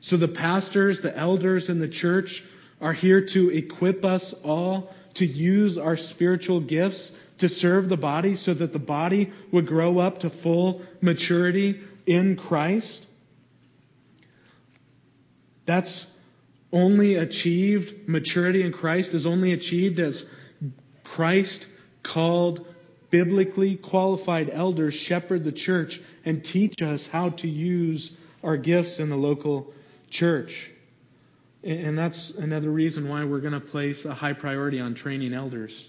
So 0.00 0.16
the 0.16 0.28
pastors, 0.28 1.00
the 1.00 1.16
elders 1.16 1.68
in 1.68 1.80
the 1.80 1.88
church 1.88 2.44
are 2.80 2.92
here 2.92 3.22
to 3.26 3.50
equip 3.50 4.04
us 4.04 4.32
all 4.44 4.94
to 5.14 5.26
use 5.26 5.76
our 5.76 5.96
spiritual 5.96 6.60
gifts 6.60 7.10
to 7.38 7.48
serve 7.48 7.88
the 7.88 7.96
body 7.96 8.36
so 8.36 8.54
that 8.54 8.72
the 8.72 8.78
body 8.78 9.32
would 9.52 9.66
grow 9.66 9.98
up 9.98 10.20
to 10.20 10.30
full 10.30 10.82
maturity 11.00 11.80
in 12.06 12.36
Christ. 12.36 13.06
That's 15.64 16.06
only 16.72 17.16
achieved, 17.16 18.08
maturity 18.08 18.62
in 18.62 18.72
Christ 18.72 19.14
is 19.14 19.26
only 19.26 19.52
achieved 19.52 19.98
as 20.00 20.26
Christ 21.04 21.66
called 22.02 22.66
biblically 23.10 23.76
qualified 23.76 24.50
elders 24.50 24.94
shepherd 24.94 25.44
the 25.44 25.52
church 25.52 26.00
and 26.24 26.44
teach 26.44 26.82
us 26.82 27.06
how 27.06 27.30
to 27.30 27.48
use 27.48 28.12
our 28.42 28.56
gifts 28.56 28.98
in 28.98 29.08
the 29.08 29.16
local 29.16 29.72
church. 30.10 30.70
And 31.62 31.98
that's 31.98 32.30
another 32.30 32.70
reason 32.70 33.08
why 33.08 33.24
we're 33.24 33.40
going 33.40 33.54
to 33.54 33.60
place 33.60 34.04
a 34.04 34.14
high 34.14 34.32
priority 34.32 34.80
on 34.80 34.94
training 34.94 35.34
elders. 35.34 35.88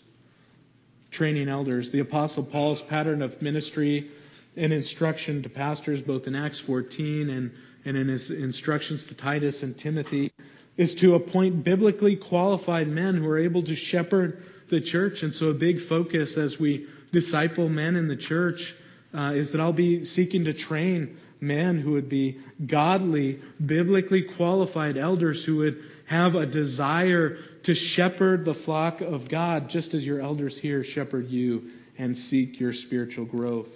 Training 1.12 1.50
elders. 1.50 1.90
The 1.90 2.00
Apostle 2.00 2.44
Paul's 2.44 2.82
pattern 2.82 3.22
of 3.22 3.42
ministry 3.42 4.12
and 4.56 4.74
instruction 4.74 5.44
to 5.44 5.50
pastors, 5.50 6.02
both 6.02 6.28
in 6.28 6.36
Acts 6.36 6.60
14 6.60 7.30
and, 7.30 7.52
and 7.86 7.98
in 7.98 8.08
his 8.08 8.30
instructions 8.30 9.06
to 9.06 9.14
Titus 9.14 9.64
and 9.64 9.78
Timothy, 9.78 10.32
is 10.78 10.96
to 10.96 11.16
appoint 11.16 11.64
biblically 11.64 12.16
qualified 12.16 12.88
men 12.88 13.18
who 13.18 13.28
are 13.28 13.38
able 13.38 13.64
to 13.64 13.76
shepherd 13.76 14.44
the 14.70 14.82
church. 14.82 15.24
And 15.24 15.34
so, 15.34 15.50
a 15.50 15.54
big 15.54 15.82
focus 15.82 16.38
as 16.38 16.60
we 16.60 16.88
disciple 17.12 17.70
men 17.70 17.96
in 17.96 18.08
the 18.08 18.16
church 18.16 18.76
uh, 19.14 19.34
is 19.36 19.52
that 19.52 19.62
I'll 19.62 19.74
be 19.74 20.06
seeking 20.06 20.46
to 20.46 20.54
train 20.54 21.18
men 21.42 21.80
who 21.80 21.92
would 21.92 22.10
be 22.10 22.40
godly, 22.66 23.42
biblically 23.66 24.24
qualified 24.24 24.98
elders 24.98 25.44
who 25.44 25.58
would 25.58 25.84
have 26.06 26.36
a 26.36 26.46
desire 26.46 27.38
to 27.70 27.76
shepherd 27.76 28.46
the 28.46 28.54
flock 28.56 29.00
of 29.00 29.30
God, 29.30 29.70
just 29.70 29.94
as 29.94 30.04
your 30.04 30.20
elders 30.22 30.58
here 30.58 30.84
shepherd 30.84 31.30
you 31.30 31.70
and 32.00 32.18
seek 32.18 32.60
your 32.60 32.74
spiritual 32.74 33.26
growth. 33.26 33.70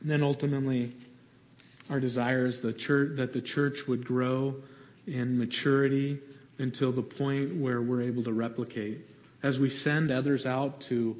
And 0.00 0.10
then 0.10 0.22
ultimately, 0.22 0.90
our 1.90 2.00
desire 2.00 2.46
is 2.46 2.62
the 2.62 2.72
church, 2.72 3.18
that 3.18 3.34
the 3.34 3.42
church 3.42 3.86
would 3.86 4.06
grow 4.06 4.54
in 5.06 5.38
maturity 5.38 6.18
until 6.56 6.92
the 6.92 7.02
point 7.02 7.56
where 7.56 7.82
we're 7.82 8.00
able 8.00 8.24
to 8.24 8.32
replicate. 8.32 9.06
As 9.42 9.58
we 9.58 9.68
send 9.68 10.10
others 10.10 10.46
out 10.46 10.80
to 10.82 11.18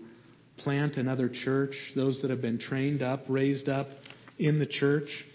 plant 0.56 0.96
another 0.96 1.28
church, 1.28 1.92
those 1.94 2.20
that 2.22 2.30
have 2.30 2.40
been 2.40 2.56
trained 2.56 3.02
up, 3.02 3.26
raised 3.28 3.68
up 3.68 3.90
in 4.38 4.58
the 4.58 4.64
church. 4.64 5.26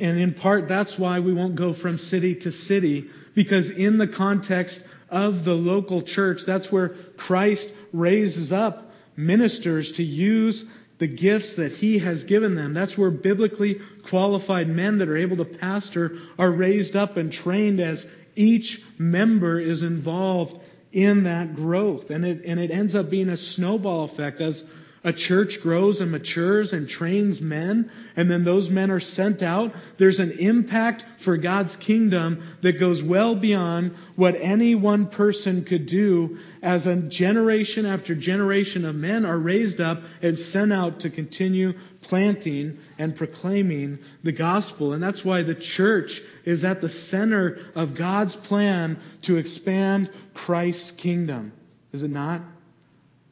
And 0.00 0.18
in 0.18 0.34
part, 0.34 0.66
that's 0.66 0.98
why 0.98 1.20
we 1.20 1.32
won't 1.32 1.54
go 1.54 1.72
from 1.72 1.98
city 1.98 2.34
to 2.34 2.50
city, 2.50 3.10
because 3.34 3.70
in 3.70 3.98
the 3.98 4.06
context 4.06 4.82
of 5.10 5.44
the 5.44 5.54
local 5.54 6.02
church, 6.02 6.42
that's 6.44 6.72
where 6.72 6.90
Christ 7.16 7.70
raises 7.92 8.52
up 8.52 8.92
ministers 9.16 9.92
to 9.92 10.02
use 10.02 10.64
the 10.98 11.06
gifts 11.06 11.54
that 11.54 11.72
he 11.72 11.98
has 11.98 12.24
given 12.24 12.54
them. 12.54 12.72
That's 12.72 12.96
where 12.96 13.10
biblically 13.10 13.80
qualified 14.06 14.68
men 14.68 14.98
that 14.98 15.08
are 15.08 15.16
able 15.16 15.36
to 15.38 15.44
pastor 15.44 16.18
are 16.38 16.50
raised 16.50 16.96
up 16.96 17.16
and 17.16 17.32
trained 17.32 17.80
as 17.80 18.06
each 18.36 18.82
member 18.98 19.58
is 19.60 19.82
involved 19.82 20.60
in 20.92 21.24
that 21.24 21.56
growth. 21.56 22.10
And 22.10 22.24
it, 22.24 22.44
and 22.44 22.60
it 22.60 22.70
ends 22.70 22.94
up 22.94 23.10
being 23.10 23.28
a 23.28 23.36
snowball 23.36 24.04
effect 24.04 24.40
as 24.40 24.64
a 25.04 25.12
church 25.12 25.60
grows 25.60 26.00
and 26.00 26.10
matures 26.10 26.72
and 26.72 26.88
trains 26.88 27.38
men, 27.38 27.90
and 28.16 28.30
then 28.30 28.42
those 28.42 28.70
men 28.70 28.90
are 28.90 29.00
sent 29.00 29.42
out. 29.42 29.74
There's 29.98 30.18
an 30.18 30.32
impact 30.32 31.04
for 31.18 31.36
God's 31.36 31.76
kingdom 31.76 32.42
that 32.62 32.80
goes 32.80 33.02
well 33.02 33.36
beyond 33.36 33.94
what 34.16 34.34
any 34.34 34.74
one 34.74 35.06
person 35.06 35.64
could 35.64 35.84
do 35.84 36.38
as 36.62 36.86
a 36.86 36.96
generation 36.96 37.84
after 37.84 38.14
generation 38.14 38.86
of 38.86 38.94
men 38.94 39.26
are 39.26 39.38
raised 39.38 39.80
up 39.80 40.02
and 40.22 40.38
sent 40.38 40.72
out 40.72 41.00
to 41.00 41.10
continue 41.10 41.74
planting 42.00 42.78
and 42.98 43.14
proclaiming 43.14 43.98
the 44.22 44.32
gospel. 44.32 44.94
And 44.94 45.02
that's 45.02 45.22
why 45.22 45.42
the 45.42 45.54
church 45.54 46.22
is 46.46 46.64
at 46.64 46.80
the 46.80 46.88
center 46.88 47.58
of 47.74 47.94
God's 47.94 48.36
plan 48.36 48.98
to 49.22 49.36
expand 49.36 50.10
Christ's 50.32 50.92
kingdom. 50.92 51.52
Is 51.92 52.02
it 52.02 52.10
not? 52.10 52.40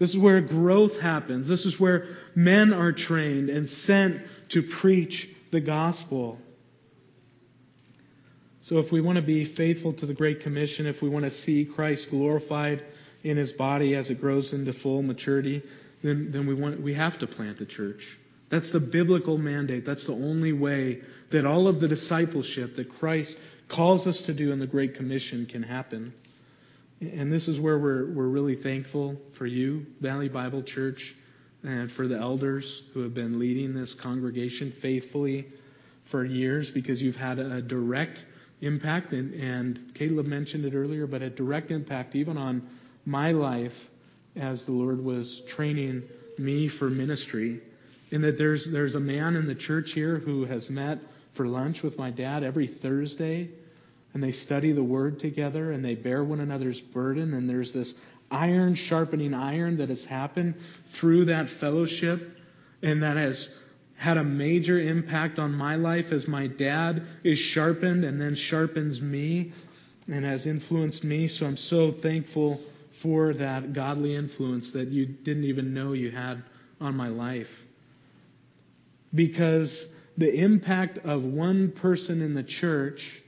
This 0.03 0.11
is 0.11 0.19
where 0.19 0.41
growth 0.41 0.99
happens. 0.99 1.47
This 1.47 1.65
is 1.65 1.79
where 1.79 2.09
men 2.35 2.73
are 2.73 2.91
trained 2.91 3.49
and 3.51 3.69
sent 3.69 4.21
to 4.49 4.61
preach 4.61 5.29
the 5.53 5.61
gospel. 5.61 6.41
So, 8.63 8.81
if 8.81 8.91
we 8.91 9.01
want 9.01 9.15
to 9.15 9.23
be 9.23 9.45
faithful 9.45 9.93
to 9.93 10.05
the 10.05 10.13
Great 10.13 10.41
Commission, 10.41 10.89
if 10.89 11.03
we 11.03 11.09
want 11.09 11.25
to 11.25 11.31
see 11.31 11.65
Christ 11.65 12.11
glorified 12.11 12.85
in 13.23 13.37
his 13.37 13.53
body 13.53 13.95
as 13.95 14.11
it 14.11 14.21
grows 14.21 14.53
into 14.53 14.73
full 14.73 15.05
maturity, 15.05 15.63
then, 16.03 16.33
then 16.33 16.49
we, 16.49 16.55
want, 16.55 16.81
we 16.81 16.95
have 16.95 17.21
to 17.21 17.29
plant 17.29 17.61
the 17.61 17.67
church. 17.67 18.19
That's 18.49 18.71
the 18.71 18.81
biblical 18.81 19.39
mandate. 19.39 19.85
That's 19.85 20.07
the 20.07 20.15
only 20.15 20.53
way 20.53 21.03
that 21.31 21.47
all 21.47 21.69
of 21.69 21.79
the 21.79 21.87
discipleship 21.87 22.75
that 22.75 22.93
Christ 22.93 23.39
calls 23.69 24.09
us 24.09 24.23
to 24.23 24.35
do 24.35 24.51
in 24.51 24.59
the 24.59 24.67
Great 24.67 24.97
Commission 24.97 25.47
can 25.47 25.63
happen. 25.63 26.13
And 27.03 27.33
this 27.33 27.49
is 27.49 27.59
where 27.59 27.79
we're, 27.79 28.07
we're 28.07 28.29
really 28.29 28.55
thankful 28.55 29.21
for 29.33 29.45
you, 29.45 29.87
Valley 30.01 30.29
Bible 30.29 30.63
Church, 30.63 31.17
and 31.65 31.91
for 31.91 32.07
the 32.07 32.17
elders 32.17 32.83
who 32.95 33.01
have 33.01 33.13
been 33.13 33.41
leading 33.41 33.75
this 33.75 33.93
congregation 33.93 34.71
faithfully 34.71 35.47
for 36.05 36.25
years 36.25 36.71
because 36.71 37.03
you've 37.03 37.17
had 37.17 37.41
a 37.41 37.61
direct 37.61 38.25
impact, 38.61 39.13
and, 39.13 39.35
and 39.35 39.95
Caleb 39.95 40.27
mentioned 40.27 40.65
it 40.65 40.75
earlier, 40.75 41.09
but 41.09 41.23
a 41.23 41.31
direct 41.31 41.73
impact 41.73 42.15
even 42.15 42.37
on 42.37 42.69
my 43.05 43.33
life 43.33 43.77
as 44.37 44.63
the 44.63 44.73
Lord 44.73 45.05
was 45.05 45.41
training 45.41 46.05
me 46.39 46.69
for 46.69 46.89
ministry. 46.89 47.61
In 48.13 48.23
that 48.23 48.39
there's, 48.39 48.65
there's 48.65 48.95
a 48.95 49.01
man 49.01 49.35
in 49.35 49.49
the 49.49 49.57
church 49.57 49.93
here 49.93 50.19
who 50.19 50.45
has 50.45 50.71
met 50.71 51.01
for 51.35 51.49
lunch 51.49 51.83
with 51.83 51.99
my 51.99 52.11
dad 52.11 52.45
every 52.45 52.69
Thursday 52.69 53.51
and 54.15 54.23
they 54.23 54.33
study 54.33 54.73
the 54.73 54.83
word 54.83 55.19
together 55.19 55.73
and 55.73 55.85
they 55.85 55.95
bear 55.95 56.23
one 56.25 56.41
another's 56.41 56.81
burden 56.81 57.35
and 57.35 57.49
there's 57.49 57.73
this 57.73 57.95
iron 58.31 58.75
sharpening 58.75 59.35
iron 59.35 59.77
that 59.77 59.89
has 59.89 60.05
happened 60.05 60.55
through 60.93 61.27
that 61.27 61.49
fellowship 61.49 62.39
and 62.83 63.03
that 63.03 63.17
has 63.17 63.49
had 63.97 64.17
a 64.17 64.25
major 64.25 64.81
impact 64.81 65.39
on 65.39 65.55
my 65.55 65.77
life 65.77 66.11
as 66.11 66.27
my 66.27 66.47
dad 66.47 67.07
is 67.23 67.39
sharpened 67.39 68.05
and 68.05 68.21
then 68.21 68.35
sharpens 68.35 69.01
me 69.01 69.53
and 70.09 70.25
has 70.25 70.47
influenced 70.47 71.05
me. 71.05 71.29
So 71.29 71.47
I'm 71.47 71.57
so 71.57 71.93
thankful 71.93 72.61
for 73.01 73.33
that 73.35 73.73
godly 73.73 74.17
influence 74.17 74.73
that 74.73 74.89
you 74.89 75.07
didn't 75.07 75.45
even 75.45 75.73
know 75.73 75.93
you 75.93 76.11
had 76.11 76.43
on 76.81 76.97
my 76.97 77.09
life. 77.09 77.51
Because 79.15 79.87
the 80.19 80.35
impact 80.35 80.99
of 81.05 81.23
one 81.23 81.71
person 81.71 82.23
in 82.23 82.35
the 82.35 82.43
church 82.43 83.22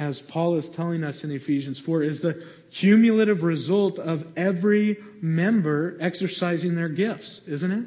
as 0.00 0.22
Paul 0.22 0.56
is 0.56 0.70
telling 0.70 1.04
us 1.04 1.24
in 1.24 1.30
Ephesians 1.30 1.78
4, 1.78 2.02
is 2.02 2.22
the 2.22 2.42
cumulative 2.70 3.42
result 3.42 3.98
of 3.98 4.26
every 4.34 4.96
member 5.20 5.98
exercising 6.00 6.74
their 6.74 6.88
gifts, 6.88 7.42
isn't 7.46 7.70
it? 7.70 7.84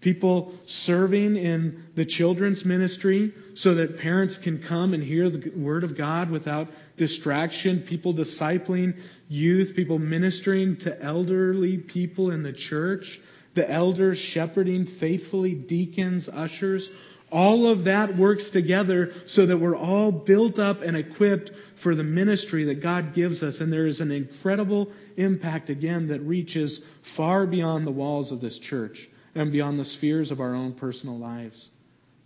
People 0.00 0.54
serving 0.66 1.36
in 1.36 1.84
the 1.94 2.04
children's 2.04 2.64
ministry 2.64 3.32
so 3.54 3.74
that 3.74 3.98
parents 3.98 4.38
can 4.38 4.60
come 4.60 4.92
and 4.92 5.02
hear 5.02 5.30
the 5.30 5.50
Word 5.50 5.84
of 5.84 5.96
God 5.96 6.30
without 6.30 6.68
distraction. 6.96 7.82
People 7.82 8.12
discipling 8.12 9.00
youth. 9.28 9.76
People 9.76 10.00
ministering 10.00 10.78
to 10.78 11.00
elderly 11.00 11.76
people 11.78 12.32
in 12.32 12.42
the 12.42 12.52
church. 12.52 13.20
The 13.54 13.70
elders 13.70 14.18
shepherding 14.18 14.86
faithfully, 14.86 15.54
deacons, 15.54 16.28
ushers. 16.28 16.90
All 17.30 17.66
of 17.66 17.84
that 17.84 18.16
works 18.16 18.50
together 18.50 19.12
so 19.26 19.46
that 19.46 19.58
we're 19.58 19.76
all 19.76 20.10
built 20.10 20.58
up 20.58 20.82
and 20.82 20.96
equipped 20.96 21.50
for 21.76 21.94
the 21.94 22.04
ministry 22.04 22.64
that 22.64 22.80
God 22.80 23.14
gives 23.14 23.42
us. 23.42 23.60
And 23.60 23.72
there 23.72 23.86
is 23.86 24.00
an 24.00 24.10
incredible 24.10 24.90
impact, 25.16 25.68
again, 25.68 26.08
that 26.08 26.20
reaches 26.20 26.82
far 27.02 27.46
beyond 27.46 27.86
the 27.86 27.90
walls 27.90 28.32
of 28.32 28.40
this 28.40 28.58
church 28.58 29.08
and 29.34 29.52
beyond 29.52 29.78
the 29.78 29.84
spheres 29.84 30.30
of 30.30 30.40
our 30.40 30.54
own 30.54 30.72
personal 30.72 31.18
lives. 31.18 31.68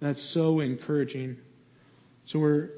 That's 0.01 0.23
so 0.23 0.61
encouraging. 0.61 1.37
So 2.25 2.39
we're 2.39 2.71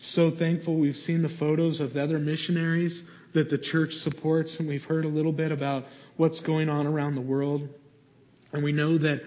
so 0.00 0.30
thankful. 0.30 0.76
We've 0.76 0.96
seen 0.96 1.22
the 1.22 1.28
photos 1.28 1.80
of 1.80 1.92
the 1.92 2.02
other 2.02 2.18
missionaries 2.18 3.04
that 3.34 3.50
the 3.50 3.58
church 3.58 3.94
supports, 3.94 4.58
and 4.58 4.68
we've 4.68 4.84
heard 4.84 5.04
a 5.04 5.08
little 5.08 5.32
bit 5.32 5.52
about 5.52 5.86
what's 6.16 6.40
going 6.40 6.68
on 6.68 6.86
around 6.86 7.14
the 7.14 7.20
world. 7.20 7.68
And 8.52 8.64
we 8.64 8.72
know 8.72 8.96
that 8.98 9.22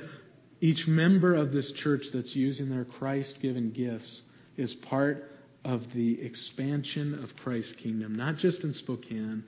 each 0.62 0.88
member 0.88 1.34
of 1.36 1.52
this 1.52 1.72
church 1.72 2.12
that's 2.12 2.36
using 2.36 2.70
their 2.70 2.86
Christ 2.86 3.42
given 3.42 3.72
gifts 3.72 4.22
is 4.58 4.74
part 4.74 5.32
of 5.66 5.92
the 5.94 6.22
expansion 6.22 7.22
of 7.24 7.36
Christ's 7.36 7.74
kingdom, 7.74 8.16
not 8.16 8.38
just 8.38 8.64
in 8.64 8.74
Spokane, 8.74 9.44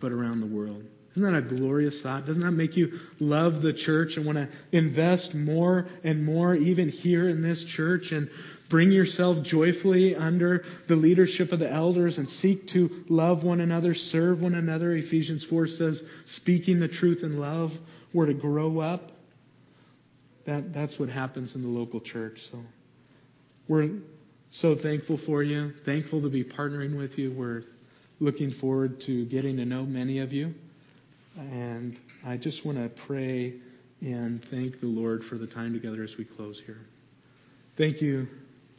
but 0.00 0.12
around 0.12 0.40
the 0.40 0.46
world. 0.46 0.84
Isn't 1.12 1.22
that 1.24 1.34
a 1.34 1.42
glorious 1.42 2.00
thought? 2.00 2.24
Doesn't 2.24 2.42
that 2.42 2.52
make 2.52 2.76
you 2.76 2.98
love 3.20 3.60
the 3.60 3.72
church 3.72 4.16
and 4.16 4.24
want 4.24 4.38
to 4.38 4.48
invest 4.72 5.34
more 5.34 5.88
and 6.04 6.24
more, 6.24 6.54
even 6.54 6.88
here 6.88 7.28
in 7.28 7.42
this 7.42 7.64
church, 7.64 8.12
and 8.12 8.30
bring 8.70 8.90
yourself 8.90 9.42
joyfully 9.42 10.16
under 10.16 10.64
the 10.86 10.96
leadership 10.96 11.52
of 11.52 11.58
the 11.58 11.70
elders 11.70 12.16
and 12.16 12.30
seek 12.30 12.66
to 12.68 13.04
love 13.10 13.44
one 13.44 13.60
another, 13.60 13.92
serve 13.92 14.42
one 14.42 14.54
another? 14.54 14.92
Ephesians 14.92 15.44
4 15.44 15.66
says, 15.66 16.02
speaking 16.24 16.80
the 16.80 16.88
truth 16.88 17.22
in 17.22 17.38
love, 17.38 17.78
we're 18.14 18.26
to 18.26 18.34
grow 18.34 18.78
up. 18.78 19.12
That, 20.44 20.72
that's 20.72 20.98
what 20.98 21.08
happens 21.08 21.54
in 21.54 21.62
the 21.62 21.68
local 21.68 22.00
church. 22.00 22.48
So 22.50 22.58
we're 23.68 23.90
so 24.50 24.74
thankful 24.74 25.16
for 25.16 25.42
you, 25.42 25.72
thankful 25.84 26.20
to 26.22 26.28
be 26.28 26.44
partnering 26.44 26.96
with 26.96 27.18
you. 27.18 27.30
We're 27.30 27.64
looking 28.20 28.50
forward 28.50 29.00
to 29.02 29.24
getting 29.26 29.56
to 29.56 29.64
know 29.64 29.84
many 29.84 30.18
of 30.18 30.32
you. 30.32 30.54
And 31.36 31.98
I 32.24 32.36
just 32.36 32.64
want 32.64 32.78
to 32.78 32.88
pray 32.88 33.54
and 34.00 34.44
thank 34.50 34.80
the 34.80 34.86
Lord 34.86 35.24
for 35.24 35.36
the 35.36 35.46
time 35.46 35.72
together 35.72 36.02
as 36.02 36.16
we 36.16 36.24
close 36.24 36.60
here. 36.60 36.80
Thank 37.76 38.02
you, 38.02 38.28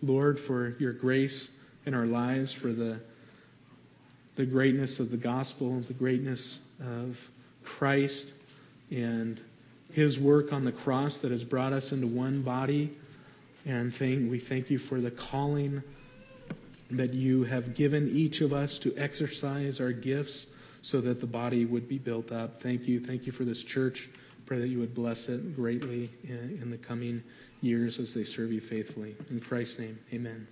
Lord, 0.01 0.39
for 0.39 0.76
your 0.80 0.93
grace 0.93 1.49
in 1.86 1.93
our 1.93 2.05
lives, 2.05 2.53
for 2.53 2.74
the, 2.74 2.99
the 4.36 4.45
greatness 4.45 4.99
of 4.99 5.11
the 5.11 5.18
gospel, 5.18 5.80
the 5.82 5.93
greatness 5.93 6.59
of 6.82 7.20
Christ, 7.64 8.34
and 8.91 9.41
his 9.94 10.20
work 10.20 10.52
on 10.52 10.66
the 10.66 10.72
cross 10.72 11.20
that 11.20 11.32
has 11.32 11.44
brought 11.44 11.72
us 11.72 11.91
into 11.91 12.08
one 12.08 12.41
body. 12.41 12.96
And 13.66 13.96
thank, 13.96 14.30
we 14.30 14.39
thank 14.39 14.70
you 14.70 14.78
for 14.78 15.00
the 15.00 15.12
calling 15.12 15.82
that 16.91 17.14
you 17.14 17.44
have 17.44 17.76
given 17.76 18.10
each 18.10 18.41
of 18.41 18.54
us 18.54 18.80
to 18.80 18.96
exercise 18.98 19.80
our 19.80 19.91
gifts 19.91 20.48
so 20.82 21.00
that 21.02 21.22
the 21.22 21.28
body 21.28 21.66
would 21.66 21.88
be 21.88 21.98
built 21.98 22.32
up. 22.32 22.62
Thank 22.62 22.88
you. 22.88 23.00
Thank 23.00 23.26
you 23.26 23.32
for 23.32 23.46
this 23.46 23.64
church. 23.64 24.10
Pray 24.46 24.60
that 24.60 24.68
you 24.68 24.80
would 24.80 24.94
bless 24.94 25.30
it 25.30 25.56
greatly 25.56 26.12
in, 26.24 26.60
in 26.62 26.70
the 26.70 26.78
coming 26.78 27.24
years 27.62 28.00
as 28.00 28.14
they 28.14 28.26
serve 28.26 28.52
you 28.52 28.60
faithfully. 28.60 29.16
In 29.30 29.39
Christ's 29.39 29.80
name, 29.80 29.98
amen. 30.14 30.48